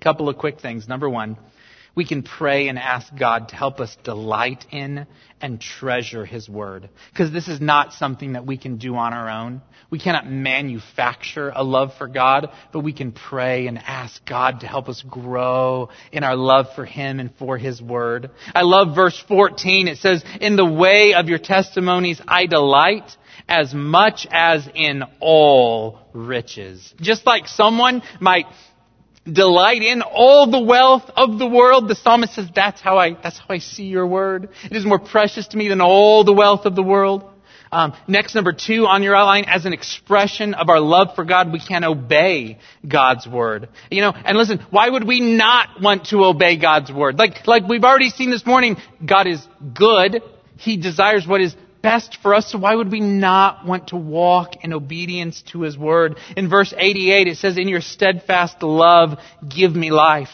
A 0.00 0.04
couple 0.04 0.28
of 0.28 0.38
quick 0.38 0.60
things. 0.60 0.88
Number 0.88 1.08
one, 1.08 1.36
we 1.94 2.04
can 2.04 2.22
pray 2.22 2.68
and 2.68 2.78
ask 2.78 3.14
God 3.16 3.48
to 3.48 3.56
help 3.56 3.80
us 3.80 3.96
delight 4.02 4.64
in 4.70 5.06
and 5.40 5.60
treasure 5.60 6.24
His 6.24 6.48
Word. 6.48 6.88
Because 7.12 7.30
this 7.32 7.48
is 7.48 7.60
not 7.60 7.92
something 7.92 8.32
that 8.32 8.46
we 8.46 8.56
can 8.56 8.78
do 8.78 8.96
on 8.96 9.12
our 9.12 9.28
own. 9.28 9.62
We 9.90 9.98
cannot 9.98 10.28
manufacture 10.28 11.52
a 11.54 11.62
love 11.62 11.92
for 11.98 12.08
God, 12.08 12.50
but 12.72 12.80
we 12.80 12.92
can 12.92 13.12
pray 13.12 13.66
and 13.66 13.78
ask 13.78 14.24
God 14.26 14.60
to 14.60 14.66
help 14.66 14.88
us 14.88 15.02
grow 15.02 15.90
in 16.10 16.24
our 16.24 16.36
love 16.36 16.66
for 16.74 16.84
Him 16.84 17.20
and 17.20 17.30
for 17.38 17.58
His 17.58 17.80
Word. 17.80 18.30
I 18.54 18.62
love 18.62 18.96
verse 18.96 19.22
14. 19.28 19.88
It 19.88 19.98
says, 19.98 20.24
In 20.40 20.56
the 20.56 20.64
way 20.64 21.14
of 21.14 21.28
your 21.28 21.38
testimonies 21.38 22.20
I 22.26 22.46
delight 22.46 23.16
as 23.48 23.74
much 23.74 24.26
as 24.30 24.68
in 24.74 25.02
all 25.20 26.00
riches. 26.12 26.94
Just 27.00 27.26
like 27.26 27.46
someone 27.48 28.02
might 28.20 28.46
delight 29.30 29.82
in 29.82 30.02
all 30.02 30.50
the 30.50 30.60
wealth 30.60 31.10
of 31.16 31.38
the 31.38 31.46
world. 31.46 31.88
The 31.88 31.94
psalmist 31.94 32.34
says, 32.34 32.48
that's 32.54 32.80
how 32.80 32.98
I, 32.98 33.14
that's 33.14 33.38
how 33.38 33.46
I 33.48 33.58
see 33.58 33.84
your 33.84 34.06
word. 34.06 34.50
It 34.64 34.76
is 34.76 34.84
more 34.84 34.98
precious 34.98 35.48
to 35.48 35.56
me 35.56 35.68
than 35.68 35.80
all 35.80 36.24
the 36.24 36.32
wealth 36.32 36.66
of 36.66 36.74
the 36.74 36.82
world. 36.82 37.30
Um, 37.72 37.92
next, 38.06 38.36
number 38.36 38.52
two 38.52 38.86
on 38.86 39.02
your 39.02 39.16
outline, 39.16 39.46
as 39.46 39.64
an 39.64 39.72
expression 39.72 40.54
of 40.54 40.68
our 40.68 40.78
love 40.78 41.16
for 41.16 41.24
God, 41.24 41.52
we 41.52 41.58
can 41.58 41.82
obey 41.82 42.58
God's 42.86 43.26
word. 43.26 43.68
You 43.90 44.02
know, 44.02 44.12
and 44.14 44.38
listen, 44.38 44.64
why 44.70 44.88
would 44.88 45.04
we 45.04 45.18
not 45.20 45.80
want 45.80 46.06
to 46.06 46.24
obey 46.24 46.56
God's 46.56 46.92
word? 46.92 47.18
Like, 47.18 47.46
like 47.48 47.66
we've 47.66 47.82
already 47.82 48.10
seen 48.10 48.30
this 48.30 48.46
morning, 48.46 48.76
God 49.04 49.26
is 49.26 49.44
good. 49.74 50.22
He 50.56 50.76
desires 50.76 51.26
what 51.26 51.40
is 51.40 51.56
best 51.84 52.16
for 52.22 52.34
us, 52.34 52.50
so 52.50 52.58
why 52.58 52.74
would 52.74 52.90
we 52.90 53.00
not 53.00 53.66
want 53.66 53.88
to 53.88 53.96
walk 53.96 54.64
in 54.64 54.72
obedience 54.72 55.42
to 55.52 55.60
His 55.60 55.76
Word? 55.76 56.16
In 56.34 56.48
verse 56.48 56.72
88, 56.76 57.28
it 57.28 57.36
says, 57.36 57.58
In 57.58 57.68
your 57.68 57.82
steadfast 57.82 58.62
love, 58.62 59.18
give 59.46 59.76
me 59.76 59.92
life, 59.92 60.30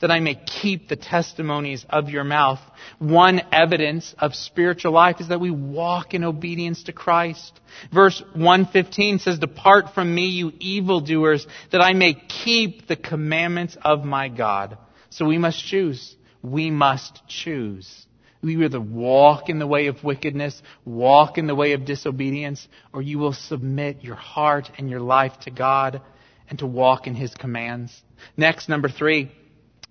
that 0.00 0.10
I 0.10 0.20
may 0.20 0.34
keep 0.34 0.88
the 0.88 0.96
testimonies 0.96 1.84
of 1.90 2.08
your 2.08 2.24
mouth. 2.24 2.58
One 2.98 3.42
evidence 3.52 4.14
of 4.18 4.34
spiritual 4.34 4.92
life 4.92 5.20
is 5.20 5.28
that 5.28 5.40
we 5.40 5.50
walk 5.50 6.14
in 6.14 6.24
obedience 6.24 6.84
to 6.84 6.92
Christ. 6.94 7.60
Verse 7.92 8.22
115 8.32 9.18
says, 9.18 9.38
Depart 9.38 9.94
from 9.94 10.12
me, 10.12 10.28
you 10.28 10.52
evildoers, 10.58 11.46
that 11.70 11.82
I 11.82 11.92
may 11.92 12.14
keep 12.14 12.88
the 12.88 12.96
commandments 12.96 13.76
of 13.82 14.04
my 14.04 14.28
God. 14.28 14.78
So 15.10 15.26
we 15.26 15.36
must 15.36 15.62
choose. 15.62 16.16
We 16.42 16.70
must 16.70 17.20
choose. 17.28 18.06
We 18.44 18.62
either 18.62 18.80
walk 18.80 19.48
in 19.48 19.58
the 19.58 19.66
way 19.66 19.86
of 19.86 20.04
wickedness, 20.04 20.60
walk 20.84 21.38
in 21.38 21.46
the 21.46 21.54
way 21.54 21.72
of 21.72 21.86
disobedience, 21.86 22.68
or 22.92 23.00
you 23.00 23.18
will 23.18 23.32
submit 23.32 24.04
your 24.04 24.16
heart 24.16 24.70
and 24.76 24.90
your 24.90 25.00
life 25.00 25.32
to 25.44 25.50
God 25.50 26.02
and 26.50 26.58
to 26.58 26.66
walk 26.66 27.06
in 27.06 27.14
His 27.14 27.34
commands. 27.34 28.02
Next, 28.36 28.68
number 28.68 28.90
three, 28.90 29.32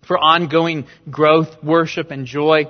for 0.08 0.20
ongoing 0.20 0.86
growth, 1.10 1.64
worship, 1.64 2.12
and 2.12 2.28
joy, 2.28 2.66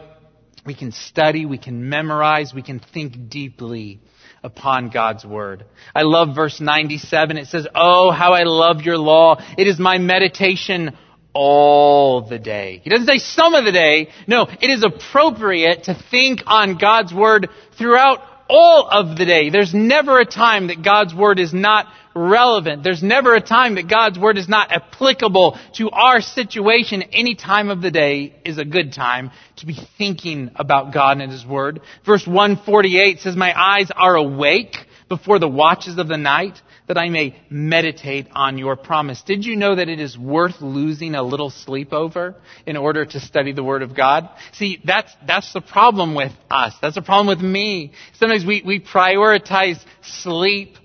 we 0.65 0.73
can 0.73 0.93
study, 0.93 1.45
we 1.45 1.57
can 1.57 1.89
memorize, 1.89 2.53
we 2.53 2.61
can 2.63 2.79
think 2.79 3.27
deeply 3.27 3.99
upon 4.41 4.89
God's 4.89 5.25
Word. 5.25 5.65
I 5.93 6.03
love 6.03 6.33
verse 6.33 6.61
97. 6.61 7.35
It 7.35 7.47
says, 7.47 7.67
Oh, 7.75 8.09
how 8.11 8.31
I 8.31 8.43
love 8.43 8.83
your 8.83 8.97
law. 8.97 9.35
It 9.57 9.67
is 9.67 9.79
my 9.79 9.97
meditation 9.97 10.95
all 11.33 12.21
the 12.21 12.39
day. 12.39 12.81
He 12.83 12.89
doesn't 12.89 13.07
say 13.07 13.17
some 13.17 13.53
of 13.53 13.65
the 13.65 13.71
day. 13.71 14.09
No, 14.27 14.43
it 14.43 14.69
is 14.69 14.83
appropriate 14.83 15.85
to 15.85 15.95
think 16.11 16.43
on 16.45 16.77
God's 16.77 17.13
Word 17.13 17.49
throughout 17.77 18.19
all 18.49 18.87
of 18.89 19.17
the 19.17 19.25
day. 19.25 19.49
There's 19.49 19.73
never 19.73 20.19
a 20.19 20.25
time 20.25 20.67
that 20.67 20.83
God's 20.83 21.13
Word 21.13 21.39
is 21.39 21.53
not 21.53 21.87
relevant. 22.15 22.83
There's 22.83 23.01
never 23.01 23.33
a 23.33 23.41
time 23.41 23.75
that 23.75 23.89
God's 23.89 24.19
Word 24.19 24.37
is 24.37 24.47
not 24.47 24.71
applicable 24.71 25.57
to 25.75 25.89
our 25.89 26.21
situation. 26.21 27.03
Any 27.11 27.35
time 27.35 27.69
of 27.69 27.81
the 27.81 27.91
day 27.91 28.35
is 28.45 28.57
a 28.57 28.65
good 28.65 28.93
time 28.93 29.31
to 29.57 29.65
be 29.65 29.77
thinking 29.97 30.51
about 30.55 30.93
God 30.93 31.19
and 31.19 31.31
His 31.31 31.45
Word. 31.45 31.81
Verse 32.05 32.27
148 32.27 33.19
says, 33.19 33.35
My 33.35 33.59
eyes 33.59 33.89
are 33.95 34.15
awake 34.15 34.75
before 35.09 35.39
the 35.39 35.49
watches 35.49 35.97
of 35.97 36.07
the 36.07 36.17
night 36.17 36.61
that 36.87 36.97
I 36.97 37.09
may 37.09 37.35
meditate 37.49 38.27
on 38.33 38.57
your 38.57 38.75
promise. 38.75 39.21
Did 39.21 39.45
you 39.45 39.55
know 39.55 39.75
that 39.75 39.89
it 39.89 39.99
is 39.99 40.17
worth 40.17 40.61
losing 40.61 41.15
a 41.15 41.23
little 41.23 41.49
sleep 41.49 41.93
over 41.93 42.35
in 42.65 42.77
order 42.77 43.05
to 43.05 43.19
study 43.19 43.53
the 43.53 43.63
Word 43.63 43.81
of 43.81 43.95
God? 43.95 44.29
See, 44.53 44.81
that's, 44.83 45.11
that's 45.25 45.53
the 45.53 45.61
problem 45.61 46.15
with 46.15 46.33
us. 46.49 46.73
That's 46.81 46.95
the 46.95 47.01
problem 47.01 47.27
with 47.27 47.43
me. 47.43 47.93
Sometimes 48.13 48.45
we, 48.45 48.61
we 48.65 48.79
prioritize 48.79 49.83
sleep 50.01 50.77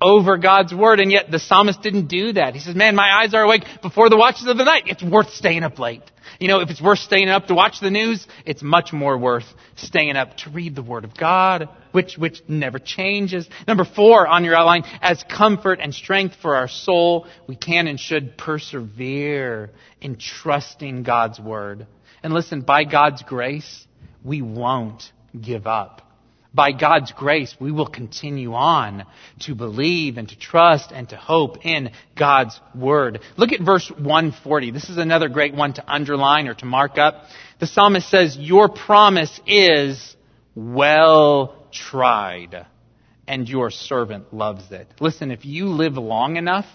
over 0.00 0.36
God's 0.36 0.74
Word, 0.74 1.00
and 1.00 1.10
yet 1.10 1.30
the 1.30 1.38
psalmist 1.38 1.80
didn't 1.80 2.08
do 2.08 2.32
that. 2.34 2.54
He 2.54 2.60
says, 2.60 2.74
man, 2.74 2.94
my 2.94 3.22
eyes 3.22 3.32
are 3.32 3.42
awake 3.42 3.64
before 3.82 4.10
the 4.10 4.16
watches 4.16 4.46
of 4.46 4.58
the 4.58 4.64
night. 4.64 4.84
It's 4.86 5.02
worth 5.02 5.30
staying 5.30 5.62
up 5.62 5.78
late. 5.78 6.02
You 6.38 6.48
know, 6.48 6.60
if 6.60 6.70
it's 6.70 6.80
worth 6.80 6.98
staying 6.98 7.28
up 7.28 7.46
to 7.46 7.54
watch 7.54 7.80
the 7.80 7.90
news, 7.90 8.26
it's 8.44 8.62
much 8.62 8.92
more 8.92 9.16
worth 9.16 9.46
staying 9.76 10.16
up 10.16 10.36
to 10.38 10.50
read 10.50 10.74
the 10.74 10.82
Word 10.82 11.04
of 11.04 11.16
God, 11.16 11.68
which, 11.92 12.16
which 12.16 12.42
never 12.48 12.78
changes. 12.78 13.48
Number 13.66 13.84
four 13.84 14.26
on 14.26 14.44
your 14.44 14.54
outline, 14.54 14.84
as 15.00 15.24
comfort 15.24 15.80
and 15.80 15.94
strength 15.94 16.36
for 16.40 16.56
our 16.56 16.68
soul, 16.68 17.26
we 17.46 17.56
can 17.56 17.86
and 17.86 17.98
should 17.98 18.36
persevere 18.36 19.70
in 20.00 20.16
trusting 20.16 21.02
God's 21.02 21.40
Word. 21.40 21.86
And 22.22 22.32
listen, 22.32 22.60
by 22.60 22.84
God's 22.84 23.22
grace, 23.22 23.86
we 24.24 24.42
won't 24.42 25.12
give 25.40 25.66
up 25.66 26.02
by 26.56 26.72
God's 26.72 27.12
grace, 27.12 27.54
we 27.60 27.70
will 27.70 27.86
continue 27.86 28.54
on 28.54 29.04
to 29.40 29.54
believe 29.54 30.16
and 30.16 30.28
to 30.30 30.38
trust 30.38 30.90
and 30.90 31.08
to 31.10 31.16
hope 31.16 31.64
in 31.64 31.90
God's 32.18 32.58
Word. 32.74 33.20
Look 33.36 33.52
at 33.52 33.60
verse 33.60 33.88
140. 33.90 34.70
This 34.72 34.88
is 34.88 34.96
another 34.96 35.28
great 35.28 35.54
one 35.54 35.74
to 35.74 35.84
underline 35.86 36.48
or 36.48 36.54
to 36.54 36.64
mark 36.64 36.98
up. 36.98 37.24
The 37.60 37.66
psalmist 37.66 38.08
says, 38.08 38.36
Your 38.36 38.68
promise 38.70 39.38
is 39.46 40.16
well 40.56 41.68
tried, 41.70 42.66
and 43.28 43.48
your 43.48 43.70
servant 43.70 44.32
loves 44.32 44.72
it. 44.72 44.88
Listen, 44.98 45.30
if 45.30 45.44
you 45.44 45.66
live 45.66 45.96
long 45.96 46.36
enough, 46.36 46.66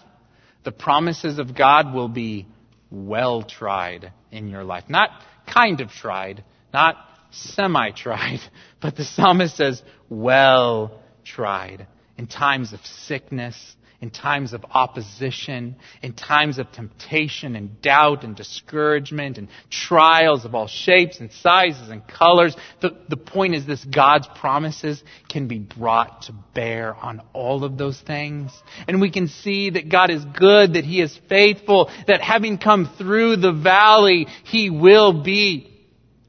the 0.64 0.72
promises 0.72 1.40
of 1.40 1.58
God 1.58 1.94
will 1.94 2.08
be 2.08 2.46
well 2.92 3.42
tried 3.42 4.14
in 4.32 4.48
your 4.48 4.64
life. 4.64 4.84
Not 4.90 5.10
kind 5.48 5.82
of 5.82 5.90
tried, 5.90 6.44
not 6.72 6.98
semi 7.32 7.92
tried, 7.92 8.40
but 8.82 8.96
the 8.96 9.04
psalmist 9.04 9.58
says, 9.58 9.82
well 10.10 11.02
tried. 11.24 11.88
In 12.18 12.28
times 12.28 12.74
of 12.74 12.86
sickness, 12.86 13.76
in 14.02 14.10
times 14.10 14.54
of 14.54 14.66
opposition, 14.72 15.76
in 16.02 16.14
times 16.14 16.58
of 16.58 16.72
temptation 16.72 17.56
and 17.56 17.80
doubt 17.82 18.24
and 18.24 18.36
discouragement 18.36 19.38
and 19.38 19.48
trials 19.70 20.44
of 20.44 20.56
all 20.56 20.68
shapes 20.68 21.20
and 21.20 21.32
sizes 21.32 21.90
and 21.90 22.08
colors. 22.08 22.56
The, 22.82 22.98
the 23.10 23.18
point 23.18 23.54
is 23.54 23.68
this 23.68 23.86
God's 23.86 24.28
promises 24.40 25.04
can 25.30 25.48
be 25.48 25.60
brought 25.60 26.24
to 26.24 26.34
bear 26.56 26.96
on 26.96 27.22
all 27.34 27.64
of 27.64 27.78
those 27.78 28.00
things. 28.02 28.52
And 28.88 29.02
we 29.02 29.12
can 29.12 29.28
see 29.28 29.70
that 29.70 29.88
God 29.88 30.10
is 30.10 30.26
good, 30.26 30.74
that 30.74 30.84
He 30.84 31.00
is 31.00 31.18
faithful, 31.30 31.92
that 32.08 32.22
having 32.22 32.58
come 32.58 32.90
through 32.98 33.36
the 33.38 33.54
valley, 33.54 34.26
He 34.46 34.72
will 34.72 35.22
be 35.22 35.71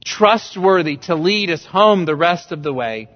trustworthy 0.05 0.97
to 0.97 1.15
lead 1.15 1.51
us 1.51 1.65
home 1.65 2.05
the 2.05 2.17
rest 2.17 2.53
of 2.53 2.63
the 2.63 2.73
way. 2.73 3.09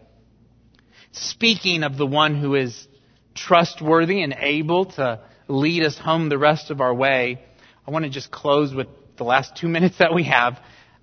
Speaking 1.12 1.82
of 1.82 1.96
the 1.96 2.06
one 2.06 2.36
who 2.36 2.54
is 2.54 2.86
trustworthy 3.34 4.22
and 4.22 4.34
able 4.38 4.86
to 4.86 5.20
lead 5.48 5.82
us 5.82 5.98
home 5.98 6.28
the 6.28 6.38
rest 6.38 6.70
of 6.70 6.80
our 6.80 6.94
way, 6.94 7.42
I 7.86 7.90
want 7.90 8.04
to 8.04 8.10
just 8.10 8.30
close 8.30 8.74
with 8.74 8.88
the 9.16 9.24
last 9.24 9.56
two 9.56 9.68
minutes 9.76 9.98
that 9.98 10.14
we 10.14 10.24
have 10.24 10.58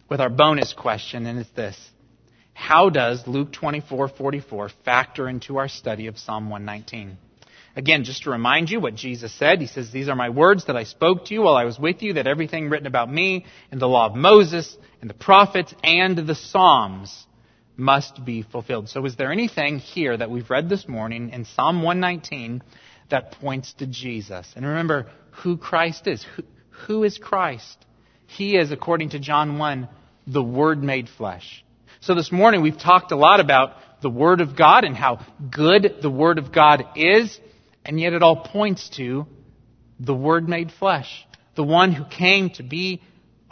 with 0.09 0.21
our 0.21 0.29
bonus 0.29 0.73
question, 0.73 1.25
and 1.25 1.39
it's 1.39 1.49
this. 1.51 1.77
How 2.53 2.89
does 2.89 3.25
Luke 3.27 3.51
24:44 3.51 4.69
factor 4.85 5.27
into 5.27 5.57
our 5.57 5.67
study 5.67 6.07
of 6.07 6.19
Psalm 6.19 6.49
119? 6.49 7.17
Again, 7.75 8.03
just 8.03 8.23
to 8.23 8.29
remind 8.29 8.69
you 8.69 8.79
what 8.79 8.95
Jesus 8.95 9.33
said, 9.33 9.59
He 9.59 9.67
says, 9.67 9.89
These 9.89 10.09
are 10.09 10.15
my 10.15 10.29
words 10.29 10.65
that 10.65 10.75
I 10.75 10.83
spoke 10.83 11.25
to 11.25 11.33
you 11.33 11.41
while 11.41 11.55
I 11.55 11.65
was 11.65 11.79
with 11.79 12.03
you, 12.03 12.13
that 12.13 12.27
everything 12.27 12.69
written 12.69 12.87
about 12.87 13.11
me 13.11 13.45
in 13.71 13.79
the 13.79 13.87
law 13.87 14.05
of 14.05 14.15
Moses 14.15 14.77
and 15.01 15.09
the 15.09 15.15
prophets 15.15 15.73
and 15.83 16.17
the 16.17 16.35
Psalms 16.35 17.25
must 17.75 18.23
be 18.23 18.43
fulfilled. 18.43 18.89
So 18.89 19.03
is 19.05 19.15
there 19.15 19.31
anything 19.31 19.79
here 19.79 20.15
that 20.15 20.29
we've 20.29 20.49
read 20.49 20.69
this 20.69 20.87
morning 20.87 21.31
in 21.31 21.45
Psalm 21.45 21.81
119 21.81 22.61
that 23.09 23.31
points 23.31 23.73
to 23.73 23.87
Jesus? 23.87 24.53
And 24.55 24.65
remember 24.65 25.07
who 25.31 25.57
Christ 25.57 26.05
is. 26.05 26.23
Who, 26.35 26.43
who 26.85 27.03
is 27.03 27.17
Christ? 27.17 27.77
He 28.27 28.55
is, 28.55 28.71
according 28.71 29.09
to 29.09 29.19
John 29.19 29.57
1, 29.57 29.87
the 30.27 30.43
Word 30.43 30.83
made 30.83 31.09
flesh. 31.09 31.63
So 32.01 32.15
this 32.15 32.31
morning 32.31 32.61
we've 32.61 32.77
talked 32.77 33.11
a 33.11 33.15
lot 33.15 33.39
about 33.39 34.01
the 34.01 34.09
Word 34.09 34.41
of 34.41 34.55
God 34.55 34.83
and 34.83 34.95
how 34.95 35.25
good 35.49 35.95
the 36.01 36.09
Word 36.09 36.37
of 36.37 36.51
God 36.51 36.85
is. 36.95 37.39
And 37.85 37.99
yet 37.99 38.13
it 38.13 38.23
all 38.23 38.37
points 38.37 38.89
to 38.97 39.25
the 39.99 40.13
Word 40.13 40.47
made 40.47 40.71
flesh, 40.71 41.25
the 41.55 41.63
one 41.63 41.91
who 41.91 42.05
came 42.05 42.49
to 42.51 42.63
be 42.63 43.01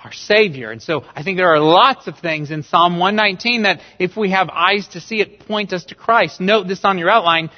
our 0.04 0.12
Savior. 0.12 0.72
And 0.72 0.82
so 0.82 1.04
I 1.16 1.24
think 1.24 1.38
there 1.38 1.54
are 1.54 1.60
lots 1.60 2.08
of 2.08 2.20
things 2.20 2.50
in 2.50 2.64
Psalm 2.64 2.98
119 2.98 3.64
that 3.64 3.82
if 4.00 4.18
we 4.18 4.32
have 4.32 4.50
eyes 4.50 4.88
to 4.90 5.02
see 5.02 5.22
it, 5.22 5.42
point 5.42 5.74
us 5.74 5.86
to 5.86 5.96
Christ. 5.96 6.42
Note 6.42 6.68
this 6.68 6.84
on 6.84 6.98
your 6.98 7.10
outline. 7.10 7.52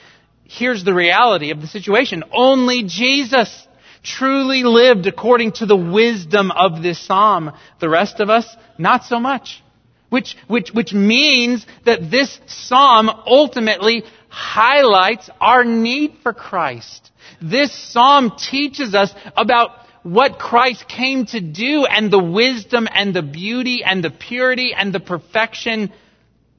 Here's 0.44 0.84
the 0.84 0.94
reality 0.94 1.52
of 1.52 1.62
the 1.62 1.68
situation. 1.68 2.24
Only 2.34 2.84
Jesus 2.84 3.68
truly 4.04 4.64
lived 4.64 5.08
according 5.08 5.54
to 5.54 5.66
the 5.66 5.78
wisdom 5.78 6.52
of 6.52 6.84
this 6.84 7.00
psalm. 7.00 7.54
The 7.80 7.90
rest 7.90 8.20
of 8.20 8.30
us, 8.30 8.46
not 8.78 9.06
so 9.06 9.20
much. 9.20 9.64
Which, 10.10 10.36
which, 10.48 10.72
which 10.72 10.94
means 10.94 11.66
that 11.86 12.12
this 12.12 12.40
psalm 12.46 13.10
ultimately 13.10 14.04
highlights 14.34 15.30
our 15.40 15.64
need 15.64 16.16
for 16.24 16.34
Christ. 16.34 17.12
This 17.40 17.72
psalm 17.72 18.34
teaches 18.36 18.96
us 18.96 19.14
about 19.38 19.70
what 20.02 20.40
Christ 20.40 20.88
came 20.88 21.28
to 21.28 21.40
do 21.40 21.86
and 21.86 22.12
the 22.12 22.22
wisdom 22.22 22.88
and 22.92 23.16
the 23.16 23.22
beauty 23.22 23.84
and 23.84 24.04
the 24.04 24.10
purity 24.10 24.74
and 24.76 24.92
the 24.92 25.00
perfection 25.00 25.94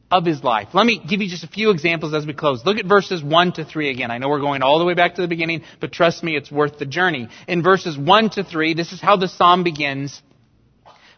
of 0.09 0.25
his 0.25 0.45
life. 0.45 0.69
Let 0.73 0.87
me 0.87 1.03
give 1.05 1.21
you 1.21 1.29
just 1.29 1.43
a 1.43 1.49
few 1.49 1.71
examples 1.71 2.15
as 2.15 2.25
we 2.25 2.33
close. 2.33 2.65
Look 2.65 2.79
at 2.79 2.87
verses 2.87 3.25
1 3.25 3.55
to 3.55 3.65
3 3.65 3.91
again. 3.91 4.13
I 4.13 4.19
know 4.19 4.29
we're 4.29 4.39
going 4.39 4.63
all 4.63 4.79
the 4.79 4.85
way 4.85 4.95
back 4.95 5.17
to 5.17 5.23
the 5.23 5.29
beginning, 5.29 5.63
but 5.81 5.91
trust 5.91 6.23
me, 6.23 6.37
it's 6.37 6.53
worth 6.53 6.79
the 6.79 6.87
journey. 6.87 7.29
In 7.49 7.65
verses 7.65 7.99
1 7.99 8.31
to 8.31 8.45
3, 8.45 8.75
this 8.75 8.93
is 8.93 9.01
how 9.01 9.17
the 9.17 9.27
psalm 9.27 9.65
begins. 9.65 10.23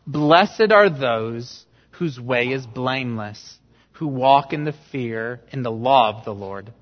Blessed 0.07 0.73
are 0.73 0.89
those 0.89 1.67
whose 1.91 2.19
way 2.19 2.49
is 2.49 2.65
blameless 2.67 3.59
who 3.99 4.07
walk 4.07 4.53
in 4.53 4.65
the 4.65 4.75
fear 4.93 5.41
in 5.51 5.63
the 5.63 5.71
law 5.71 6.17
of 6.17 6.25
the 6.25 6.35
Lord. 6.35 6.73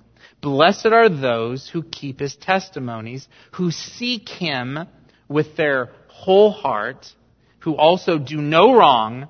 Blessed 0.41 0.87
are 0.87 1.09
those 1.09 1.69
who 1.69 1.83
keep 1.83 2.19
his 2.21 2.37
testimonies, 2.37 3.27
who 3.53 3.71
seek 3.71 4.29
him 4.29 4.79
with 5.29 5.57
their 5.57 5.91
whole 6.09 6.51
heart, 6.51 7.07
who 7.61 7.77
also 7.77 8.19
do 8.19 8.39
no 8.41 8.75
wrong, 8.75 9.29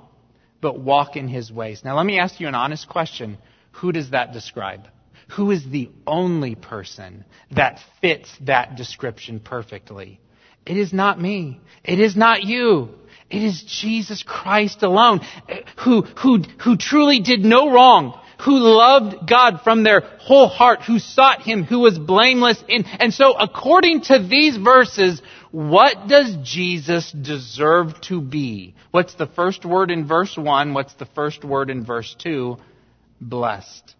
but 0.61 0.81
walk 0.81 1.17
in 1.17 1.29
his 1.29 1.53
ways. 1.53 1.83
Now 1.85 1.97
let 1.97 2.07
me 2.07 2.19
ask 2.19 2.41
you 2.41 2.49
an 2.49 2.55
honest 2.55 2.89
question. 2.89 3.39
Who 3.73 3.93
does 3.93 4.11
that 4.11 4.33
describe? 4.33 4.89
Who 5.37 5.51
is 5.51 5.69
the 5.69 5.91
only 6.07 6.55
person 6.55 7.25
that 7.51 7.81
fits 8.01 8.31
that 8.43 8.77
description 8.77 9.41
perfectly? 9.41 10.21
It 10.65 10.79
is 10.79 10.93
not 10.93 11.21
me. 11.21 11.61
It 11.83 12.01
is 12.01 12.17
not 12.17 12.43
you. 12.45 12.95
It 13.31 13.43
is 13.43 13.63
Jesus 13.63 14.23
Christ 14.23 14.83
alone 14.83 15.21
eh, 15.49 15.61
who, 15.79 16.03
who, 16.03 16.43
who 16.63 16.77
truly 16.77 17.21
did 17.21 17.41
no 17.41 17.71
wrong, 17.73 18.21
who 18.45 18.59
loved 18.59 19.29
God 19.29 19.63
from 19.63 19.83
their 19.83 20.01
whole 20.01 20.49
heart, 20.49 20.83
who 20.83 20.99
sought 20.99 21.43
Him, 21.43 21.65
who 21.65 21.81
was 21.81 21.99
blameless 21.99 22.63
in. 22.69 22.85
And 22.85 23.13
so 23.13 23.35
according 23.37 24.03
to 24.03 24.19
these 24.19 24.57
verses, 24.57 25.23
what 25.51 26.09
does 26.09 26.37
Jesus 26.43 27.11
deserve 27.13 28.01
to 28.03 28.21
be? 28.21 28.75
What's 28.91 29.15
the 29.15 29.27
first 29.27 29.65
word 29.65 29.91
in 29.91 30.07
verse 30.07 30.37
1? 30.37 30.75
What's 30.75 30.95
the 30.95 31.07
first 31.07 31.45
word 31.45 31.71
in 31.71 31.85
verse 31.85 32.15
2? 32.19 32.57
Blessed. 33.21 33.95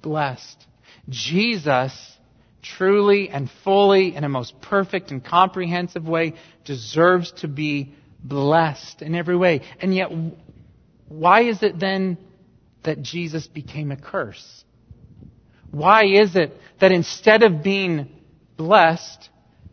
Blessed. 0.00 0.64
Jesus 1.08 2.16
truly 2.62 3.28
and 3.28 3.50
fully 3.62 4.14
in 4.16 4.24
a 4.24 4.28
most 4.28 4.60
perfect 4.60 5.10
and 5.10 5.24
comprehensive 5.24 6.06
way 6.06 6.34
deserves 6.64 7.32
to 7.32 7.48
be 7.48 7.94
blessed 8.28 9.02
in 9.02 9.14
every 9.14 9.36
way. 9.36 9.62
And 9.80 9.94
yet, 9.94 10.10
why 11.08 11.42
is 11.42 11.62
it 11.62 11.78
then 11.78 12.18
that 12.84 13.02
Jesus 13.02 13.46
became 13.46 13.90
a 13.90 13.96
curse? 13.96 14.64
Why 15.70 16.04
is 16.06 16.36
it 16.36 16.52
that 16.80 16.92
instead 16.92 17.42
of 17.42 17.62
being 17.62 18.08
blessed, 18.56 19.28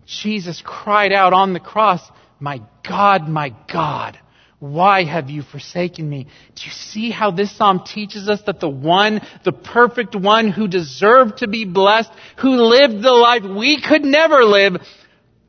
Jesus 0.06 0.62
cried 0.66 1.14
out 1.14 1.34
on 1.34 1.54
the 1.54 1.60
cross, 1.60 2.02
My 2.40 2.62
God, 2.88 3.30
my 3.30 3.56
God, 3.72 4.20
why 4.60 5.04
have 5.04 5.30
you 5.30 5.42
forsaken 5.42 6.10
me? 6.10 6.24
Do 6.56 6.64
you 6.66 6.72
see 6.72 7.12
how 7.12 7.32
this 7.32 7.56
psalm 7.56 7.84
teaches 7.86 8.30
us 8.30 8.42
that 8.46 8.62
the 8.62 8.70
one, 8.70 9.22
the 9.44 9.52
perfect 9.52 10.16
one 10.16 10.50
who 10.50 10.70
deserved 10.70 11.40
to 11.40 11.48
be 11.48 11.66
blessed, 11.66 12.10
who 12.38 12.52
lived 12.52 13.04
the 13.04 13.12
life 13.12 13.44
we 13.44 13.82
could 13.82 14.04
never 14.04 14.44
live, 14.46 14.78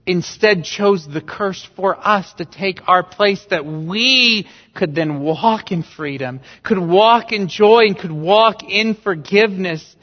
instead 0.06 0.64
chose 0.64 1.06
the 1.06 1.20
curse 1.20 1.66
for 1.76 1.96
us 1.96 2.32
to 2.34 2.44
take 2.44 2.88
our 2.88 3.02
place 3.02 3.44
that 3.50 3.64
we 3.64 4.46
could 4.74 4.94
then 4.94 5.20
walk 5.20 5.72
in 5.72 5.82
freedom, 5.82 6.40
could 6.62 6.78
walk 6.78 7.32
in 7.32 7.48
joy, 7.48 7.86
and 7.86 7.98
could 7.98 8.12
walk 8.12 8.62
in 8.62 8.94
forgiveness. 8.94 9.96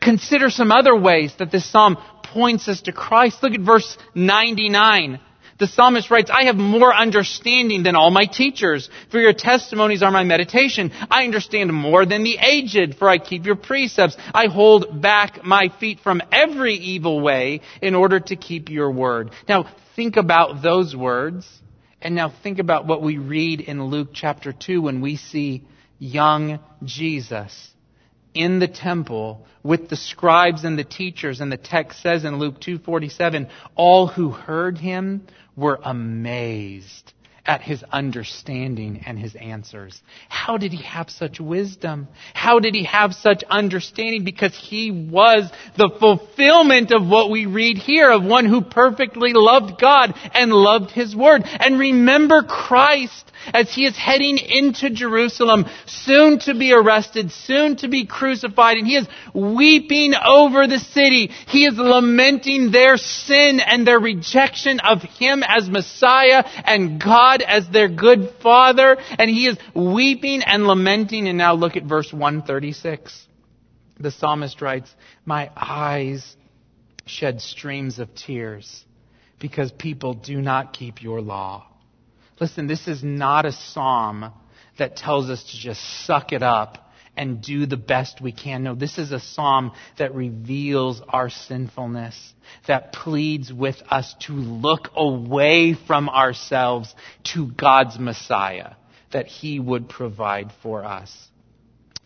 Consider 0.00 0.50
some 0.50 0.70
other 0.70 0.94
ways 0.94 1.34
that 1.38 1.50
this 1.50 1.70
psalm 1.70 1.96
points 2.22 2.68
us 2.68 2.82
to 2.82 2.92
Christ. 2.92 3.42
Look 3.42 3.54
at 3.54 3.60
verse 3.60 3.96
99. 4.14 5.20
The 5.58 5.66
psalmist 5.66 6.10
writes, 6.10 6.30
I 6.30 6.44
have 6.44 6.56
more 6.56 6.94
understanding 6.94 7.82
than 7.82 7.96
all 7.96 8.10
my 8.10 8.26
teachers, 8.26 8.90
for 9.10 9.18
your 9.18 9.32
testimonies 9.32 10.02
are 10.02 10.10
my 10.10 10.24
meditation. 10.24 10.92
I 11.10 11.24
understand 11.24 11.72
more 11.72 12.04
than 12.04 12.24
the 12.24 12.36
aged, 12.36 12.96
for 12.98 13.08
I 13.08 13.18
keep 13.18 13.46
your 13.46 13.56
precepts. 13.56 14.16
I 14.34 14.46
hold 14.46 15.00
back 15.00 15.44
my 15.44 15.70
feet 15.80 16.00
from 16.00 16.20
every 16.30 16.74
evil 16.74 17.20
way 17.20 17.62
in 17.80 17.94
order 17.94 18.20
to 18.20 18.36
keep 18.36 18.68
your 18.68 18.90
word. 18.90 19.30
Now, 19.48 19.74
think 19.94 20.16
about 20.16 20.62
those 20.62 20.94
words, 20.94 21.48
and 22.02 22.14
now 22.14 22.32
think 22.42 22.58
about 22.58 22.86
what 22.86 23.00
we 23.00 23.16
read 23.16 23.62
in 23.62 23.84
Luke 23.86 24.10
chapter 24.12 24.52
2 24.52 24.82
when 24.82 25.00
we 25.00 25.16
see 25.16 25.64
young 25.98 26.60
Jesus 26.84 27.70
in 28.34 28.58
the 28.58 28.68
temple 28.68 29.46
with 29.62 29.88
the 29.88 29.96
scribes 29.96 30.64
and 30.64 30.78
the 30.78 30.84
teachers 30.84 31.40
and 31.40 31.50
the 31.50 31.56
text 31.56 32.02
says 32.02 32.22
in 32.24 32.38
Luke 32.38 32.60
2:47 32.60 33.48
all 33.74 34.06
who 34.06 34.30
heard 34.30 34.76
him 34.76 35.26
were 35.56 35.78
amazed 35.82 37.12
at 37.46 37.62
his 37.62 37.84
understanding 37.92 39.04
and 39.06 39.18
his 39.18 39.34
answers. 39.36 40.02
How 40.28 40.56
did 40.56 40.72
he 40.72 40.82
have 40.82 41.08
such 41.10 41.40
wisdom? 41.40 42.08
How 42.34 42.58
did 42.58 42.74
he 42.74 42.84
have 42.84 43.14
such 43.14 43.44
understanding? 43.44 44.24
Because 44.24 44.54
he 44.54 44.90
was 44.90 45.50
the 45.76 45.90
fulfillment 46.00 46.92
of 46.92 47.06
what 47.06 47.30
we 47.30 47.46
read 47.46 47.78
here 47.78 48.10
of 48.10 48.24
one 48.24 48.46
who 48.46 48.62
perfectly 48.62 49.32
loved 49.32 49.80
God 49.80 50.14
and 50.34 50.52
loved 50.52 50.90
his 50.90 51.14
word. 51.14 51.42
And 51.44 51.78
remember 51.78 52.42
Christ 52.42 53.30
as 53.52 53.72
he 53.72 53.84
is 53.84 53.96
heading 53.96 54.38
into 54.38 54.90
Jerusalem, 54.90 55.66
soon 55.86 56.38
to 56.40 56.54
be 56.54 56.72
arrested, 56.72 57.30
soon 57.30 57.76
to 57.76 57.88
be 57.88 58.06
crucified, 58.06 58.78
and 58.78 58.86
he 58.86 58.96
is 58.96 59.06
weeping 59.34 60.14
over 60.14 60.66
the 60.66 60.78
city. 60.78 61.28
He 61.48 61.64
is 61.64 61.76
lamenting 61.76 62.70
their 62.70 62.96
sin 62.96 63.60
and 63.60 63.86
their 63.86 63.98
rejection 63.98 64.80
of 64.80 65.02
him 65.02 65.42
as 65.46 65.68
Messiah 65.68 66.44
and 66.64 67.00
God 67.00 67.42
as 67.42 67.68
their 67.68 67.88
good 67.88 68.30
father, 68.42 68.96
and 69.18 69.30
he 69.30 69.46
is 69.46 69.56
weeping 69.74 70.42
and 70.42 70.66
lamenting. 70.66 71.28
And 71.28 71.38
now 71.38 71.54
look 71.54 71.76
at 71.76 71.84
verse 71.84 72.12
136. 72.12 73.26
The 73.98 74.10
psalmist 74.10 74.60
writes, 74.60 74.94
My 75.24 75.50
eyes 75.56 76.36
shed 77.06 77.40
streams 77.40 77.98
of 77.98 78.14
tears 78.14 78.84
because 79.38 79.72
people 79.72 80.14
do 80.14 80.40
not 80.42 80.72
keep 80.72 81.02
your 81.02 81.20
law. 81.20 81.66
Listen, 82.40 82.66
this 82.66 82.86
is 82.86 83.02
not 83.02 83.46
a 83.46 83.52
psalm 83.52 84.32
that 84.78 84.96
tells 84.96 85.30
us 85.30 85.42
to 85.42 85.58
just 85.58 85.80
suck 86.04 86.32
it 86.32 86.42
up 86.42 86.86
and 87.16 87.40
do 87.40 87.64
the 87.64 87.78
best 87.78 88.20
we 88.20 88.32
can. 88.32 88.62
No, 88.62 88.74
this 88.74 88.98
is 88.98 89.10
a 89.10 89.20
psalm 89.20 89.72
that 89.98 90.14
reveals 90.14 91.00
our 91.08 91.30
sinfulness, 91.30 92.34
that 92.66 92.92
pleads 92.92 93.52
with 93.52 93.76
us 93.90 94.14
to 94.20 94.32
look 94.32 94.90
away 94.94 95.74
from 95.74 96.10
ourselves 96.10 96.94
to 97.32 97.46
God's 97.46 97.98
Messiah, 97.98 98.74
that 99.12 99.26
He 99.26 99.58
would 99.58 99.88
provide 99.88 100.52
for 100.62 100.84
us. 100.84 101.28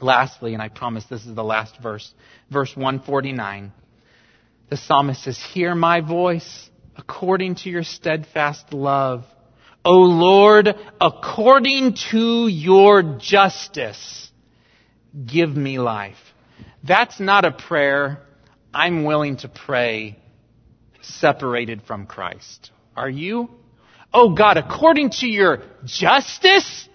Lastly, 0.00 0.54
and 0.54 0.62
I 0.62 0.68
promise 0.68 1.04
this 1.10 1.26
is 1.26 1.34
the 1.34 1.44
last 1.44 1.76
verse, 1.82 2.14
verse 2.50 2.74
149, 2.76 3.72
the 4.70 4.76
psalmist 4.76 5.24
says, 5.24 5.38
Hear 5.52 5.74
my 5.74 6.00
voice 6.00 6.70
according 6.96 7.56
to 7.56 7.68
your 7.68 7.82
steadfast 7.82 8.72
love 8.72 9.24
O 9.84 9.94
Lord, 9.94 10.74
according 11.00 11.94
to 12.10 12.48
your 12.48 13.02
justice, 13.18 14.30
give 15.26 15.56
me 15.56 15.78
life. 15.78 16.18
That's 16.84 17.18
not 17.18 17.44
a 17.44 17.50
prayer 17.50 18.22
I'm 18.72 19.04
willing 19.04 19.38
to 19.38 19.48
pray 19.48 20.18
separated 21.00 21.82
from 21.82 22.06
Christ. 22.06 22.70
Are 22.96 23.08
you? 23.08 23.50
Oh 24.12 24.34
God, 24.34 24.56
according 24.56 25.10
to 25.20 25.26
your 25.26 25.62
justice, 25.84 26.88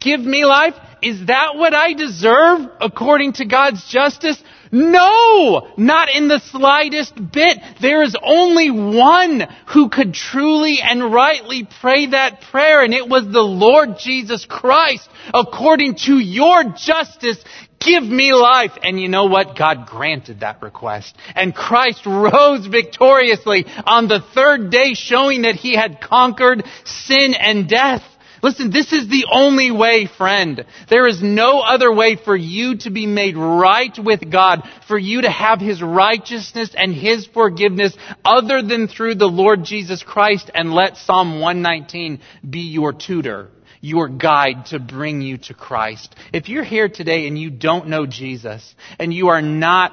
give 0.00 0.20
me 0.20 0.44
life? 0.44 0.74
Is 1.02 1.26
that 1.26 1.56
what 1.56 1.74
I 1.74 1.92
deserve 1.92 2.70
according 2.80 3.34
to 3.34 3.44
God's 3.44 3.86
justice? 3.90 4.42
No! 4.72 5.68
Not 5.76 6.14
in 6.14 6.28
the 6.28 6.38
slightest 6.38 7.14
bit. 7.32 7.58
There 7.80 8.02
is 8.02 8.16
only 8.22 8.70
one 8.70 9.46
who 9.66 9.88
could 9.88 10.14
truly 10.14 10.80
and 10.80 11.12
rightly 11.12 11.66
pray 11.80 12.06
that 12.06 12.42
prayer, 12.50 12.82
and 12.84 12.94
it 12.94 13.08
was 13.08 13.24
the 13.24 13.40
Lord 13.40 13.98
Jesus 13.98 14.44
Christ. 14.44 15.08
According 15.34 15.96
to 16.06 16.18
your 16.18 16.64
justice, 16.64 17.42
give 17.80 18.04
me 18.04 18.32
life. 18.32 18.72
And 18.82 19.00
you 19.00 19.08
know 19.08 19.24
what? 19.24 19.58
God 19.58 19.86
granted 19.86 20.40
that 20.40 20.62
request. 20.62 21.16
And 21.34 21.54
Christ 21.54 22.06
rose 22.06 22.66
victoriously 22.66 23.66
on 23.84 24.06
the 24.06 24.20
third 24.34 24.70
day, 24.70 24.94
showing 24.94 25.42
that 25.42 25.56
he 25.56 25.74
had 25.74 26.00
conquered 26.00 26.64
sin 26.84 27.34
and 27.34 27.68
death. 27.68 28.02
Listen, 28.42 28.70
this 28.70 28.92
is 28.92 29.08
the 29.08 29.26
only 29.30 29.70
way, 29.70 30.06
friend. 30.06 30.64
There 30.88 31.06
is 31.06 31.22
no 31.22 31.60
other 31.60 31.92
way 31.92 32.16
for 32.16 32.36
you 32.36 32.78
to 32.78 32.90
be 32.90 33.06
made 33.06 33.36
right 33.36 33.96
with 33.98 34.30
God, 34.30 34.62
for 34.88 34.98
you 34.98 35.22
to 35.22 35.30
have 35.30 35.60
His 35.60 35.82
righteousness 35.82 36.74
and 36.76 36.94
His 36.94 37.26
forgiveness 37.26 37.96
other 38.24 38.62
than 38.62 38.88
through 38.88 39.16
the 39.16 39.26
Lord 39.26 39.64
Jesus 39.64 40.02
Christ 40.02 40.50
and 40.54 40.72
let 40.72 40.96
Psalm 40.96 41.40
119 41.40 42.20
be 42.48 42.60
your 42.60 42.92
tutor 42.92 43.48
your 43.80 44.08
guide 44.08 44.66
to 44.66 44.78
bring 44.78 45.22
you 45.22 45.38
to 45.38 45.54
Christ. 45.54 46.14
If 46.34 46.48
you're 46.48 46.64
here 46.64 46.88
today 46.88 47.26
and 47.26 47.38
you 47.38 47.50
don't 47.50 47.88
know 47.88 48.04
Jesus 48.04 48.74
and 48.98 49.12
you 49.12 49.28
are 49.28 49.40
not 49.40 49.92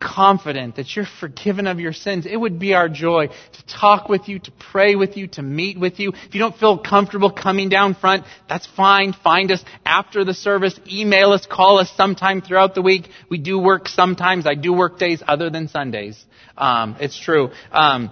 confident 0.00 0.76
that 0.76 0.94
you're 0.94 1.06
forgiven 1.06 1.66
of 1.66 1.80
your 1.80 1.92
sins, 1.92 2.26
it 2.26 2.36
would 2.36 2.58
be 2.58 2.74
our 2.74 2.88
joy 2.88 3.28
to 3.28 3.66
talk 3.66 4.08
with 4.08 4.28
you, 4.28 4.38
to 4.38 4.52
pray 4.52 4.94
with 4.94 5.16
you, 5.16 5.26
to 5.28 5.42
meet 5.42 5.78
with 5.78 5.98
you. 5.98 6.12
If 6.12 6.34
you 6.34 6.40
don't 6.40 6.56
feel 6.56 6.78
comfortable 6.78 7.30
coming 7.30 7.68
down 7.68 7.94
front, 7.94 8.24
that's 8.48 8.66
fine. 8.66 9.12
Find 9.12 9.50
us 9.50 9.64
after 9.84 10.24
the 10.24 10.34
service. 10.34 10.78
Email 10.90 11.32
us, 11.32 11.46
call 11.46 11.78
us 11.78 11.90
sometime 11.96 12.42
throughout 12.42 12.74
the 12.74 12.82
week. 12.82 13.08
We 13.30 13.38
do 13.38 13.58
work 13.58 13.88
sometimes. 13.88 14.46
I 14.46 14.54
do 14.54 14.72
work 14.72 14.98
days 14.98 15.22
other 15.26 15.50
than 15.50 15.68
Sundays. 15.68 16.22
Um, 16.58 16.96
it's 17.00 17.18
true. 17.18 17.50
Um, 17.72 18.10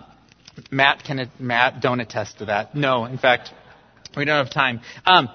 Matt 0.71 1.05
can 1.05 1.31
Matt 1.39 1.81
don't 1.81 2.01
attest 2.01 2.39
to 2.39 2.47
that. 2.47 2.75
No, 2.75 3.05
in 3.05 3.19
fact, 3.19 3.51
we 4.17 4.25
don't 4.25 4.45
have 4.45 4.53
time. 4.53 4.81
Um, 5.05 5.29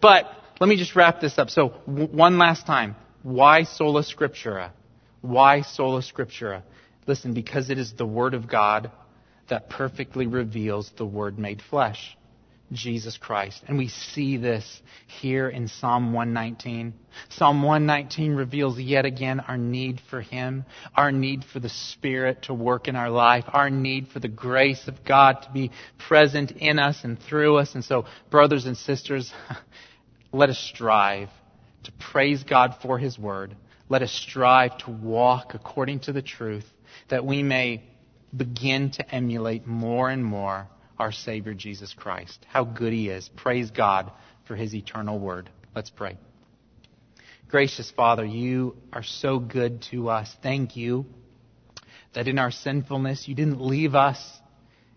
but 0.00 0.26
let 0.60 0.68
me 0.68 0.76
just 0.76 0.94
wrap 0.96 1.20
this 1.20 1.38
up. 1.38 1.50
So 1.50 1.74
w- 1.86 2.08
one 2.08 2.38
last 2.38 2.66
time, 2.66 2.96
why 3.22 3.64
sola 3.64 4.02
scriptura? 4.02 4.70
Why 5.20 5.62
sola 5.62 6.00
scriptura? 6.00 6.62
Listen, 7.06 7.34
because 7.34 7.70
it 7.70 7.78
is 7.78 7.92
the 7.92 8.06
Word 8.06 8.34
of 8.34 8.48
God 8.48 8.90
that 9.48 9.70
perfectly 9.70 10.26
reveals 10.26 10.92
the 10.96 11.06
Word 11.06 11.38
made 11.38 11.62
flesh. 11.62 12.16
Jesus 12.72 13.16
Christ. 13.16 13.62
And 13.66 13.78
we 13.78 13.88
see 13.88 14.36
this 14.36 14.82
here 15.06 15.48
in 15.48 15.68
Psalm 15.68 16.12
119. 16.12 16.92
Psalm 17.30 17.62
119 17.62 18.34
reveals 18.34 18.78
yet 18.78 19.06
again 19.06 19.40
our 19.40 19.56
need 19.56 20.00
for 20.10 20.20
Him, 20.20 20.64
our 20.94 21.10
need 21.10 21.44
for 21.44 21.60
the 21.60 21.68
Spirit 21.68 22.42
to 22.42 22.54
work 22.54 22.88
in 22.88 22.96
our 22.96 23.10
life, 23.10 23.44
our 23.48 23.70
need 23.70 24.08
for 24.08 24.20
the 24.20 24.28
grace 24.28 24.86
of 24.86 25.04
God 25.04 25.42
to 25.42 25.50
be 25.50 25.70
present 25.98 26.52
in 26.52 26.78
us 26.78 27.04
and 27.04 27.18
through 27.18 27.56
us. 27.56 27.74
And 27.74 27.84
so, 27.84 28.04
brothers 28.30 28.66
and 28.66 28.76
sisters, 28.76 29.32
let 30.32 30.50
us 30.50 30.58
strive 30.58 31.30
to 31.84 31.92
praise 31.92 32.44
God 32.44 32.76
for 32.82 32.98
His 32.98 33.18
Word. 33.18 33.56
Let 33.88 34.02
us 34.02 34.12
strive 34.12 34.78
to 34.78 34.90
walk 34.90 35.54
according 35.54 36.00
to 36.00 36.12
the 36.12 36.22
truth 36.22 36.66
that 37.08 37.24
we 37.24 37.42
may 37.42 37.82
begin 38.36 38.90
to 38.92 39.14
emulate 39.14 39.66
more 39.66 40.10
and 40.10 40.24
more 40.24 40.68
our 40.98 41.12
Savior 41.12 41.54
Jesus 41.54 41.94
Christ. 41.94 42.44
How 42.48 42.64
good 42.64 42.92
He 42.92 43.08
is. 43.08 43.28
Praise 43.36 43.70
God 43.70 44.12
for 44.46 44.56
His 44.56 44.74
eternal 44.74 45.18
Word. 45.18 45.48
Let's 45.74 45.90
pray. 45.90 46.18
Gracious 47.48 47.90
Father, 47.90 48.26
you 48.26 48.76
are 48.92 49.02
so 49.02 49.38
good 49.38 49.82
to 49.90 50.10
us. 50.10 50.34
Thank 50.42 50.76
you 50.76 51.06
that 52.12 52.28
in 52.28 52.38
our 52.38 52.50
sinfulness 52.50 53.26
you 53.26 53.34
didn't 53.34 53.60
leave 53.60 53.94
us. 53.94 54.18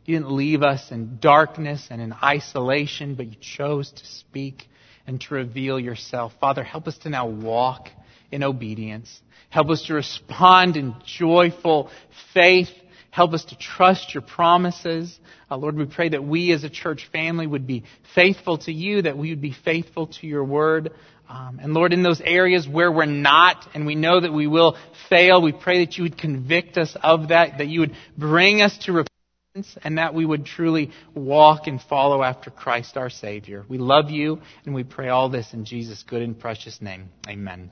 You 0.04 0.18
didn't 0.18 0.32
leave 0.32 0.64
us 0.64 0.92
in 0.92 1.20
darkness 1.22 1.88
and 1.90 2.02
in 2.02 2.12
isolation, 2.12 3.16
but 3.16 3.28
you 3.28 3.36
chose 3.40 3.92
to 3.92 4.06
speak 4.06 4.68
and 5.08 5.22
to 5.22 5.36
reveal 5.36 5.80
yourself. 5.80 6.34
Father, 6.42 6.64
help 6.64 6.88
us 6.88 6.98
to 7.00 7.10
now 7.10 7.28
walk 7.28 7.90
in 8.32 8.44
obedience. 8.44 9.22
Help 9.50 9.70
us 9.70 9.84
to 9.84 9.94
respond 9.94 10.78
in 10.78 10.96
joyful 11.06 11.90
faith 12.34 12.70
Help 13.12 13.34
us 13.34 13.44
to 13.46 13.58
trust 13.58 14.14
your 14.14 14.22
promises. 14.22 15.20
Uh, 15.50 15.58
Lord, 15.58 15.76
we 15.76 15.86
pray 15.86 16.10
that 16.10 16.24
we 16.24 16.54
as 16.54 16.64
a 16.64 16.70
church 16.70 17.10
family 17.12 17.46
would 17.46 17.68
be 17.68 17.84
faithful 18.16 18.58
to 18.60 18.72
you, 18.72 19.02
that 19.02 19.18
we 19.18 19.30
would 19.30 19.42
be 19.42 19.52
faithful 19.52 20.08
to 20.08 20.28
your 20.28 20.46
word. 20.46 20.92
Um, 21.28 21.60
and 21.62 21.74
Lord, 21.74 21.92
in 21.92 22.04
those 22.04 22.22
areas 22.22 22.68
where 22.68 22.92
we're 22.92 23.06
not, 23.06 23.68
and 23.74 23.86
we 23.86 23.96
know 23.96 24.22
that 24.22 24.34
we 24.34 24.48
will 24.48 24.78
fail, 25.10 25.42
we 25.42 25.52
pray 25.52 25.86
that 25.86 25.98
you 25.98 26.04
would 26.04 26.18
convict 26.18 26.78
us 26.78 26.96
of 27.04 27.30
that, 27.30 27.58
that 27.58 27.68
you 27.68 27.82
would 27.82 27.96
bring 28.18 28.62
us 28.62 28.78
to 28.86 28.94
repentance, 28.94 29.78
and 29.84 29.98
that 29.98 30.14
we 30.14 30.26
would 30.26 30.46
truly 30.46 30.92
walk 31.14 31.68
and 31.68 31.82
follow 31.82 32.24
after 32.24 32.50
Christ 32.50 32.96
our 32.96 33.10
Savior. 33.10 33.66
We 33.68 33.78
love 33.78 34.10
you, 34.10 34.42
and 34.66 34.74
we 34.74 34.86
pray 34.86 35.10
all 35.10 35.28
this 35.28 35.54
in 35.54 35.66
Jesus' 35.66 36.04
good 36.04 36.22
and 36.22 36.40
precious 36.40 36.82
name. 36.82 37.10
Amen. 37.28 37.72